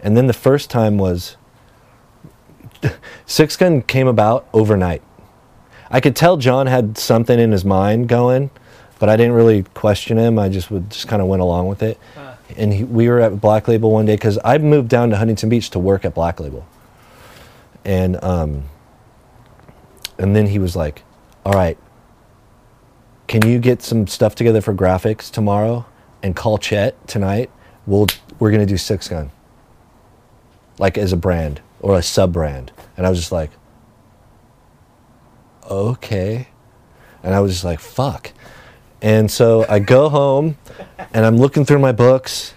[0.01, 1.37] And then the first time was
[3.27, 5.03] Six Gun came about overnight.
[5.91, 8.51] I could tell John had something in his mind going,
[8.99, 10.39] but I didn't really question him.
[10.39, 11.99] I just would just kind of went along with it.
[12.57, 15.49] And he, we were at Black Label one day because I moved down to Huntington
[15.49, 16.67] Beach to work at Black Label.
[17.85, 18.65] And um,
[20.19, 21.03] and then he was like,
[21.45, 21.79] "All right,
[23.27, 25.87] can you get some stuff together for graphics tomorrow
[26.23, 27.51] and call Chet tonight?
[27.87, 28.07] We'll
[28.39, 29.31] we're gonna do Six Gun,
[30.79, 33.51] like as a brand or a sub brand." And I was just like,
[35.69, 36.49] "Okay,"
[37.23, 38.33] and I was just like, "Fuck."
[39.07, 40.59] And so I go home
[41.15, 42.55] and I'm looking through my books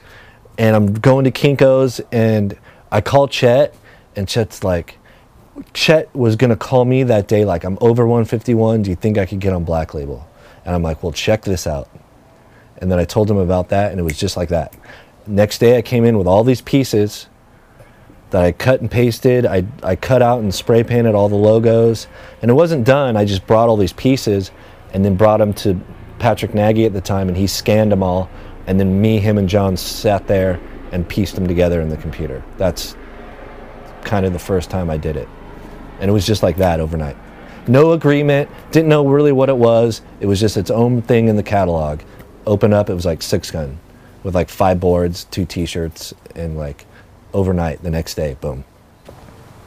[0.58, 2.58] and I'm going to Kinko's and
[2.92, 3.76] I call Chet
[4.16, 4.98] and Chet's like,
[5.76, 8.82] Chet was gonna call me that day like I'm over 151.
[8.82, 10.28] Do you think I could get on Black Label?
[10.66, 11.88] And I'm like, well, check this out.
[12.80, 14.74] And then I told him about that, and it was just like that.
[15.28, 17.28] Next day, I came in with all these pieces
[18.32, 19.46] that I cut and pasted.
[19.46, 22.08] I, I cut out and spray painted all the logos,
[22.42, 23.18] and it wasn't done.
[23.18, 24.50] I just brought all these pieces,
[24.94, 25.80] and then brought them to
[26.20, 28.30] Patrick Nagy at the time, and he scanned them all.
[28.68, 30.60] And then me, him, and John sat there
[30.92, 32.44] and pieced them together in the computer.
[32.58, 32.96] That's
[34.04, 35.28] kind of the first time I did it.
[36.00, 37.18] And it was just like that overnight.
[37.68, 40.02] No agreement, didn't know really what it was.
[40.20, 42.02] It was just its own thing in the catalog.
[42.46, 43.80] Open up, it was like six gun
[44.24, 46.86] with like five boards, two t shirts, and like
[47.34, 48.64] overnight the next day, boom.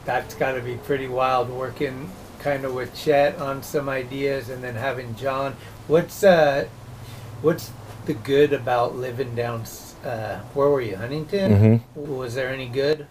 [0.05, 2.09] That's got to be pretty wild working
[2.39, 5.55] kind of with Chet on some ideas and then having John.
[5.87, 6.67] What's uh,
[7.41, 7.71] what's
[8.05, 9.63] the good about living down?
[10.03, 11.81] Uh, where were you, Huntington?
[11.95, 13.07] Was there any good?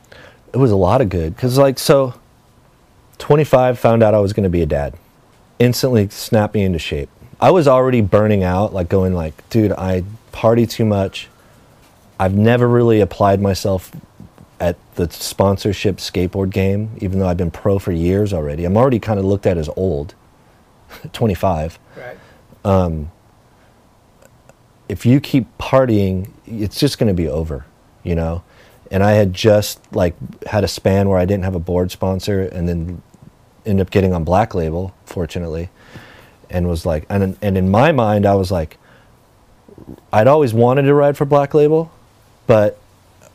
[0.53, 2.15] It was a lot of good because, like, so
[3.19, 4.95] 25 found out I was going to be a dad.
[5.59, 7.09] Instantly snapped me into shape.
[7.41, 11.29] I was already burning out, like, going, like, dude, I party too much.
[12.21, 13.93] I've never really applied myself
[14.61, 18.65] at the sponsorship skateboard game, even though I've been pro for years already.
[18.65, 20.15] I'm already kind of looked at as old,
[21.13, 21.79] 25.
[22.65, 23.11] Um,
[24.89, 27.65] if you keep partying, it's just going to be over,
[28.03, 28.43] you know?
[28.91, 30.15] And I had just like
[30.47, 33.03] had a span where I didn't have a board sponsor and then
[33.65, 35.71] ended up getting on Black Label, fortunately.
[36.51, 38.77] And was like, and, and in my mind, I was like,
[40.13, 41.91] I'd always wanted to ride for Black Label,
[42.47, 42.79] but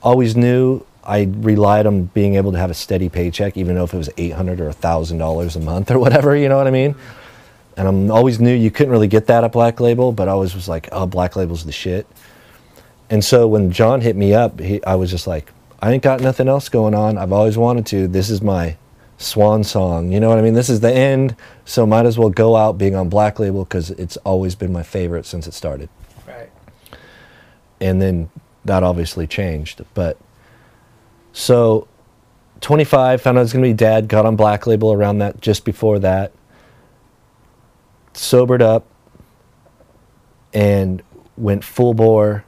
[0.04, 3.94] always knew I relied on being able to have a steady paycheck, even though if
[3.94, 6.36] it was eight hundred or thousand dollars a month or whatever.
[6.36, 6.96] You know what I mean?
[7.78, 10.56] And I'm always knew you couldn't really get that at Black Label, but I always
[10.56, 12.08] was like, oh, Black Label's the shit.
[13.10, 16.20] And so when John hit me up, he, I was just like, I ain't got
[16.20, 17.18] nothing else going on.
[17.18, 18.08] I've always wanted to.
[18.08, 18.78] This is my
[19.18, 20.12] swan song.
[20.12, 20.56] You know what I mean?
[20.56, 21.36] This is the end,
[21.66, 24.84] so might as well go out being on Black Label because it's always been my
[24.84, 25.90] favorite since it started.
[26.28, 26.50] Right.
[27.80, 28.30] And then
[28.66, 29.84] that obviously changed.
[29.94, 30.18] But
[31.32, 31.88] so
[32.62, 35.42] 25, found out I was going to be dad, got on Black Label around that,
[35.42, 36.32] just before that.
[38.18, 38.86] Sobered up
[40.54, 41.04] and
[41.38, 42.44] went full bore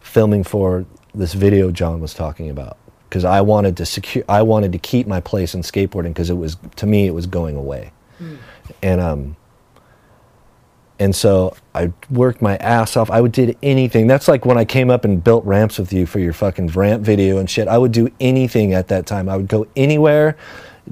[0.00, 2.76] filming for this video John was talking about
[3.08, 6.36] because I wanted to secure I wanted to keep my place in skateboarding because it
[6.36, 7.90] was to me it was going away.
[8.82, 9.36] And um
[11.00, 13.10] and so I worked my ass off.
[13.10, 14.06] I would did anything.
[14.06, 17.02] That's like when I came up and built ramps with you for your fucking ramp
[17.04, 17.68] video and shit.
[17.68, 19.28] I would do anything at that time.
[19.28, 20.36] I would go anywhere.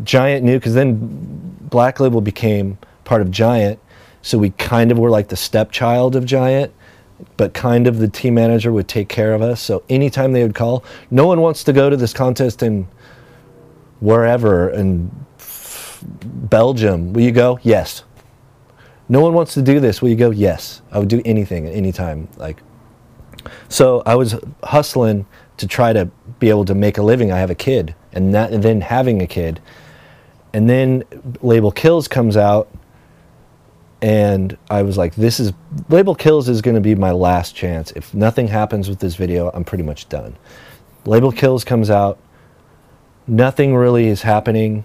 [0.05, 3.81] Giant knew because then Black Label became part of Giant,
[4.27, 6.73] so we kind of were like the stepchild of Giant,
[7.36, 9.61] but kind of the team manager would take care of us.
[9.61, 10.82] So anytime they would call,
[11.12, 12.89] no one wants to go to this contest in
[14.01, 15.12] wherever in
[16.24, 17.12] Belgium.
[17.12, 17.61] Will you go?
[17.62, 18.03] Yes.
[19.09, 20.03] No one wants to do this.
[20.03, 20.31] Will you go?
[20.31, 20.82] Yes.
[20.90, 22.27] I would do anything at any time.
[22.36, 22.61] Like,
[23.69, 24.35] so I was
[24.65, 25.24] hustling
[25.59, 26.07] to try to
[26.40, 27.31] be able to make a living.
[27.31, 29.61] I have a kid, and that, and then having a kid,
[30.53, 31.05] and then
[31.43, 32.69] Label Kills comes out,
[34.02, 35.52] and I was like, "This is
[35.89, 37.93] Label Kills is going to be my last chance.
[37.93, 40.36] If nothing happens with this video, I'm pretty much done."
[41.05, 42.18] Label Kills comes out.
[43.27, 44.85] Nothing really is happening.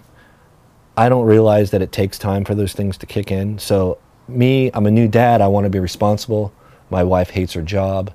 [0.96, 3.58] I don't realize that it takes time for those things to kick in.
[3.58, 3.98] So,
[4.28, 5.40] me, I'm a new dad.
[5.40, 6.52] I want to be responsible.
[6.90, 8.12] My wife hates her job.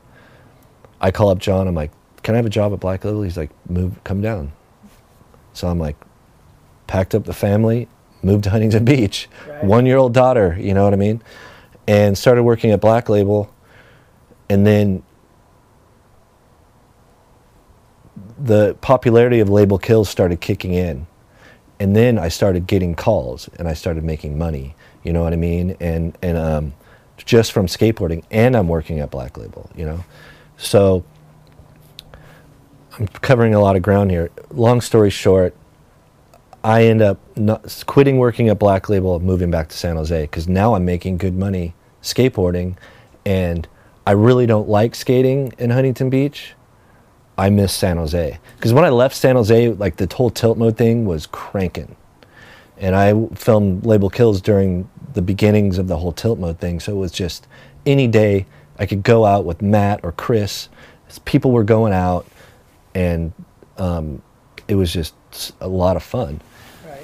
[1.02, 1.68] I call up John.
[1.68, 1.91] I'm like,
[2.24, 4.52] "Can I have a job at Black Label?" He's like, "Move, come down."
[5.53, 5.95] So I'm like,
[6.86, 7.88] packed up the family,
[8.23, 9.30] moved to Huntington Beach,
[9.61, 10.57] one-year-old daughter.
[10.60, 11.22] You know what I mean?
[11.88, 13.53] And started working at Black Label,
[14.49, 15.03] and then
[18.38, 21.07] the popularity of Label Kills started kicking in
[21.80, 24.76] and then I started getting calls and I started making money.
[25.03, 25.77] You know what I mean?
[25.80, 26.73] And and um,
[27.18, 29.69] just from skateboarding, and I'm working at Black Label.
[29.76, 30.06] You know,
[30.57, 31.03] so
[32.98, 34.31] I'm covering a lot of ground here.
[34.52, 35.56] Long story short,
[36.68, 40.23] I end up not, quitting working at Black Label, and moving back to San Jose
[40.23, 42.76] because now I'm making good money skateboarding,
[43.26, 43.65] and
[44.06, 46.56] I really don't like skating in Huntington Beach.
[47.38, 50.76] I miss San Jose because when I left San Jose, like the whole tilt mode
[50.76, 51.95] thing was cranking,
[52.77, 56.81] and I filmed Label Kills during the beginnings of the whole tilt mode thing.
[56.81, 57.48] So it was just
[57.85, 58.45] any day
[58.77, 60.68] I could go out with Matt or Chris.
[61.23, 62.27] People were going out,
[62.94, 63.31] and
[63.77, 64.22] um,
[64.68, 65.15] it was just
[65.61, 66.41] a lot of fun.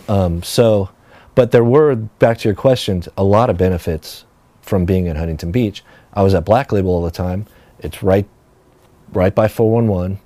[0.07, 0.89] Um, so,
[1.35, 4.25] but there were back to your questions, a lot of benefits
[4.61, 5.83] from being in Huntington Beach.
[6.13, 7.45] I was at Black Label all the time.
[7.79, 8.27] It's right,
[9.11, 10.19] right by 411.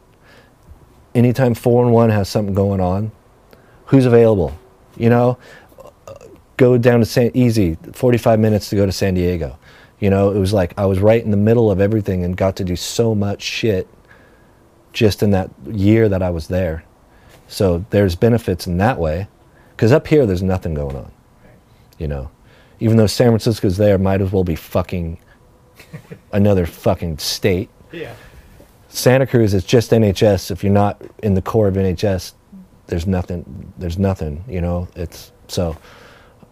[1.16, 3.12] Anytime 411 has something going on,
[3.86, 4.58] who's available?
[4.98, 5.38] You know,
[6.58, 9.58] go down to San Easy, 45 minutes to go to San Diego.
[10.00, 12.56] You know, it was like I was right in the middle of everything and got
[12.58, 13.88] to do so much shit
[14.94, 16.84] just in that year that I was there.
[17.48, 19.28] So there's benefits in that way.
[19.78, 21.12] Because up here, there's nothing going on.
[22.00, 22.32] You know,
[22.80, 25.20] even though San Francisco's there, might as well be fucking
[26.32, 27.70] another fucking state.
[27.92, 28.16] Yeah.
[28.90, 30.50] Santa Cruz is just NHS.
[30.50, 32.34] If you're not in the core of NHS,
[32.88, 33.72] there's nothing.
[33.78, 34.44] There's nothing.
[34.48, 35.78] You know, it's so.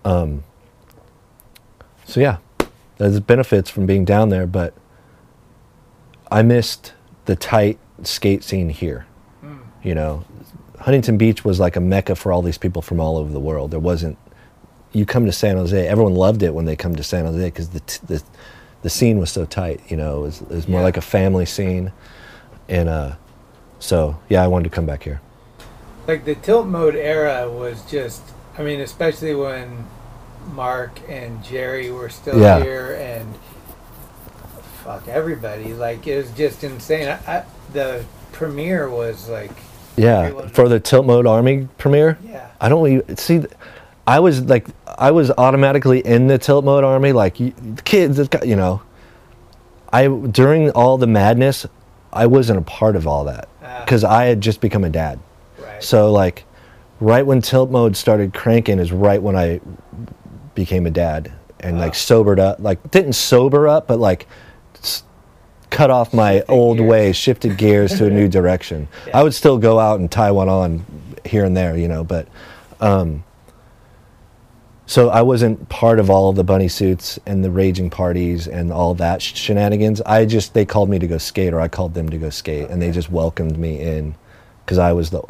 [0.03, 0.43] Um,
[2.05, 2.37] so yeah,
[2.97, 4.75] there's benefits from being down there, but
[6.31, 6.93] I missed
[7.25, 9.07] the tight skate scene here.
[9.81, 10.25] You know,
[10.85, 13.71] Huntington Beach was like a mecca for all these people from all over the world.
[13.71, 14.19] There wasn't.
[14.93, 17.69] You come to San Jose, everyone loved it when they come to San Jose because
[17.69, 18.23] the, t- the
[18.83, 19.81] the scene was so tight.
[19.89, 21.91] You know, it was, it was more like a family scene,
[22.69, 23.15] and uh,
[23.79, 25.21] so yeah, I wanted to come back here.
[26.07, 28.21] Like the tilt mode era was just,
[28.55, 29.87] I mean, especially when
[30.53, 32.61] Mark and Jerry were still Yeah.
[32.61, 33.33] here and
[34.83, 35.73] fuck everybody.
[35.73, 37.07] Like it was just insane.
[37.07, 39.51] I, I, the premiere was like,
[39.97, 42.17] Yeah, for the Tilt Mode Army premiere.
[42.23, 42.49] Yeah.
[42.59, 43.43] I don't even see.
[44.07, 47.11] I was like, I was automatically in the Tilt Mode Army.
[47.11, 47.37] Like
[47.85, 48.81] kids, you know.
[49.93, 51.65] I during all the madness,
[52.11, 53.47] I wasn't a part of all that
[53.85, 55.19] because I had just become a dad.
[55.57, 55.83] Right.
[55.83, 56.43] So like,
[56.99, 59.61] right when Tilt Mode started cranking is right when I
[60.53, 62.59] became a dad and like sobered up.
[62.59, 64.27] Like didn't sober up, but like
[65.69, 68.87] cut off my old ways, shifted gears to a new direction.
[69.13, 70.85] I would still go out and tie one on
[71.25, 72.27] here and there, you know, but
[72.79, 73.23] um,
[74.87, 78.71] so I wasn't part of all of the bunny suits and the raging parties and
[78.71, 79.99] all that sh- shenanigans.
[80.01, 82.69] I just they called me to go skate, or I called them to go skate,
[82.69, 84.15] and they just welcomed me in
[84.63, 85.21] because I was the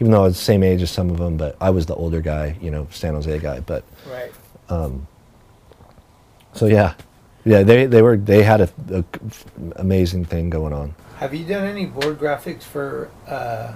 [0.00, 1.94] even though I was the same age as some of them, but I was the
[1.94, 3.60] older guy, you know, San Jose guy.
[3.60, 4.32] But Right.
[4.70, 5.06] um,
[6.54, 6.94] so yeah,
[7.44, 9.04] yeah, they they were they had a, a
[9.76, 10.94] amazing thing going on.
[11.16, 13.72] have you done any board graphics for uh,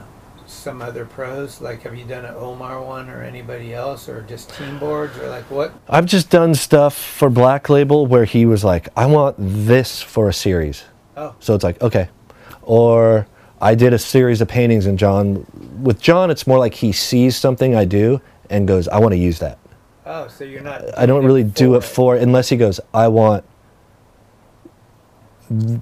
[0.47, 1.61] some other pros?
[1.61, 5.29] Like, have you done an Omar one or anybody else, or just team boards, or
[5.29, 5.73] like what?
[5.89, 10.29] I've just done stuff for Black Label where he was like, I want this for
[10.29, 10.85] a series.
[11.17, 11.35] Oh.
[11.41, 12.09] So it's like, okay.
[12.63, 13.27] Or
[13.61, 15.47] I did a series of paintings and John,
[15.83, 18.21] with John, it's more like he sees something I do
[18.51, 19.59] and goes, I want to use that.
[20.05, 20.97] Oh, so you're not.
[20.99, 23.45] I don't really do it for, unless he goes, I want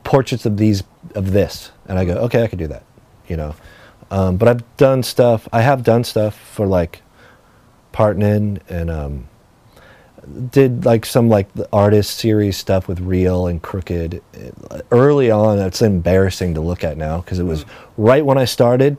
[0.04, 0.82] portraits of these,
[1.14, 1.70] of this.
[1.86, 2.84] And I go, okay, I could do that,
[3.28, 3.54] you know.
[4.10, 7.02] Um, but I've done stuff, I have done stuff for like
[7.92, 9.28] Partnin and um,
[10.50, 14.20] did like some like the artist series stuff with Real and Krooked.
[14.90, 17.64] Early on, it's embarrassing to look at now because it was
[17.96, 18.96] right when I started.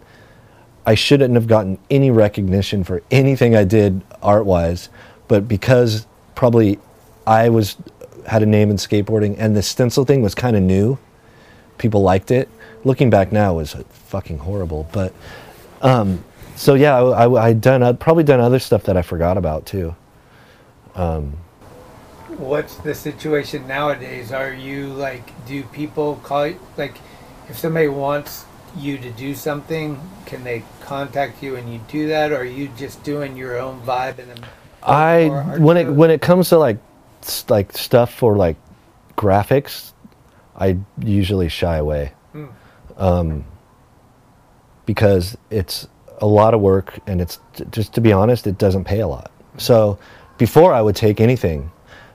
[0.85, 4.89] I shouldn't have gotten any recognition for anything I did art wise,
[5.27, 6.05] but because
[6.35, 6.79] probably
[7.25, 7.75] I was
[8.27, 10.97] had a name in skateboarding and the stencil thing was kind of new,
[11.77, 12.49] people liked it.
[12.83, 15.13] Looking back now it was fucking horrible, but
[15.81, 16.23] um,
[16.55, 19.65] so yeah, I, I I'd done oth- probably done other stuff that I forgot about
[19.65, 19.95] too.
[20.95, 21.37] Um,
[22.37, 24.31] What's the situation nowadays?
[24.31, 26.97] Are you like, do people call you, like,
[27.49, 28.45] if somebody wants
[28.77, 32.69] you to do something, can they contact you and you do that, or are you
[32.77, 34.45] just doing your own vibe and?
[34.83, 36.77] I when it when it comes to like
[37.49, 38.57] like stuff for like
[39.17, 39.93] graphics,
[40.55, 42.13] I usually shy away.
[42.31, 42.45] Hmm.
[42.97, 43.45] Um,
[44.85, 45.87] because it's
[46.19, 47.39] a lot of work and it's
[47.71, 49.31] just to be honest, it doesn't pay a lot.
[49.57, 49.97] So
[50.37, 51.71] before I would take anything,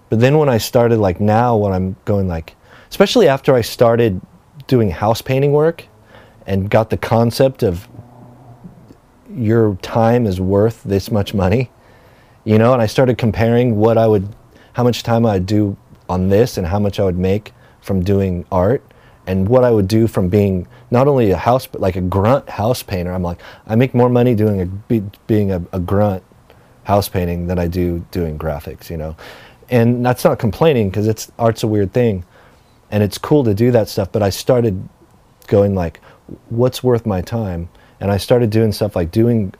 [0.08, 2.54] but then when I started like now when I'm going like
[2.88, 4.20] especially after I started
[4.66, 5.86] doing house painting work
[6.46, 7.88] and got the concept of
[9.34, 11.70] your time is worth this much money
[12.44, 14.28] you know and i started comparing what i would
[14.80, 15.76] how much time i'd do
[16.10, 18.82] on this and how much I would make from doing art
[19.26, 22.48] and what I would do from being not only a house but like a grunt
[22.48, 23.12] house painter.
[23.12, 26.24] I'm like I make more money doing a be, being a, a grunt
[26.82, 29.16] house painting than I do doing graphics, you know.
[29.70, 32.24] And that's not complaining because it's art's a weird thing
[32.90, 34.88] and it's cool to do that stuff, but I started
[35.46, 36.00] going like
[36.48, 37.68] what's worth my time?
[38.00, 39.54] And I started doing stuff like doing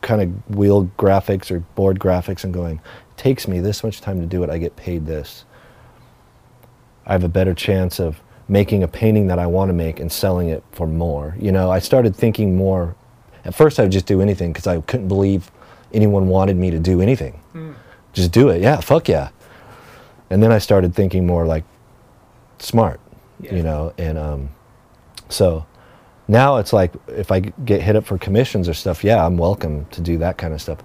[0.00, 2.80] kind of wheel graphics or board graphics and going,
[3.22, 5.44] takes me this much time to do it, I get paid this.
[7.06, 10.10] I have a better chance of making a painting that I want to make and
[10.10, 11.36] selling it for more.
[11.38, 12.96] You know, I started thinking more.
[13.44, 15.52] At first, I would just do anything because I couldn't believe
[15.92, 17.40] anyone wanted me to do anything.
[17.54, 17.76] Mm.
[18.12, 18.60] Just do it.
[18.60, 19.28] Yeah, fuck yeah.
[20.28, 21.62] And then I started thinking more like
[22.58, 23.00] smart,
[23.40, 24.48] you know, and um,
[25.28, 25.64] so
[26.26, 29.86] now it's like if I get hit up for commissions or stuff, yeah, I'm welcome
[29.92, 30.78] to do that kind of stuff.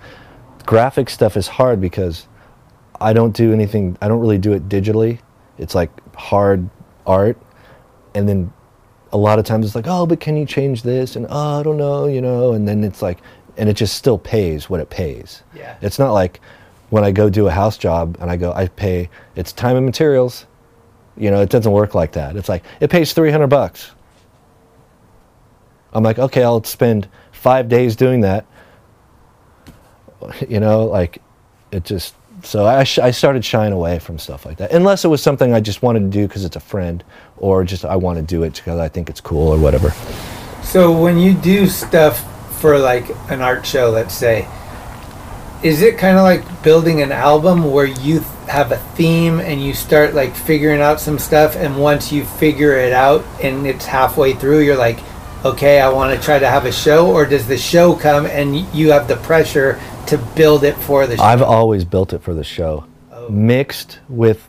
[0.68, 2.28] Graphic stuff is hard because
[3.00, 5.20] I don't do anything, I don't really do it digitally.
[5.58, 6.70] It's like hard
[7.06, 7.38] art.
[8.14, 8.52] And then
[9.14, 11.16] a lot of times it's like, oh, but can you change this?
[11.16, 13.20] And oh, I don't know, you know, and then it's like,
[13.56, 15.42] and it just still pays what it pays.
[15.56, 15.78] Yeah.
[15.82, 16.42] It's not like
[16.90, 19.86] when I go do a house job and I go, I pay, it's time and
[19.86, 20.46] materials.
[21.16, 22.36] You know, it doesn't work like that.
[22.36, 23.92] It's like, it pays 300 bucks.
[25.94, 28.46] I'm like, okay, I'll spend five days doing that.
[30.48, 31.22] You know, like
[31.72, 34.72] it just, so I, I started shying away from stuff like that.
[34.72, 37.04] Unless it was something I just wanted to do because it's a friend
[37.38, 39.92] or just I want to do it because I think it's cool or whatever.
[40.64, 42.24] So when you do stuff
[42.60, 44.48] for like an art show, let's say,
[45.64, 49.62] is it kind of like building an album where you th- have a theme and
[49.62, 53.86] you start like figuring out some stuff and once you figure it out and it's
[53.86, 55.00] halfway through you're like
[55.48, 58.56] okay i want to try to have a show or does the show come and
[58.74, 62.34] you have the pressure to build it for the show I've always built it for
[62.34, 63.30] the show, oh.
[63.30, 64.48] mixed with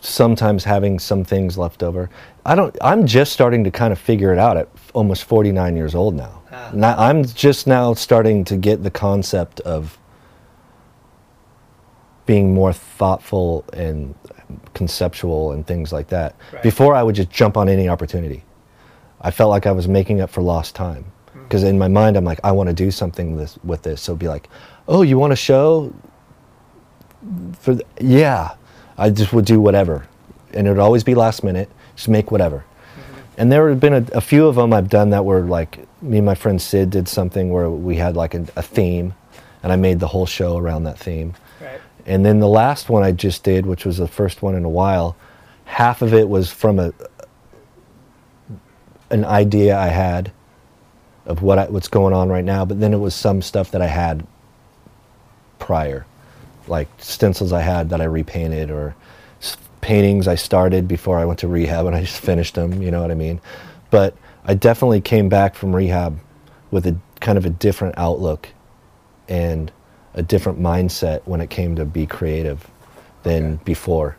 [0.00, 2.10] sometimes having some things left over.
[2.46, 2.76] I don't.
[2.80, 6.42] I'm just starting to kind of figure it out at almost 49 years old now.
[6.52, 6.70] Ah.
[6.74, 9.98] now I'm just now starting to get the concept of
[12.26, 14.14] being more thoughtful and
[14.74, 16.36] conceptual and things like that.
[16.52, 16.62] Right.
[16.62, 18.44] Before I would just jump on any opportunity.
[19.20, 21.04] I felt like I was making up for lost time.
[21.32, 21.42] Hmm.
[21.42, 24.00] Because in my mind, I'm like, I want to do something this, with this.
[24.00, 24.48] So it'd be like,
[24.88, 25.92] oh, you want a show?
[27.60, 28.54] For th- yeah,
[28.96, 30.06] I just would do whatever,
[30.54, 31.68] and it would always be last minute.
[31.96, 32.58] Just make whatever.
[32.58, 33.20] Mm-hmm.
[33.36, 36.18] And there have been a, a few of them I've done that were like me
[36.18, 39.14] and my friend Sid did something where we had like a, a theme,
[39.62, 41.34] and I made the whole show around that theme.
[41.60, 41.80] Right.
[42.06, 44.70] And then the last one I just did, which was the first one in a
[44.70, 45.16] while,
[45.64, 46.92] half of it was from a
[49.10, 50.32] an idea I had
[51.26, 53.82] of what I, what's going on right now, but then it was some stuff that
[53.82, 54.26] I had
[55.58, 56.06] prior,
[56.66, 58.94] like stencils I had that I repainted or
[59.80, 62.82] paintings I started before I went to rehab and I just finished them.
[62.82, 63.40] You know what I mean?
[63.90, 66.18] But I definitely came back from rehab
[66.70, 68.48] with a kind of a different outlook
[69.28, 69.70] and
[70.14, 72.68] a different mindset when it came to be creative
[73.22, 74.16] than before.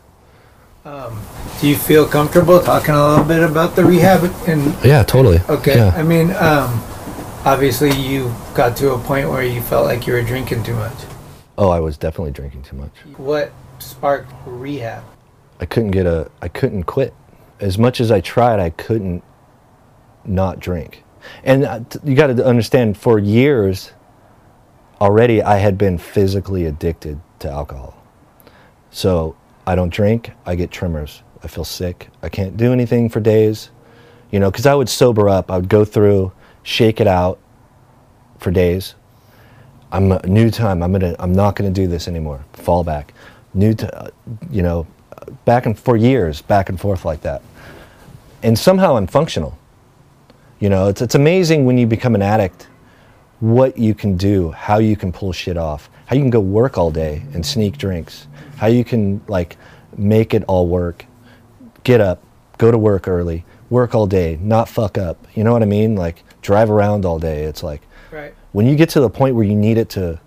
[0.86, 1.20] Um,
[1.60, 5.40] do you feel comfortable talking a little bit about the rehab and Yeah, totally.
[5.49, 5.76] Okay.
[5.76, 5.94] Yeah.
[5.95, 6.82] I mean, um,
[7.45, 10.98] obviously you got to a point where you felt like you were drinking too much.
[11.58, 12.91] Oh, I was definitely drinking too much.
[13.18, 15.03] What sparked rehab?
[15.60, 17.14] I couldn't get a I couldn't quit.
[17.60, 19.24] As much as I tried, I couldn't
[20.26, 21.03] not drink.
[21.44, 23.91] And uh, you got to understand for years
[24.99, 27.95] already I had been physically addicted to alcohol.
[28.91, 29.36] So,
[29.66, 31.24] I don't drink, I get tremors.
[31.44, 32.10] I feel sick.
[32.22, 33.72] I can't do anything for days.
[34.32, 35.52] You know, cuz I would sober up.
[35.52, 36.32] I would go through,
[36.64, 37.40] shake it out
[38.38, 38.96] for days.
[39.92, 40.82] I'm a new time.
[40.82, 41.16] I'm gonna.
[41.20, 42.44] I'm not gonna do this anymore.
[42.54, 43.14] Fall back.
[43.54, 44.10] New, t- uh,
[44.50, 44.88] you know,
[45.44, 47.42] back and for years, back and forth like that.
[48.42, 49.58] And somehow I'm functional.
[50.60, 52.68] You know, it's it's amazing when you become an addict,
[53.40, 56.78] what you can do, how you can pull shit off, how you can go work
[56.78, 58.28] all day and sneak drinks,
[58.62, 59.58] how you can like
[59.98, 61.06] make it all work,
[61.84, 62.24] get up,
[62.60, 65.18] go to work early, work all day, not fuck up.
[65.34, 65.96] You know what I mean?
[65.96, 67.44] Like drive around all day.
[67.46, 67.82] It's like
[68.12, 68.36] Right.
[68.52, 70.20] when you get to the point where you need it to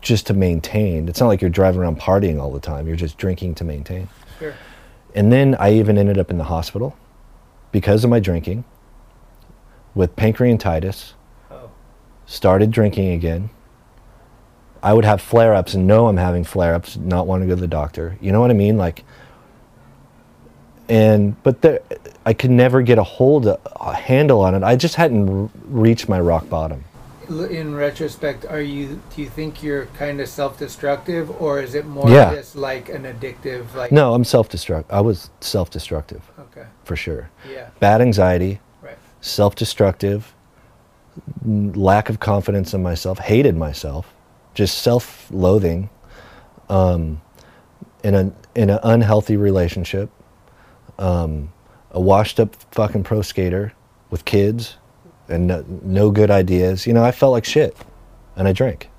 [0.00, 3.18] just to maintain it's not like you're driving around partying all the time you're just
[3.18, 4.54] drinking to maintain Sure.
[5.16, 6.96] and then i even ended up in the hospital
[7.72, 8.62] because of my drinking
[9.96, 11.14] with pancreatitis
[11.50, 11.70] Oh.
[12.26, 13.50] started drinking again
[14.82, 17.66] i would have flare-ups and know i'm having flare-ups not want to go to the
[17.66, 19.04] doctor you know what i mean like
[20.88, 21.80] and but there
[22.24, 26.08] i could never get a hold a handle on it i just hadn't r- reached
[26.08, 26.84] my rock bottom
[27.28, 29.02] in retrospect, are you?
[29.14, 32.34] Do you think you're kind of self-destructive, or is it more Yeah.
[32.34, 33.74] just like an addictive?
[33.74, 34.84] Like No, I'm self-destruct.
[34.88, 36.22] I was self-destructive.
[36.40, 36.66] Okay.
[36.84, 37.28] For sure.
[37.46, 37.66] Yeah.
[37.80, 38.60] Bad anxiety.
[38.80, 38.96] Right.
[39.20, 40.32] Self-destructive.
[41.44, 43.18] Lack of confidence in myself.
[43.18, 44.10] Hated myself.
[44.58, 45.88] Just self-loathing.
[46.68, 47.20] Um,
[48.02, 50.10] in an in an unhealthy relationship.
[50.98, 51.52] Um,
[51.92, 53.72] a washed-up fucking pro skater
[54.10, 54.76] with kids
[55.28, 56.88] and no, no good ideas.
[56.88, 57.76] You know, I felt like shit,
[58.34, 58.90] and I drank.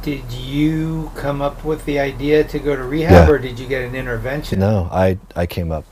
[0.00, 3.30] Did you come up with the idea to go to rehab, Yeah.
[3.30, 4.60] or did you get an intervention?
[4.60, 5.84] No, I I came up.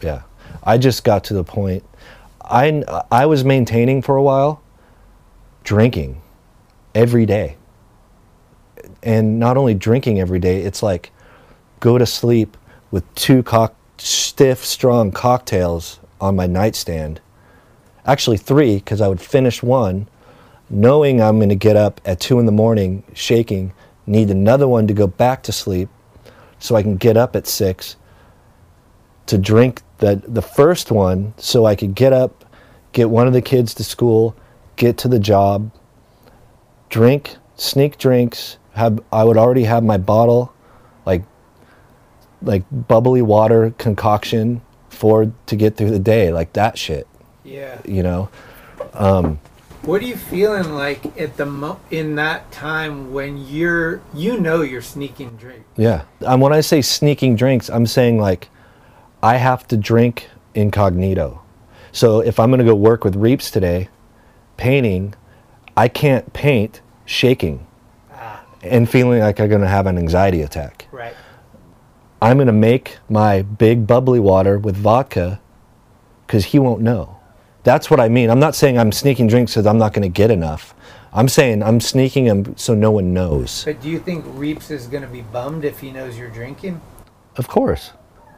[0.00, 0.22] Yeah,
[0.64, 1.84] I just got to the point.
[2.42, 2.82] I
[3.12, 4.62] I was maintaining for a while,
[5.62, 6.22] drinking,
[6.94, 7.56] every day.
[9.02, 11.10] And not only drinking every day, it's like
[11.80, 12.56] go to sleep
[12.90, 17.20] with two cock stiff, strong cocktails on my nightstand.
[18.06, 20.08] Actually, three, because I would finish one,
[20.68, 23.72] knowing I'm going to get up at two in the morning, shaking,
[24.06, 25.88] need another one to go back to sleep,
[26.58, 27.96] so I can get up at six
[29.26, 32.44] to drink the the first one so I could get up,
[32.92, 34.36] get one of the kids to school,
[34.76, 35.70] get to the job,
[36.88, 40.52] drink, sneak drinks, have I would already have my bottle
[41.04, 41.22] like
[42.40, 47.06] like bubbly water concoction for to get through the day, like that shit.
[47.44, 47.80] Yeah.
[47.84, 48.28] You know?
[48.94, 49.40] Um
[49.82, 54.62] What are you feeling like at the mo- in that time when you're you know
[54.62, 55.68] you're sneaking drinks?
[55.76, 56.02] Yeah.
[56.20, 58.48] And when I say sneaking drinks, I'm saying like
[59.22, 61.42] I have to drink incognito.
[61.92, 63.88] So if I'm going to go work with Reeps today,
[64.56, 65.14] painting,
[65.76, 67.66] I can't paint shaking
[68.62, 70.86] and feeling like I'm going to have an anxiety attack.
[70.92, 71.14] Right.
[72.20, 75.40] I'm going to make my big bubbly water with vodka
[76.26, 77.18] because he won't know.
[77.64, 78.30] That's what I mean.
[78.30, 80.74] I'm not saying I'm sneaking drinks because I'm not going to get enough.
[81.12, 83.64] I'm saying I'm sneaking them so no one knows.
[83.64, 86.80] But do you think Reeps is going to be bummed if he knows you're drinking?
[87.36, 87.92] Of course.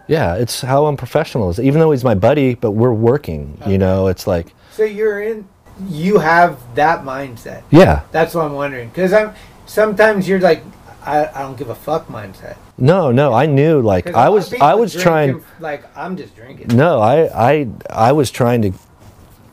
[0.08, 1.58] Yeah, it's how unprofessional is.
[1.60, 3.58] Even though he's my buddy, but we're working.
[3.66, 5.48] You know, it's like So you're in
[5.88, 7.62] you have that mindset.
[7.70, 8.02] Yeah.
[8.12, 9.34] That's what I'm wondering cuz I'm
[9.66, 10.62] sometimes you're like
[11.02, 12.56] I, I don't give a fuck mindset.
[12.78, 13.32] no, no.
[13.32, 15.30] I knew like I was I was trying.
[15.30, 16.76] and, like I'm just drinking.
[16.76, 18.72] No, I I I was trying to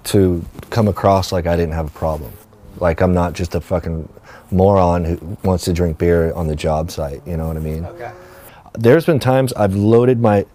[0.05, 2.31] to come across like I didn't have a problem.
[2.77, 4.07] Like I'm not just a fucking
[4.49, 7.21] moron who wants to drink beer on the job site.
[7.27, 7.85] You know what I mean?
[7.85, 8.11] Okay.
[8.73, 10.45] There's been times I've loaded my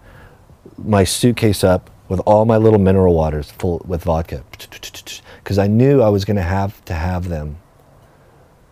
[0.78, 4.45] my suitcase up with all my little mineral waters full with vodka
[5.43, 7.59] because I knew I was going to have to have them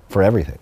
[0.08, 0.58] for everything.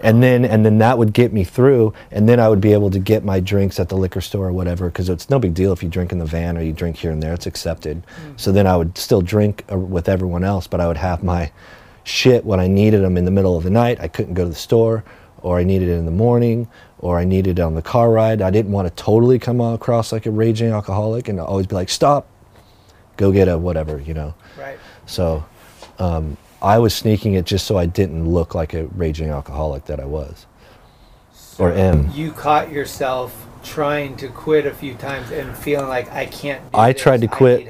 [0.00, 2.90] And then and then that would get me through and then I would be able
[2.90, 5.72] to get my drinks at the liquor store or whatever because it's no big deal
[5.72, 8.02] if you drink in the van or you drink here and there it's accepted.
[8.36, 11.50] So then I would still drink uh, with everyone else but I would have my
[12.04, 14.00] shit when I needed them in the middle of the night.
[14.00, 15.04] I couldn't go to the store
[15.42, 18.42] or I needed it in the morning or I needed it on the car ride.
[18.42, 21.88] I didn't want to totally come across like a raging alcoholic and always be like,
[21.88, 22.26] stop,
[23.16, 24.34] go get a whatever, you know.
[24.58, 24.78] Right.
[25.06, 25.44] So
[25.98, 30.00] um, I was sneaking it just so I didn't look like a raging alcoholic that
[30.00, 30.46] I was
[31.58, 32.10] or am.
[32.12, 36.78] You caught yourself trying to quit a few times and feeling like I can't do
[36.78, 37.68] I this, tried to quit.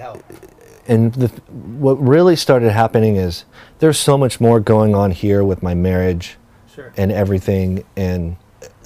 [0.86, 3.44] And the, what really started happening is
[3.78, 6.36] there's so much more going on here with my marriage
[6.74, 6.92] Sure.
[6.96, 7.84] and everything.
[7.96, 8.36] And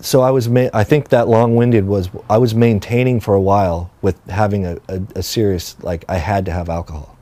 [0.00, 3.40] so I was, ma- I think that long winded was, I was maintaining for a
[3.40, 7.16] while with having a, a, a serious, like, I had to have alcohol.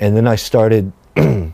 [0.00, 0.92] And then I started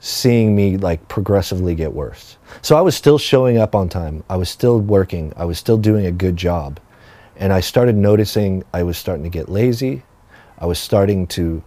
[0.00, 2.38] seeing me like progressively get worse.
[2.62, 4.24] So I was still showing up on time.
[4.28, 5.32] I was still working.
[5.36, 6.80] I was still doing a good job.
[7.36, 10.02] And I started noticing I was starting to get lazy.
[10.58, 11.62] I was starting to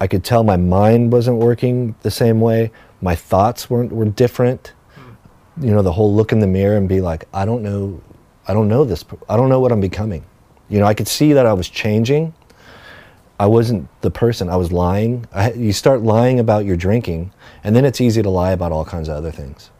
[0.00, 2.70] I could tell my mind wasn't working the same way.
[3.00, 4.72] My thoughts weren't were different.
[5.60, 8.02] You know, the whole look in the mirror and be like, I don't know
[8.46, 10.24] I don't know this I don't know what I'm becoming.
[10.68, 12.34] You know, I could see that I was changing.
[13.38, 14.48] I wasn't the person.
[14.48, 15.26] I was lying.
[15.32, 17.32] I, you start lying about your drinking,
[17.64, 19.70] and then it's easy to lie about all kinds of other things.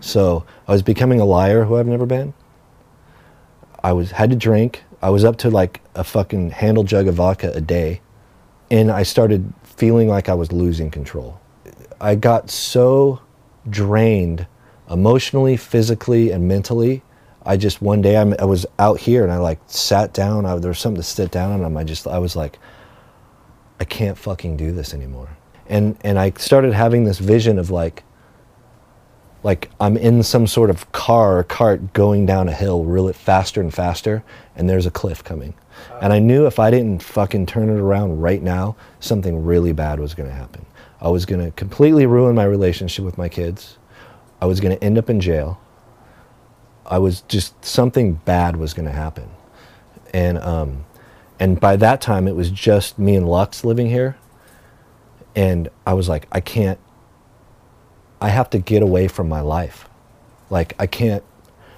[0.00, 2.34] So I was becoming a liar who I've never been.
[3.82, 4.84] I was had to drink.
[5.02, 8.00] I was up to like a fucking handle jug of vodka a day,
[8.70, 11.40] and I started feeling like I was losing control.
[12.00, 13.20] I got so
[13.68, 14.46] drained
[14.90, 17.02] emotionally, physically, and mentally.
[17.44, 20.44] I just one day I'm, I was out here and I like sat down.
[20.44, 21.76] I, there was something to sit down on.
[21.76, 22.58] I just I was like,
[23.80, 25.30] I can't fucking do this anymore.
[25.66, 28.04] And and I started having this vision of like
[29.42, 33.60] like I'm in some sort of car or cart going down a hill really faster
[33.60, 34.22] and faster
[34.54, 35.54] and there's a cliff coming.
[36.02, 39.98] And I knew if I didn't fucking turn it around right now, something really bad
[39.98, 40.66] was going to happen.
[41.00, 43.78] I was going to completely ruin my relationship with my kids.
[44.42, 45.58] I was going to end up in jail.
[46.84, 49.30] I was just something bad was going to happen.
[50.12, 50.84] And um
[51.40, 54.16] and by that time it was just me and Lux living here.
[55.34, 56.78] And I was like I can't
[58.20, 59.88] I have to get away from my life.
[60.50, 61.24] Like I can't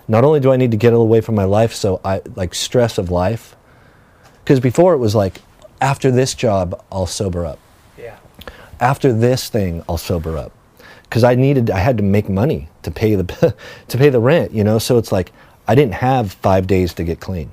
[0.08, 2.98] not only do I need to get away from my life so I like stress
[2.98, 3.54] of life
[4.44, 5.40] cuz before it was like
[5.80, 7.60] after this job I'll sober up.
[7.96, 8.16] Yeah.
[8.80, 10.50] After this thing I'll sober up
[11.08, 13.54] cuz I needed I had to make money to pay the
[13.88, 14.80] to pay the rent, you know?
[14.80, 15.30] So it's like
[15.68, 17.50] I didn't have 5 days to get clean.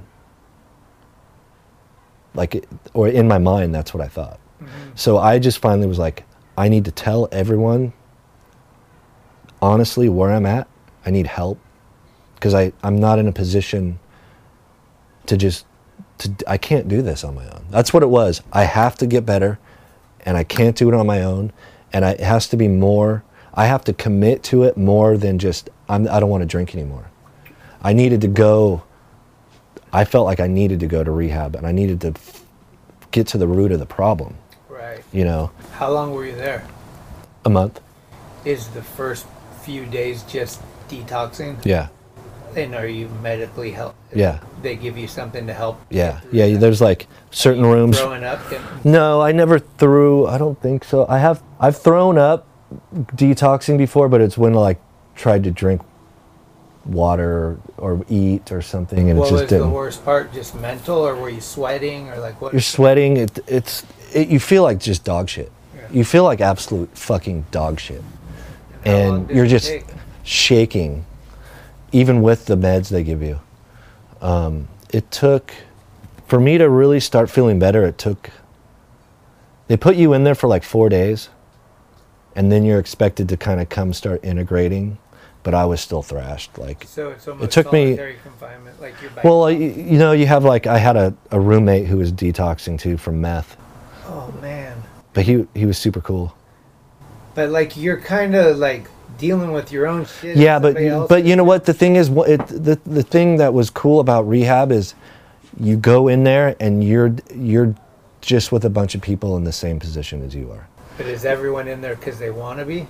[2.34, 4.40] Like or in my mind that's what I thought.
[4.62, 4.92] Mm-hmm.
[4.96, 6.24] So I just finally was like
[6.58, 7.94] I need to tell everyone
[9.62, 10.68] honestly where I'm at.
[11.06, 11.60] I need help
[12.36, 14.00] because I I'm not in a position
[15.26, 15.66] to just
[16.20, 17.66] to I can't do this on my own.
[17.70, 18.42] That's what it was.
[18.52, 19.60] I have to get better
[20.22, 21.52] and I can't do it on my own
[21.92, 23.24] and I, it has to be more
[23.54, 26.74] I have to commit to it more than just I'm, I don't want to drink
[26.74, 27.10] anymore.
[27.82, 28.84] I needed to go
[29.92, 32.44] I felt like I needed to go to rehab and I needed to f-
[33.12, 34.36] get to the root of the problem.
[34.70, 35.04] Right.
[35.12, 36.66] You know, How long were you there?
[37.46, 37.80] a month.
[38.46, 39.26] Is the first
[39.62, 41.64] few days just detoxing?
[41.66, 41.88] Yeah.
[42.56, 43.96] And are you medically helped?
[44.14, 44.40] Yeah.
[44.62, 45.80] They give you something to help.
[45.90, 46.20] Yeah.
[46.32, 48.40] Yeah, there's like certain rooms Throwing up.
[48.84, 50.26] No, I never threw.
[50.28, 51.06] I don't think so.
[51.08, 51.44] I have.
[51.60, 52.48] I've thrown up
[53.16, 54.80] detoxing before, but it's when like
[55.16, 55.82] tried to drink
[56.86, 59.72] water or, eat or something, and it just was the didn't.
[59.72, 60.34] worst part?
[60.34, 62.54] Just mental, or were you sweating, or like what?
[62.54, 63.18] You're sweating.
[63.18, 63.86] It, it's.
[64.14, 65.52] It, you feel like just dog shit.
[65.92, 68.04] You feel like absolute fucking dog shit,
[68.86, 69.86] and did you're just take?
[70.24, 71.06] shaking,
[71.92, 73.40] even with the meds they give you.
[74.22, 75.54] Um, it took,
[76.28, 77.86] for me to really start feeling better.
[77.86, 78.30] It took.
[79.68, 81.30] They put you in there for like four days,
[82.36, 84.98] and then you're expected to kind of come start integrating.
[85.50, 86.60] But I was still thrashed.
[86.60, 87.98] Like So it took me.
[88.22, 88.94] confinement, like
[89.24, 92.80] Well, I- you know, you have like I had a, a roommate who was detoxing
[92.80, 93.58] too from meth,
[94.06, 94.84] Oh man.
[95.14, 96.36] but he he was super cool.
[97.34, 98.86] But like you're kind of like
[99.18, 100.38] dealing with your own shit.
[100.38, 100.76] Yeah, but
[101.10, 101.66] but you know what?
[101.66, 104.94] The thing is, it, the the thing that was cool about rehab is,
[105.60, 107.74] you go in there and you're you're
[108.22, 110.68] just with a bunch of people in the same position as you are.
[110.96, 112.86] But is everyone in there because they want to be?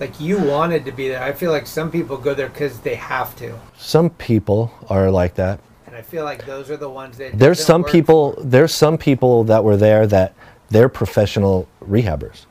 [0.00, 1.22] Like you wanted to be there.
[1.22, 5.34] I feel like some people go there because they have to, Some people are like
[5.34, 5.60] that.
[5.86, 7.38] and I feel like those are the ones that.
[7.38, 8.34] There's some people.
[8.42, 10.34] There's some people that were there that
[10.70, 12.46] they're professional rehabbers.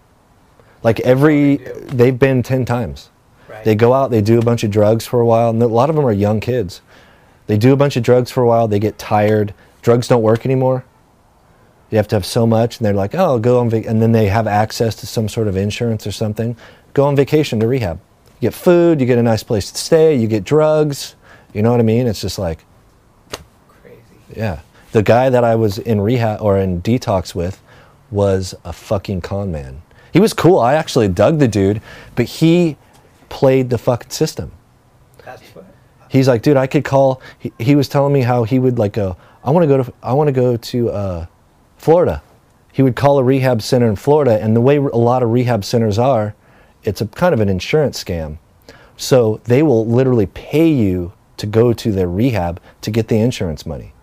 [0.83, 3.09] Like every, they've been ten times.
[3.49, 3.65] Right.
[3.65, 5.89] They go out, they do a bunch of drugs for a while, and a lot
[5.89, 6.81] of them are young kids.
[7.47, 9.53] They do a bunch of drugs for a while, they get tired.
[9.81, 10.85] Drugs don't work anymore.
[11.89, 14.13] You have to have so much, and they're like, "Oh, I'll go on," and then
[14.13, 16.55] they have access to some sort of insurance or something.
[16.93, 17.99] Go on vacation to rehab.
[18.39, 21.15] You get food, you get a nice place to stay, you get drugs.
[21.53, 22.07] You know what I mean?
[22.07, 22.65] It's just like
[23.69, 24.01] crazy.
[24.35, 24.59] yeah.
[24.91, 27.61] The guy that I was in rehab or in detox with
[28.09, 29.81] was a fucking con man.
[30.11, 30.59] He was cool.
[30.59, 31.81] I actually dug the dude,
[32.15, 32.77] but he
[33.29, 34.51] played the fucking system.
[35.23, 35.65] That's what.
[36.09, 37.21] He's like, dude, I could call.
[37.39, 39.15] He, he was telling me how he would like go.
[39.43, 39.93] I want to go to.
[40.03, 41.25] I want to go to uh,
[41.77, 42.21] Florida.
[42.73, 45.63] He would call a rehab center in Florida, and the way a lot of rehab
[45.63, 46.35] centers are,
[46.83, 48.37] it's a kind of an insurance scam.
[48.97, 53.65] So they will literally pay you to go to their rehab to get the insurance
[53.65, 53.93] money.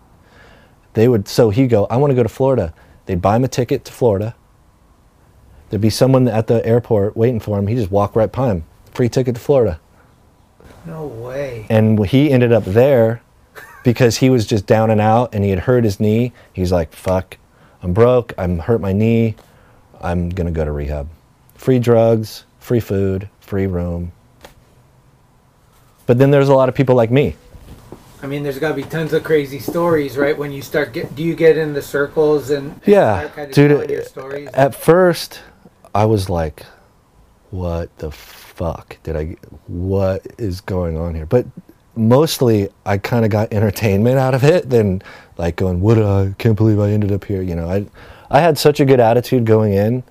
[0.95, 1.29] They would.
[1.29, 1.87] So he'd go.
[1.87, 2.75] I want to go to Florida.
[3.07, 4.35] They'd buy him a ticket to Florida.
[5.71, 7.67] There'd be someone at the airport waiting for him.
[7.67, 8.65] He'd just walk right by him.
[8.93, 9.81] Free ticket to Florida.
[10.87, 11.67] No way.
[11.69, 13.23] And he ended up there
[13.85, 16.33] because he was just down and out and he had hurt his knee.
[16.53, 17.37] He's like, fuck,
[17.83, 18.33] I'm broke.
[18.39, 19.37] I'm hurt my knee.
[20.01, 21.09] I'm going to go to rehab.
[21.55, 24.13] Free drugs, free food, free room.
[26.05, 27.35] But then there's a lot of people like me.
[28.23, 30.37] I mean, there's got to be tons of crazy stories, right?
[30.37, 33.87] When you start get, do you get in the circles and and Yeah, telling your
[33.87, 34.07] dude.
[34.07, 34.51] stories?
[34.53, 35.41] At first,
[35.95, 36.67] I was like,
[37.51, 39.37] "What the fuck did I?
[39.67, 41.47] What is going on here?" But
[41.97, 44.69] mostly, I kind of got entertainment out of it.
[44.69, 45.01] Than
[45.39, 45.97] like going, "What?
[45.97, 47.87] I can't believe I ended up here." You know, I,
[48.31, 50.03] I had such a good attitude going in.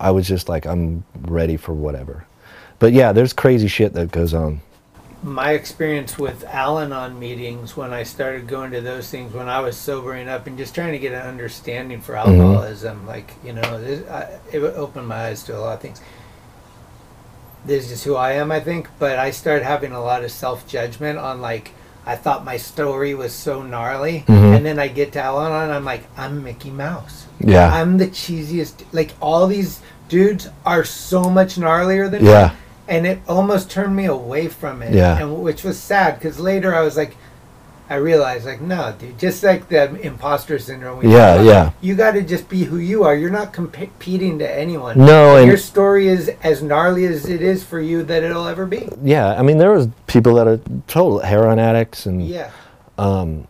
[0.00, 2.26] I was just like, "I'm ready for whatever."
[2.78, 4.62] But yeah, there's crazy shit that goes on.
[5.22, 9.76] my experience with Al-Anon meetings when I started going to those things when I was
[9.76, 12.40] sobering up and just trying to get an understanding for Mm-hmm.
[12.42, 16.00] alcoholism, like you know, this, I, it opened my eyes to a lot of things.
[17.64, 20.30] This is just who I am, I think, but I started having a lot of
[20.30, 21.72] self judgment on like
[22.06, 24.56] I thought my story was so gnarly, Mhm.
[24.56, 27.26] and then I get to Al and I'm like I'm Mickey Mouse.
[27.40, 27.72] Yeah.
[27.74, 28.74] I'm the cheesiest.
[28.92, 32.46] Like all these dudes are so much gnarlier than Yeah.
[32.48, 32.52] me,
[32.88, 34.94] and it almost turned me away from it.
[34.94, 35.18] Yeah.
[35.18, 37.16] and which was sad because later I was like,
[37.88, 40.98] I realized like, no, dude, just like the imposter syndrome.
[40.98, 41.70] we Yeah, about, yeah.
[41.80, 43.14] You got to just be who you are.
[43.14, 44.98] You're not competing to anyone.
[44.98, 48.66] No, and- your story is as gnarly as it is for you that it'll ever
[48.66, 48.88] be.
[49.02, 52.50] Yeah, I mean, there was people that are total heroin addicts, and Yeah.
[52.98, 53.46] Um,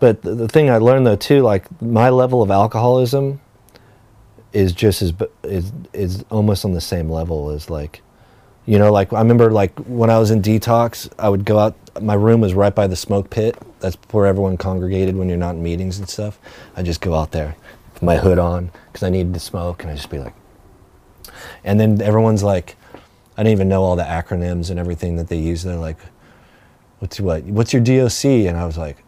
[0.00, 3.40] but the, the thing I learned though too, like my level of alcoholism
[4.52, 5.12] is just as
[5.42, 8.00] is is almost on the same level as like,
[8.68, 11.74] you know, like I remember like when I was in detox, I would go out.
[12.02, 13.56] My room was right by the smoke pit.
[13.80, 16.38] That's where everyone congregated when you're not in meetings and stuff.
[16.76, 17.56] I just go out there
[17.94, 20.34] with my hood on because I needed to smoke, and I just be like,
[21.64, 22.76] and then everyone's like,
[23.38, 25.62] I didn't even know all the acronyms and everything that they use.
[25.62, 25.98] They're like,
[26.98, 27.44] what's what?
[27.44, 28.24] What's your DOC?
[28.26, 29.02] And I was like,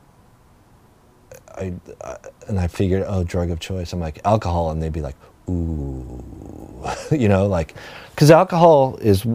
[1.55, 2.17] I, I
[2.49, 3.93] and I figured, oh, drug of choice.
[3.93, 5.17] I'm like alcohol, and they'd be like,
[5.51, 7.75] ooh, you know, like,
[8.15, 9.27] because alcohol is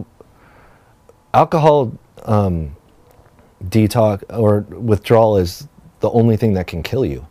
[1.36, 1.92] alcohol
[2.24, 2.76] um,
[3.64, 4.60] detox or
[4.92, 5.68] withdrawal is
[6.00, 7.26] the only thing that can kill you.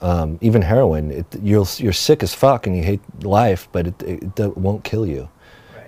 [0.00, 4.02] Um, even heroin, it, you'll, you're sick as fuck and you hate life, but it,
[4.02, 5.28] it, it won't kill you.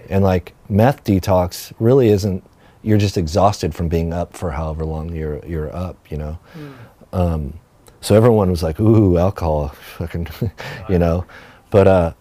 [0.08, 2.44] And like meth detox really isn't.
[2.82, 5.96] You're just exhausted from being up for however long you're you're up.
[6.10, 6.38] You know.
[7.12, 7.58] Um,
[8.02, 10.28] so everyone was like, "Ooh, alcohol, fucking,"
[10.90, 11.24] you know.
[11.70, 12.12] But uh,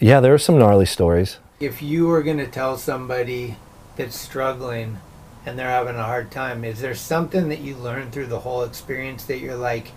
[0.00, 1.38] yeah, there are some gnarly stories.
[1.60, 3.56] If you were going to tell somebody
[3.96, 4.98] that's struggling
[5.46, 8.62] and they're having a hard time, is there something that you learned through the whole
[8.62, 9.92] experience that you're like,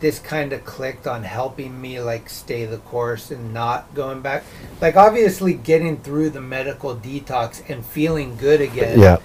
[0.00, 4.44] this kind of clicked on helping me like stay the course and not going back?
[4.80, 8.98] Like obviously getting through the medical detox and feeling good again.
[8.98, 9.18] Yeah.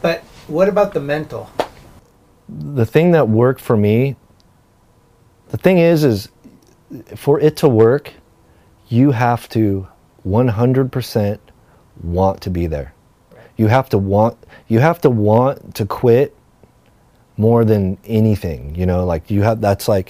[0.00, 1.50] But what about the mental?
[2.58, 4.16] the thing that worked for me
[5.50, 6.28] the thing is is
[7.16, 8.12] for it to work
[8.88, 9.86] you have to
[10.26, 11.38] 100%
[12.02, 12.94] want to be there
[13.62, 14.36] you have to want
[14.72, 16.28] you have to want to quit
[17.36, 17.82] more than
[18.20, 20.08] anything you know like you have that's like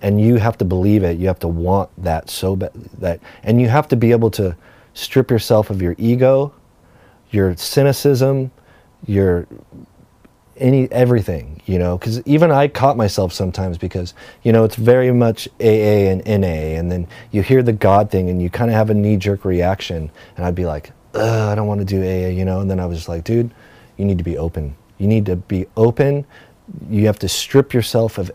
[0.00, 1.18] and you have to believe it.
[1.18, 4.56] You have to want that so bad that and you have to be able to
[4.94, 6.52] strip yourself of your ego
[7.30, 8.50] your cynicism
[9.06, 9.46] your
[10.56, 14.12] any everything you know because even i caught myself sometimes because
[14.42, 18.28] you know it's very much aa and na and then you hear the god thing
[18.28, 21.66] and you kind of have a knee-jerk reaction and i'd be like Uh, i don't
[21.66, 22.60] want to do aa you know?
[22.60, 23.50] And then i was just like dude
[23.98, 24.74] you need to be open.
[24.96, 26.24] You need to be open.
[26.88, 28.30] You have to strip yourself of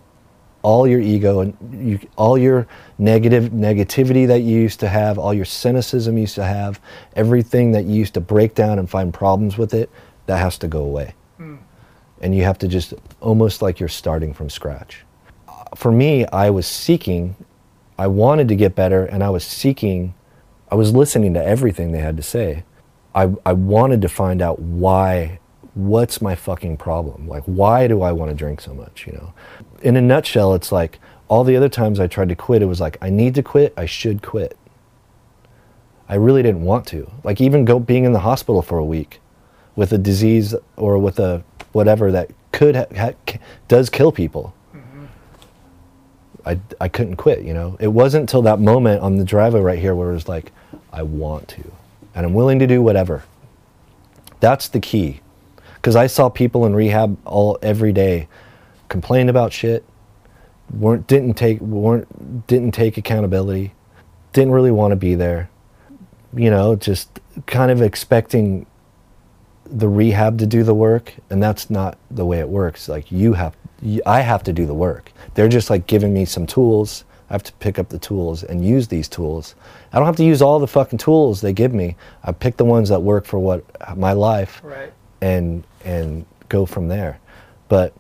[0.61, 2.67] all your ego and you, all your
[2.97, 6.79] negative negativity that you used to have all your cynicism you used to have
[7.17, 9.89] everything that you used to break down and find problems with it
[10.25, 11.13] that has to go away.
[11.37, 11.55] Hmm.
[12.21, 15.03] And you have to just almost like you're starting from scratch.
[15.47, 17.35] Uh, for me, I was seeking,
[17.97, 20.13] I wanted to get better, and I was seeking,
[20.73, 22.63] I was listening to everything they had to say.
[23.13, 25.37] I, I wanted to find out why,
[25.75, 27.27] what's my fucking problem?
[27.27, 29.35] Like, why do I want to drink so much, you know?
[29.83, 30.97] In a nutshell, it's like
[31.27, 33.71] all the other times I tried to quit, it was like, I need to quit,
[33.77, 34.57] I should quit.
[36.09, 37.07] I really didn't want to.
[37.23, 39.21] Like, even go being in the hospital for a week
[39.75, 41.43] with a disease or with a
[41.73, 43.37] whatever that could ha- ha-
[43.67, 44.55] does kill people.
[44.75, 45.05] Mm-hmm.
[46.47, 47.77] I, I couldn't quit, you know.
[47.79, 50.51] It wasn't until that moment on the driveway right here where it was like,
[50.93, 51.71] I want to,
[52.15, 53.23] and I'm willing to do whatever.
[54.39, 55.21] That's the key,
[55.75, 58.27] because I saw people in rehab all every day,
[58.87, 59.83] complain about shit,
[60.71, 63.73] weren't didn't take weren't didn't take accountability,
[64.31, 65.49] didn't really want to be there,
[66.35, 68.65] you know, just kind of expecting
[69.65, 72.87] the rehab to do the work and that's not the way it works.
[72.87, 73.55] Like you have
[74.05, 75.11] i have to do the work.
[75.33, 77.03] They're just like giving me some tools
[77.33, 79.55] i have to pick up the tools and use these tools.
[79.91, 81.95] I don't have to use all the fucking tools they give me.
[82.23, 83.65] I pick the ones that work for what
[83.97, 84.93] my life Right.
[85.19, 87.19] and and go from there.
[87.69, 87.95] But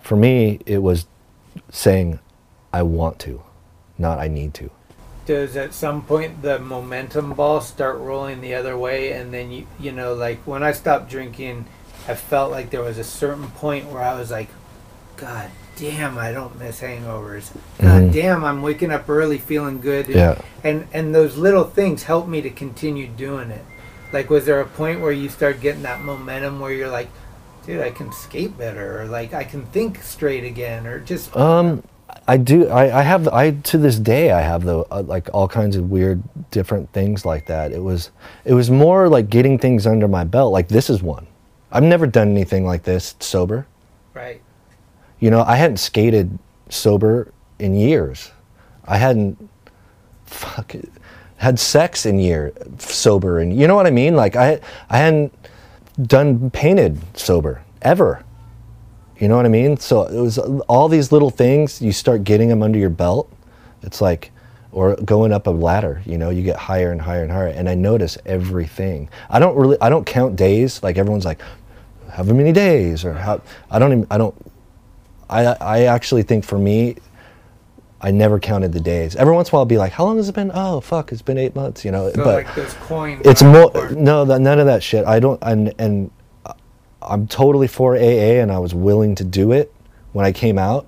[0.00, 1.06] for me it was
[1.70, 2.18] saying
[2.72, 3.40] i want to
[3.98, 4.68] not i need to.
[5.26, 9.68] Does at some point the momentum ball start rolling the other way and then you
[9.78, 11.66] you know like when i stopped drinking
[12.08, 14.48] i felt like there was a certain point where i was like
[15.16, 17.50] god damn i don't miss hangovers
[17.80, 18.12] god Mhm.
[18.12, 20.36] damn i'm waking up early feeling good Yeah.
[20.62, 23.64] and and those little things help me to continue doing it
[24.12, 27.08] like was there a point where you start getting that momentum where you're like
[27.66, 31.82] dude i can skate better or like i can think straight again or just Um,
[32.28, 32.68] I do.
[32.68, 33.26] I, I have.
[33.28, 37.24] I to this day I have the uh, like all kinds of weird, different things
[37.24, 37.72] like that.
[37.72, 38.10] It was.
[38.44, 40.52] It was more like getting things under my belt.
[40.52, 41.26] Like this is one.
[41.72, 43.66] I've never done anything like this sober.
[44.14, 44.40] right
[45.22, 46.36] You know, I hadn't skated
[46.68, 48.32] sober in years.
[48.84, 49.48] I hadn't.
[50.26, 50.74] Fuck
[51.36, 54.16] had sex in year sober, and you know what I mean.
[54.16, 54.58] Like I
[54.90, 55.32] I hadn't
[56.02, 58.24] done painted sober ever.
[59.18, 59.76] You know what I mean?
[59.76, 61.80] So it was all these little things.
[61.80, 63.32] You start getting them under your belt.
[63.82, 64.32] It's like,
[64.72, 66.02] or going up a ladder.
[66.04, 67.46] You know, you get higher and higher and higher.
[67.46, 69.08] And I notice everything.
[69.30, 69.76] I don't really.
[69.80, 70.82] I don't count days.
[70.82, 71.40] Like everyone's like,
[72.10, 73.40] however many days or how.
[73.70, 74.06] I don't even.
[74.10, 74.34] I don't.
[75.30, 76.96] I I actually think for me,
[78.00, 79.14] I never counted the days.
[79.16, 81.12] Every once in a while, I'll be like, "How long has it been?" Oh, fuck,
[81.12, 81.84] it's been eight months.
[81.84, 83.22] You know, So but like those coins.
[83.24, 85.04] it's more no, that, none of that shit.
[85.06, 86.10] I don't, and and
[87.00, 89.72] I'm totally for AA, and I was willing to do it
[90.12, 90.86] when I came out.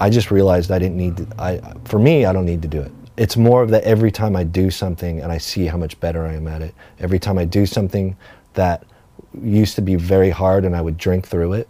[0.00, 1.26] I just realized I didn't need to.
[1.38, 2.92] I for me, I don't need to do it.
[3.16, 6.26] It's more of that every time I do something and I see how much better
[6.26, 6.74] I am at it.
[6.98, 8.16] Every time I do something
[8.54, 8.84] that
[9.40, 11.68] used to be very hard and I would drink through it,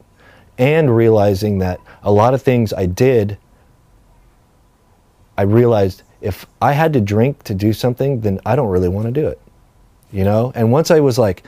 [0.59, 3.39] and realizing that a lot of things I did
[5.37, 9.07] I realized if I had to drink to do something, then I don't really want
[9.07, 9.41] to do it.
[10.13, 10.53] You know?
[10.55, 11.45] And once I was like,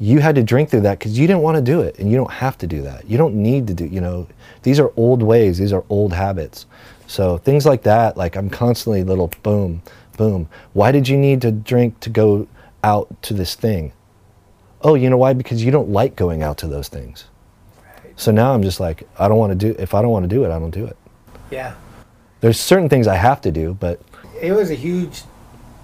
[0.00, 2.16] you had to drink through that because you didn't want to do it and you
[2.16, 3.08] don't have to do that.
[3.08, 4.26] You don't need to do, you know,
[4.62, 6.66] these are old ways, these are old habits.
[7.06, 9.82] So things like that, like I'm constantly little boom,
[10.16, 10.48] boom.
[10.72, 12.48] Why did you need to drink to go
[12.82, 13.92] out to this thing?
[14.82, 15.32] Oh, you know why?
[15.32, 17.26] Because you don't like going out to those things.
[18.16, 20.28] So now I'm just like, I don't want to do, if I don't want to
[20.28, 20.96] do it, I don't do it.
[21.50, 21.74] Yeah.
[22.40, 24.00] There's certain things I have to do, but
[24.40, 25.22] It was a huge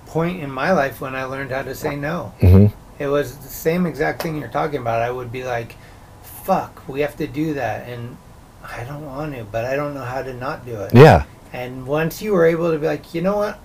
[0.06, 2.32] point in my life when I learned how to say no.
[2.40, 2.72] Mhm.
[2.98, 5.00] It was the same exact thing you're talking about.
[5.02, 5.76] I would be like,
[6.22, 7.88] fuck, we have to do that.
[7.88, 8.16] And
[8.62, 10.92] I don't want to, but I don't know how to not do it.
[10.94, 11.24] Yeah.
[11.52, 13.58] And once you were able to be like, you know what?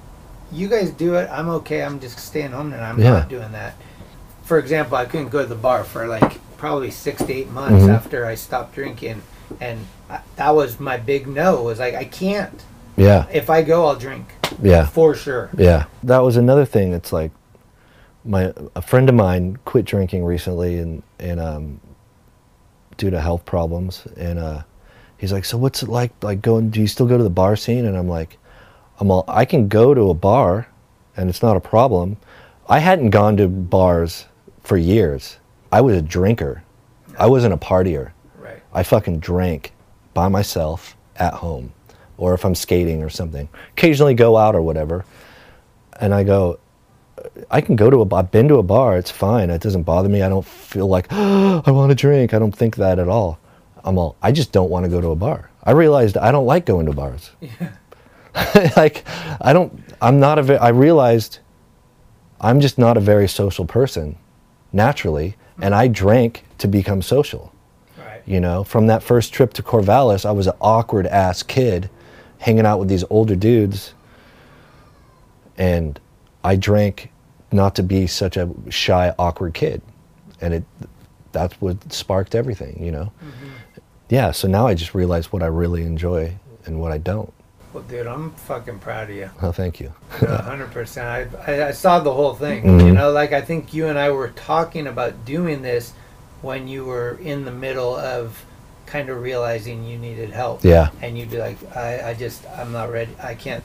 [0.51, 1.27] You guys do it.
[1.31, 1.83] I'm okay.
[1.83, 3.11] I'm just staying home and I'm Yeah.
[3.11, 3.73] not doing that.
[4.43, 7.83] For example, I couldn't go to the bar for like probably six to eight months
[7.85, 7.93] Mhm.
[7.93, 9.21] after I stopped drinking.
[9.61, 12.63] And I, that was my big no was like, I can't.
[12.97, 13.25] Yeah.
[13.31, 14.33] If I go, I'll drink.
[14.61, 14.85] Yeah.
[14.85, 15.49] For sure.
[15.57, 15.85] Yeah.
[16.03, 16.93] That was another thing.
[16.93, 17.31] It's like
[18.23, 21.79] my a friend of mine quit drinking recently and and um
[22.97, 24.61] due to health problems and uh
[25.17, 27.55] he's like, "So what's it like like going do you still go to the bar
[27.55, 28.37] scene?" And I'm like,
[28.99, 30.67] I'm all I can go to a bar
[31.17, 32.17] and it's not a problem.
[32.67, 34.25] I hadn't gone to bars
[34.63, 35.37] for years.
[35.75, 36.63] I was a drinker.
[37.19, 38.13] I wasn't a partier.
[38.37, 38.63] Right.
[38.73, 39.73] I fucking drank
[40.13, 41.73] by myself at home
[42.15, 43.49] or if I'm skating or something.
[43.71, 45.03] Occasionally go out or whatever.
[45.99, 46.59] And I go,
[47.51, 48.19] I can go to a bar.
[48.19, 48.97] I've been to a bar.
[48.97, 49.49] It's fine.
[49.49, 50.21] It doesn't bother me.
[50.21, 52.33] I don't feel like, I want to drink.
[52.33, 53.37] I don't think that at all.
[53.83, 55.49] I'm all, I just don't want to go to a bar.
[55.61, 57.31] I realized I don't like going to bars.
[57.41, 58.71] Yeah.
[58.77, 59.03] like,
[59.41, 61.39] I don't, I'm not a, I realized
[62.39, 64.15] I'm just not a very social person
[64.71, 65.35] naturally.
[65.61, 67.53] And I drank to become social.
[67.97, 68.21] Right.
[68.25, 71.89] You know, from that first trip to Corvallis, I was an awkward ass kid
[72.39, 73.93] hanging out with these older dudes.
[75.57, 75.99] And
[76.43, 77.11] I drank
[77.51, 79.81] not to be such a shy, awkward kid.
[80.41, 80.63] And it
[81.35, 83.11] that's what sparked everything, you know?
[83.21, 83.49] Mm-hmm.
[84.09, 87.33] Yeah, so now I just realize what I really enjoy and what I don't.
[87.75, 89.29] Well, dude, I'm fucking proud of you.
[89.41, 89.91] Oh, thank you.
[90.11, 91.35] Hundred percent.
[91.45, 92.63] I, I saw the whole thing.
[92.63, 92.93] You Mhm.
[92.93, 95.91] know, like I think you and I were talking about doing this
[96.41, 98.45] when you were in the middle of
[98.85, 100.63] kind of realizing you needed help.
[100.63, 100.87] Yeah.
[101.01, 103.11] And you'd be like, I, I just I'm not ready.
[103.21, 103.61] I can't.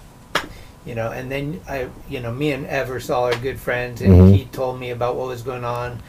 [0.84, 4.34] You know, and then I, you know, me and Eversol are good friends, and Mhm.
[4.34, 6.02] he told me about what was going on,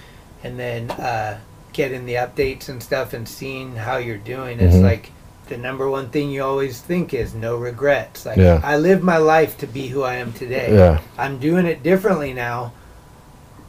[0.44, 1.38] and then uh,
[1.72, 4.60] getting the updates and stuff, and seeing how you're doing.
[4.60, 4.82] It's Mhm.
[4.84, 5.12] like
[5.52, 8.26] the number one thing you always think is no regrets.
[8.26, 8.62] Like Yeah.
[8.64, 10.74] I live my life to be who I am today.
[10.74, 11.02] Yeah.
[11.18, 12.72] I'm doing it differently now.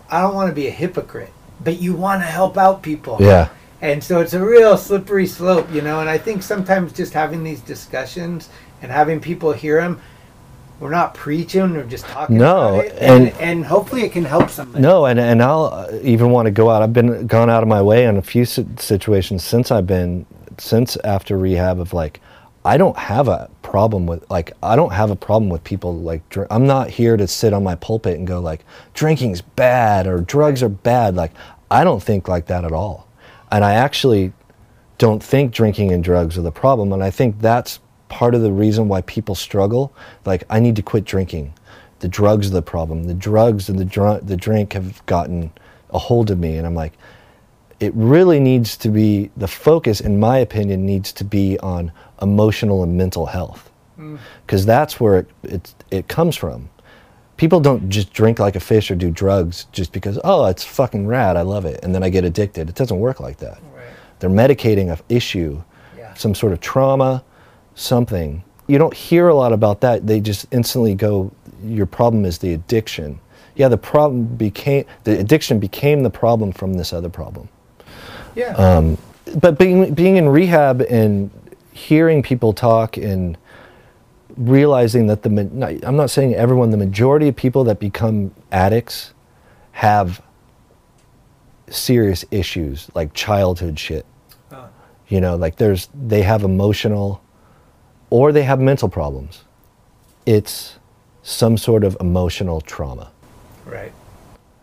[0.08, 1.32] I don't want to be a hypocrite,
[1.64, 3.16] but you want to help out people.
[3.20, 3.48] Yeah.
[3.80, 5.98] And so it's a real slippery slope, you know.
[5.98, 8.48] And I think sometimes just having these discussions
[8.80, 10.00] and having people hear them,
[10.78, 14.24] we're not preaching we're just talking No, about it, and, and- and hopefully it can
[14.24, 14.82] help somebody.
[14.82, 16.82] No, and and I'll even want to go out.
[16.82, 20.26] I've been gone out of my way in a few situations since I've been
[20.60, 22.20] since after rehab of like
[22.64, 26.28] I don't have a problem with like I don't have a problem with people like
[26.28, 28.64] dr- I'm not here to sit on my pulpit and go like
[28.94, 31.16] drinking's bad or drugs are bad.
[31.16, 31.32] Like
[31.70, 33.08] I don't think like that at all.
[33.50, 34.32] And I actually
[34.98, 38.52] don't think drinking and drugs are the problem and I think that's part of the
[38.52, 39.92] reason why people struggle.
[40.24, 41.54] Like I need to quit drinking.
[41.98, 43.04] The drugs are the problem.
[43.04, 45.50] The drugs and the dr- the drink have gotten
[45.90, 46.92] a hold of me and I'm like
[47.82, 52.82] it really needs to be the focus in my opinion needs to be on emotional
[52.82, 53.68] and mental health.
[53.98, 54.18] Mm.
[54.46, 56.70] because that's where it, it, it comes from.
[57.36, 61.06] People don't just drink like a fish or do drugs just because oh it's fucking
[61.06, 62.68] rad i love it and then i get addicted.
[62.68, 63.60] It doesn't work like that.
[64.18, 65.62] They're medicating an issue
[66.14, 67.24] some sort of trauma
[67.74, 68.42] something.
[68.66, 70.06] You don't hear a lot about that.
[70.06, 71.32] They just instantly go
[71.64, 73.20] your problem is the addiction.
[73.54, 77.48] Yeah, the problem became the addiction became the problem from this other problem.
[78.34, 78.54] Yeah.
[78.54, 78.98] Um,
[79.40, 81.30] but being being in rehab and
[81.72, 83.36] hearing people talk and
[84.36, 89.12] realizing that the I'm not saying everyone, the majority of people that become addicts
[89.72, 90.22] have
[91.68, 94.06] serious issues like childhood shit.
[95.08, 97.22] You know, like there's they have emotional
[98.10, 99.44] or they have mental problems.
[100.24, 100.78] It's
[101.22, 103.10] some sort of emotional trauma
[103.64, 103.92] Right.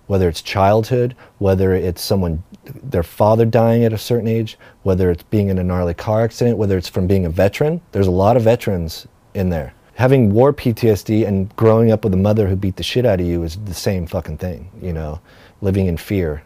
[0.08, 2.44] whether it's childhood, whether it's someone,
[2.84, 6.58] their father dying at a certain age, whether it's being in a gnarly car accident,
[6.58, 7.82] whether it's from being a veteran.
[7.91, 9.74] There's a lot of veterans in there.
[9.96, 13.26] Having war PTSD and growing up with a mother who beat the shit out of
[13.26, 15.20] you is the same fucking thing, you know,
[15.62, 16.44] living in fear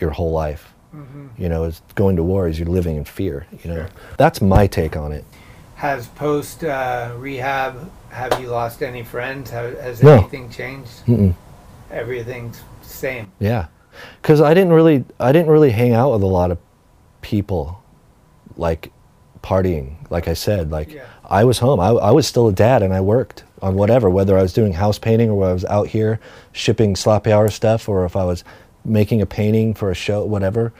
[0.00, 0.72] your whole life.
[1.36, 3.86] You know, is going to war is you're living in fear, you know.
[4.16, 5.26] That's my take on it.
[5.74, 9.50] Has post uh, rehab, have you lost any friends?
[9.50, 10.14] Have, has No.
[10.14, 11.04] anything changed?
[11.06, 11.34] Mm-mm.
[11.90, 13.30] Everything's same.
[13.38, 13.66] Yeah,
[14.20, 16.58] because I didn't really, I didn't really hang out with a lot of
[17.22, 17.82] people,
[18.56, 18.92] like
[19.42, 19.94] partying.
[20.10, 20.90] Like I said, like
[21.24, 21.80] I was home.
[21.80, 24.72] I, I was still a dad, and I worked on whatever, whether I was doing
[24.74, 26.20] house painting or I was out here
[26.52, 28.44] shipping sloppy hour stuff, or if I was
[28.84, 30.72] making a painting for a show, whatever.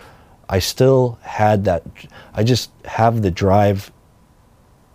[0.48, 1.82] I still had that.
[2.32, 3.90] I just have the drive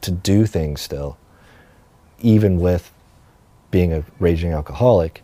[0.02, 1.18] to do things still,
[2.22, 2.91] even with
[3.69, 5.23] being a raging alcoholic.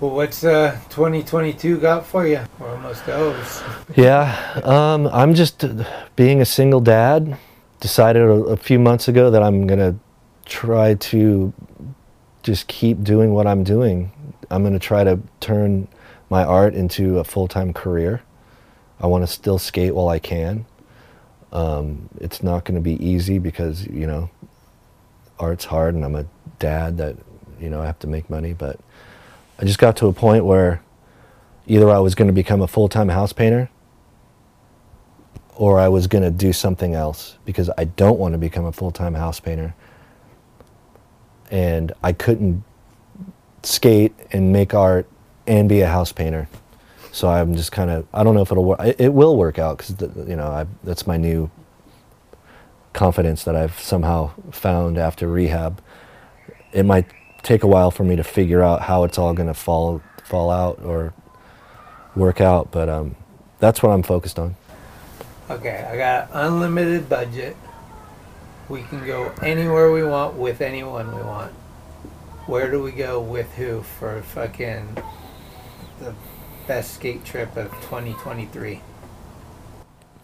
[0.00, 2.40] Well, what's uh, 2022 got for you?
[2.58, 3.44] We're almost over.
[3.96, 5.84] Yeah, um, I'm just uh,
[6.14, 7.36] being a single dad.
[7.80, 9.96] Decided a, a few months ago that I'm gonna
[10.44, 11.52] try to
[12.42, 14.12] just keep doing what I'm doing.
[14.50, 15.88] I'm gonna try to turn
[16.30, 18.22] my art into a full-time career.
[19.00, 20.66] I want to still skate while I can.
[21.52, 24.30] Um, it's not going to be easy because you know
[25.38, 26.26] art's hard, and I'm a
[26.58, 27.16] dad that
[27.60, 28.52] you know I have to make money.
[28.52, 28.78] But
[29.58, 30.82] I just got to a point where
[31.66, 33.70] either I was going to become a full-time house painter
[35.56, 38.72] or I was going to do something else because I don't want to become a
[38.72, 39.74] full-time house painter.
[41.50, 42.62] And I couldn't
[43.64, 45.08] skate and make art
[45.46, 46.48] and be a house painter.
[47.10, 48.80] So I'm just kind of I don't know if it'll work.
[48.98, 51.50] It, will work out cuz you know, I that's my new
[52.92, 55.80] confidence that I've somehow found after rehab.
[56.72, 57.06] It might
[57.42, 60.50] take a while for me to figure out how it's all going to fall fall
[60.50, 61.14] out or
[62.14, 63.16] work out, but um,
[63.58, 64.56] that's what I'm focused on.
[65.50, 67.56] Okay, I got unlimited budget.
[68.68, 71.52] We can go anywhere we want with anyone we want.
[72.46, 74.98] Where do we go with who for fucking
[76.00, 76.14] the
[76.66, 78.82] best skate trip of 2023?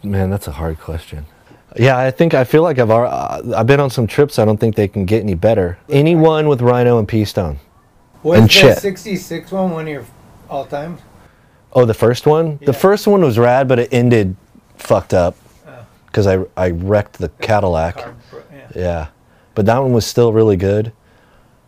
[0.02, 1.24] Man, that's a hard question.
[1.76, 4.38] Yeah, I think I feel like I've uh, I've been on some trips.
[4.38, 5.78] I don't think they can get any better.
[5.88, 7.58] Anyone with Rhino and P Stone.
[8.22, 8.78] Was and the Chet.
[8.78, 10.04] 66 one one of your
[10.48, 10.98] all time?
[11.72, 12.58] Oh, the first one.
[12.64, 14.36] The first one was rad, but it ended
[14.76, 15.36] fucked up
[16.06, 18.14] because I I wrecked the Cadillac.
[18.74, 19.08] Yeah,
[19.54, 20.92] but that one was still really good.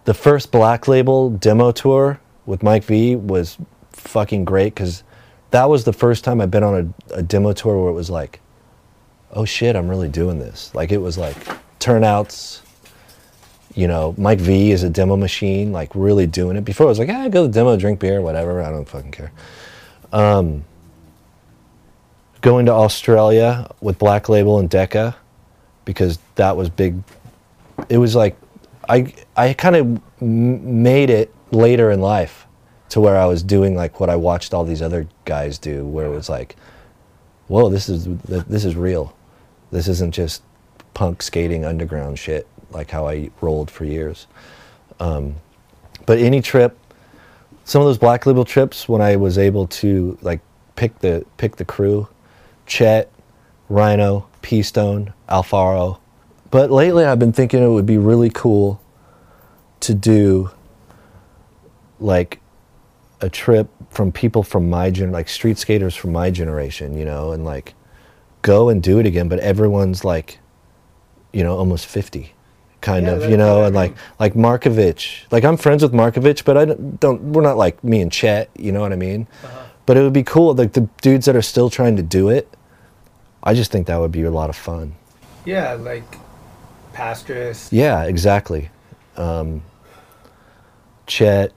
[0.04, 3.58] The first Black Label demo tour with Mike V was
[3.90, 5.02] fucking great because
[5.50, 8.08] that was the first time I've been on a, a demo tour where it was
[8.08, 8.40] like,
[9.36, 10.74] oh shit, I'm really doing this.
[10.74, 11.36] Like it was like
[11.78, 12.62] turnouts.
[13.74, 16.64] You know, Mike V is a demo machine, like really doing it.
[16.64, 18.62] Before I was like, ah, go to the demo, drink beer, whatever.
[18.62, 19.32] I don't fucking care.
[20.12, 20.64] Um,
[22.40, 25.16] going to Australia with Black Label and Decca
[25.84, 27.02] because that was big.
[27.90, 28.36] It was like
[28.88, 32.46] I I kind of made it later in life
[32.88, 36.06] to where I was doing like what I watched all these other guys do, where
[36.06, 36.56] it was like,
[37.48, 39.15] whoa, this is this is real.
[39.70, 40.43] This isn't just
[40.94, 44.26] punk skating underground shit like how I rolled for years.
[45.01, 45.36] Um,
[46.05, 46.78] but any trip,
[47.64, 50.40] some of those black label trips when I was able to like
[50.76, 52.09] pick the pick the crew,
[52.66, 53.10] Chet,
[53.68, 55.98] Rhino, P Stone, Alfaro.
[56.51, 58.80] But lately I've been thinking it would be really cool
[59.80, 60.51] to do
[61.98, 62.40] like
[63.20, 67.32] a trip from people from my gen like street skaters from my generation, you know,
[67.32, 67.74] and like
[68.47, 70.39] go and do it again, but everyone's like,
[71.32, 72.32] you know, almost 50
[72.81, 75.24] kind Yeah, of, you know, and like like Markovich.
[75.32, 78.48] Like I'm friends with Markovich, but I don't, don't we're not like me and Chet,
[78.56, 79.27] you know what I mean?
[79.85, 82.48] But it would be cool like the dudes that are still trying to do it.
[83.43, 84.94] I just think that would be a lot of fun.
[85.44, 86.05] Yeah, like
[86.93, 87.68] Pastras.
[87.73, 88.70] Yeah, exactly.
[89.16, 89.62] Um,
[91.06, 91.52] Chet,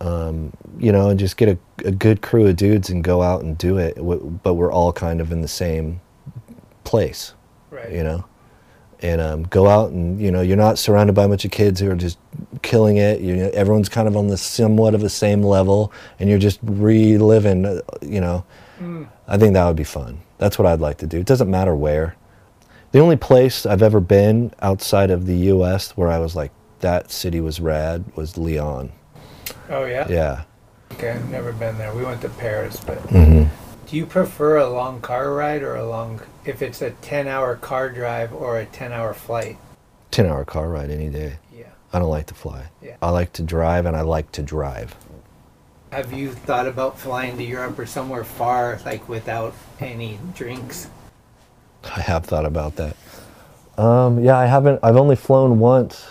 [0.00, 1.58] um, you know, and just get a,
[1.88, 3.96] a good crew of dudes and go out and do it.
[4.42, 6.00] But we're all kind of in the same
[6.84, 7.34] place,
[7.70, 7.90] Right.
[7.90, 8.24] you know.
[9.00, 11.80] and um, go out and you know you're not surrounded by a bunch of kids
[11.80, 12.18] who are just
[12.62, 13.20] killing it.
[13.20, 16.58] You know, everyone's kind of on the somewhat of the same level, and you're just
[16.62, 17.66] reliving.
[17.66, 18.44] uh, You know,
[18.82, 19.06] Mm.
[19.28, 20.18] I think that would be fun.
[20.38, 21.18] That's what I'd like to do.
[21.18, 22.16] It doesn't matter where.
[22.92, 25.96] The only place I've ever been outside of the U.S.
[25.96, 26.50] where I was like,
[26.80, 28.90] that city was rad was Lyon.
[29.70, 30.06] Oh yeah.
[30.08, 30.42] Yeah.
[30.92, 31.92] Okay, I've never been there.
[31.94, 33.48] We went to Paris, but Mhm.
[33.86, 37.90] Do you prefer a long car ride or a long if it's a 10-hour car
[37.90, 39.58] drive or a 10-hour flight?
[40.10, 41.38] 10 hour car ride any day.
[41.52, 41.66] Yeah.
[41.92, 42.66] I don't like to fly.
[42.82, 42.96] Yeah.
[43.02, 44.94] I like to drive and I like to drive.
[45.90, 50.88] Have you thought about flying to Europe or somewhere far like without any drinks?
[51.84, 52.96] I have thought about that.
[53.78, 54.80] Um, yeah, I haven't.
[54.82, 56.06] I've only flown once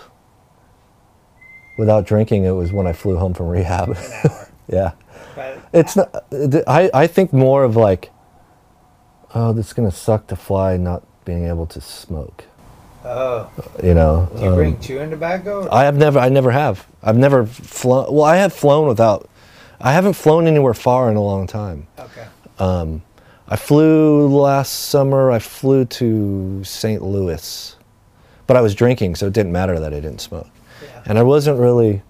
[1.78, 2.46] without drinking.
[2.46, 3.98] It was when I flew home from rehab.
[4.68, 4.92] yeah,
[5.36, 6.26] But it's not.
[6.68, 8.12] I I think more of like,
[9.36, 12.44] oh, this is gonna suck to fly, not being able to smoke.
[13.06, 13.50] oh,
[13.82, 14.30] You know.
[14.36, 15.68] do you um, bring chewing tobacco?
[15.72, 16.20] I have never.
[16.20, 16.86] I never have.
[17.02, 18.14] I've never flown.
[18.14, 19.30] Well, I have flown without.
[19.82, 21.88] I haven't flown anywhere far in a long time.
[22.00, 22.26] Okay.
[22.60, 23.02] Um,
[23.50, 25.32] I flew last summer.
[25.32, 27.02] I flew to St.
[27.02, 27.76] Louis,
[28.48, 30.48] but I was drinking, so it didn't matter that I didn't smoke.
[30.82, 31.02] yeah.
[31.06, 32.02] And I wasn't really.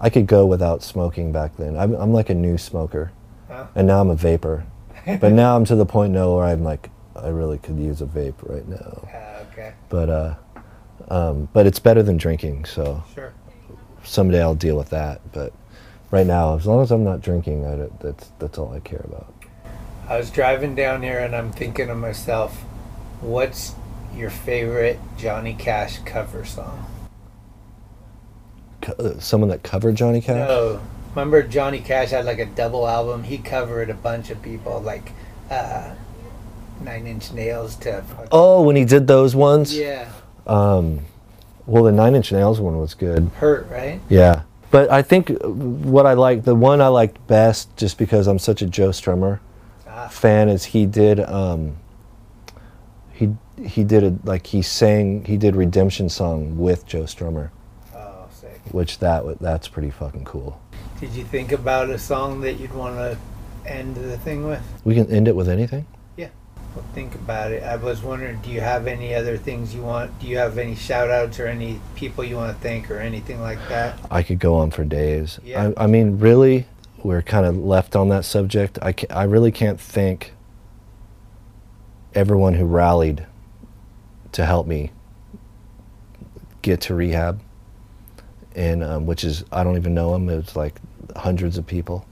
[0.00, 1.76] I could go without smoking back then.
[1.76, 3.12] I'm, I'm like a new smoker,
[3.48, 3.66] Huh.
[3.74, 4.64] and now I'm a vapor.
[5.20, 8.06] but now I'm to the point now where I'm like, I really could use a
[8.06, 9.08] vape right now.
[9.12, 9.72] Ah, okay.
[9.88, 10.34] But uh,
[11.08, 12.64] um, but it's better than drinking.
[12.66, 13.32] So Sure.
[14.02, 15.20] someday I'll deal with that.
[15.32, 15.52] But
[16.10, 19.32] right now, as long as I'm not drinking, I that's that's all I care about.
[20.08, 22.54] I was driving down here and I'm thinking to myself,
[23.20, 23.74] what's
[24.14, 26.84] your favorite Johnny Cash cover song?
[28.86, 30.48] Co- someone that covered Johnny Cash.
[30.48, 30.80] No.
[31.14, 33.24] Remember Johnny Cash had like a double album?
[33.24, 35.12] He covered a bunch of people like
[35.50, 35.94] uh,
[36.82, 39.76] Nine Inch Nails to Oh, when he did those ones.
[39.76, 40.10] Yeah.
[40.46, 41.00] Um,
[41.66, 43.30] well, the Nine Inch Nails one was good.
[43.38, 44.00] Hurt, right?
[44.08, 48.38] Yeah, but I think what I like, the one I liked best, just because I'm
[48.38, 49.40] such a Joe Strummer
[49.88, 50.06] Ah.
[50.08, 51.18] fan, is he did.
[51.20, 51.76] Um,
[53.12, 53.34] he
[53.64, 55.24] he did it like he sang.
[55.24, 57.50] He did Redemption song with Joe Strummer.
[58.72, 60.60] Which that that's pretty fucking cool.
[61.00, 63.18] Did you think about a song that you'd want to
[63.70, 64.62] end the thing with?
[64.84, 65.86] We can end it with anything.
[66.16, 66.28] Yeah.
[66.74, 67.62] Well, think about it.
[67.62, 70.18] I was wondering, do you have any other things you want?
[70.18, 73.40] Do you have any shout outs or any people you want to thank or anything
[73.40, 73.98] like that?
[74.10, 75.38] I could go on for days.
[75.44, 75.72] Yeah.
[75.76, 76.66] I, I mean, really,
[77.02, 78.78] we're kind of left on that subject.
[78.82, 80.32] I, I really can't thank
[82.14, 83.26] everyone who rallied
[84.32, 84.90] to help me
[86.62, 87.40] get to rehab,
[88.56, 90.28] and um, which is I don't even know them.
[90.28, 90.80] It was like
[91.14, 92.04] hundreds of people.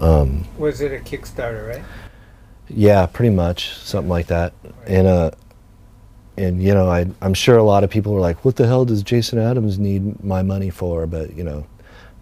[0.00, 1.82] Um, Was it a Kickstarter, right?
[2.68, 4.52] yeah, pretty much something like that.
[4.86, 5.30] And uh,
[6.36, 8.84] and you know, I I'm sure a lot of people were like, "What the hell
[8.84, 11.66] does Jason Adams need my money for?" But you know,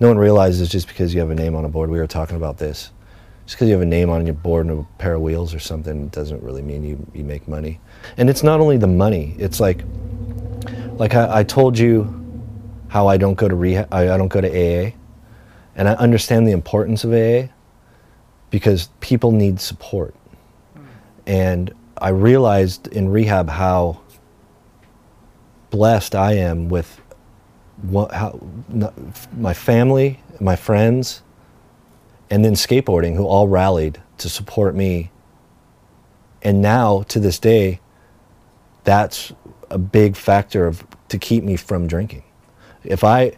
[0.00, 1.90] no one realizes just because you have a name on a board.
[1.90, 2.90] We were talking about this.
[3.46, 5.58] Just because you have a name on your board and a pair of wheels or
[5.58, 7.78] something doesn't really mean you, you make money.
[8.16, 9.36] And it's not only the money.
[9.38, 9.84] It's like,
[10.92, 12.23] like I, I told you,
[12.94, 13.92] how I don't go to rehab.
[13.92, 14.92] I, I don't go to AA,
[15.74, 17.52] and I understand the importance of AA
[18.50, 20.14] because people need support.
[21.26, 24.00] And I realized in rehab how
[25.70, 27.00] blessed I am with
[27.82, 28.38] what, how,
[28.70, 31.22] n- my family, my friends,
[32.30, 35.10] and then skateboarding, who all rallied to support me.
[36.42, 37.80] And now, to this day,
[38.84, 39.32] that's
[39.68, 42.23] a big factor of to keep me from drinking.
[42.84, 43.32] If I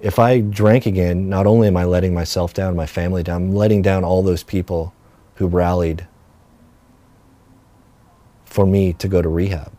[0.00, 3.54] if I drank again, not only am I letting myself down, my family down, I'm
[3.54, 4.94] letting down all those people
[5.36, 6.06] who rallied
[8.44, 9.72] for me to go to rehab.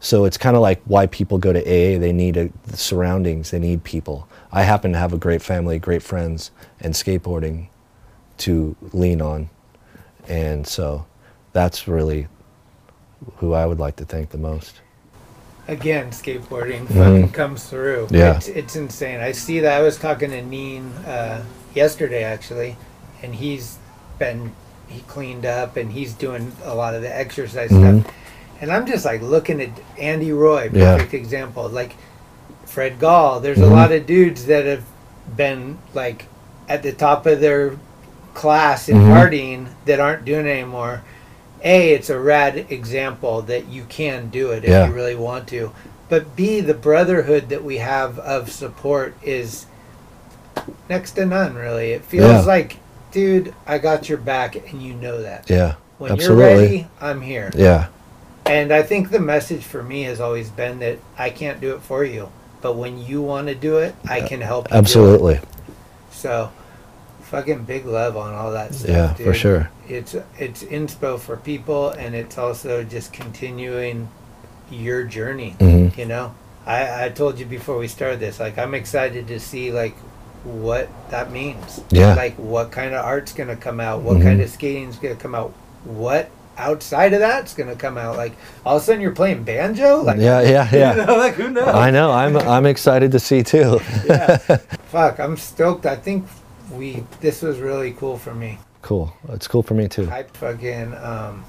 [0.00, 1.98] So it's kind of like why people go to AA.
[1.98, 3.50] They need a, the surroundings.
[3.50, 4.28] They need people.
[4.52, 6.50] I happen to have a great family, great friends,
[6.80, 7.68] and skateboarding
[8.38, 9.48] to lean on,
[10.28, 11.06] and so
[11.52, 12.28] that's really
[13.36, 14.80] who I would like to thank the most.
[15.68, 16.94] Again, skateboarding Mhm.
[16.96, 18.06] fucking comes through.
[18.10, 18.36] Yeah.
[18.36, 19.20] It's, it's insane.
[19.20, 19.78] I see that.
[19.80, 21.42] I was talking to Neen uh,
[21.74, 22.76] yesterday, actually,
[23.22, 23.78] and he's
[24.18, 24.52] been,
[24.86, 28.02] he cleaned up and he's doing a lot of the exercise Mhm.
[28.02, 28.14] stuff.
[28.60, 30.94] And I'm just like looking at Andy Roy, Yeah.
[30.96, 31.68] perfect example.
[31.68, 31.96] Like
[32.64, 33.64] Fred Gall, there's Mhm.
[33.70, 34.84] a lot of dudes that have
[35.36, 36.26] been like
[36.68, 37.72] at the top of their
[38.34, 39.12] class in Mhm.
[39.12, 41.02] partying that aren't doing it anymore.
[41.64, 44.86] A, it's a rad example that you can do it if Yeah.
[44.86, 45.72] you really want to.
[46.08, 49.66] But B, the brotherhood that we have of support is
[50.88, 51.92] next to none, really.
[51.92, 52.40] It feels Yeah.
[52.42, 52.76] like,
[53.10, 55.44] dude, I got your back, and you know that.
[55.48, 56.44] Yeah, When absolutely.
[56.44, 57.50] you're ready, I'm here.
[57.56, 57.86] Yeah,
[58.44, 61.80] And I think the message for me has always been that I can't do it
[61.82, 62.28] for you,
[62.62, 64.66] but when you want to do it, I can help.
[64.68, 64.78] You do it.
[64.78, 65.40] Absolutely.
[66.12, 66.50] So,
[67.22, 68.88] fucking big love on all that stuff.
[68.90, 69.70] Yeah, for sure.
[69.88, 74.08] It's it's inspo for people, and it's also just continuing
[74.70, 75.54] your journey.
[75.60, 75.96] Mhm.
[75.96, 76.34] You know,
[76.66, 79.96] I I told you before we started this, like I'm excited to see like
[80.44, 81.80] what that means.
[81.90, 82.14] Yeah.
[82.14, 84.02] Like what kind of art's gonna come out?
[84.02, 84.22] What Mhm.
[84.22, 85.52] kind of skating's gonna come out?
[85.84, 88.16] What outside of that's gonna come out?
[88.16, 88.32] Like
[88.64, 90.02] all of a sudden you're playing banjo?
[90.02, 90.96] Like Yeah, yeah, yeah.
[90.96, 91.68] You know, like who knows?
[91.68, 92.10] I know.
[92.12, 93.80] I'm I'm excited to see too.
[94.06, 94.36] yeah.
[94.90, 95.86] Fuck, I'm stoked.
[95.86, 96.26] I think
[96.72, 98.58] we this was really cool for me.
[98.86, 99.12] Cool.
[99.30, 100.08] It's cool for me too.
[100.10, 101.44] I fucking um,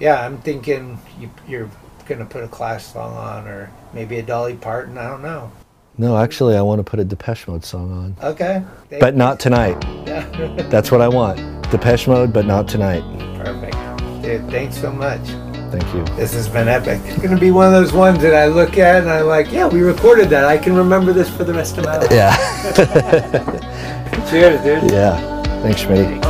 [0.00, 0.24] yeah.
[0.24, 1.70] I'm thinking you, you're
[2.06, 4.96] gonna put a Clash song on, or maybe a Dolly Parton.
[4.96, 5.52] I don't know.
[5.98, 8.62] No, actually, I want to put a Depeche Mode song on, Okay.
[8.88, 9.18] Thank but you.
[9.18, 9.76] not tonight.
[10.06, 10.24] Yeah.
[10.70, 11.38] That's what I want.
[11.70, 13.02] Depeche Mode, but not tonight.
[13.36, 13.76] Perfect,
[14.22, 14.50] dude.
[14.50, 15.20] Thanks so much.
[15.70, 16.02] Thank you.
[16.16, 17.00] This has been epic.
[17.04, 19.68] It's gonna be one of those ones that I look at and I'm like, yeah,
[19.68, 20.44] we recorded that.
[20.46, 22.10] I can remember this for the rest of my life.
[22.10, 22.34] Yeah.
[24.30, 24.90] Cheers, dude.
[24.90, 25.42] yeah.
[25.62, 26.29] Thanks, Schmitty.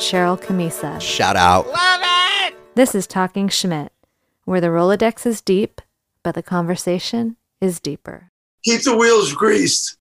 [0.00, 0.98] Cheryl Camisa.
[0.98, 1.66] Shout out.
[1.66, 2.54] Love it!
[2.74, 3.92] This is Talking Schmidt,
[4.46, 5.82] where the Rolodex is deep,
[6.22, 8.30] but the conversation is deeper.
[8.64, 9.98] Keep the wheels greased.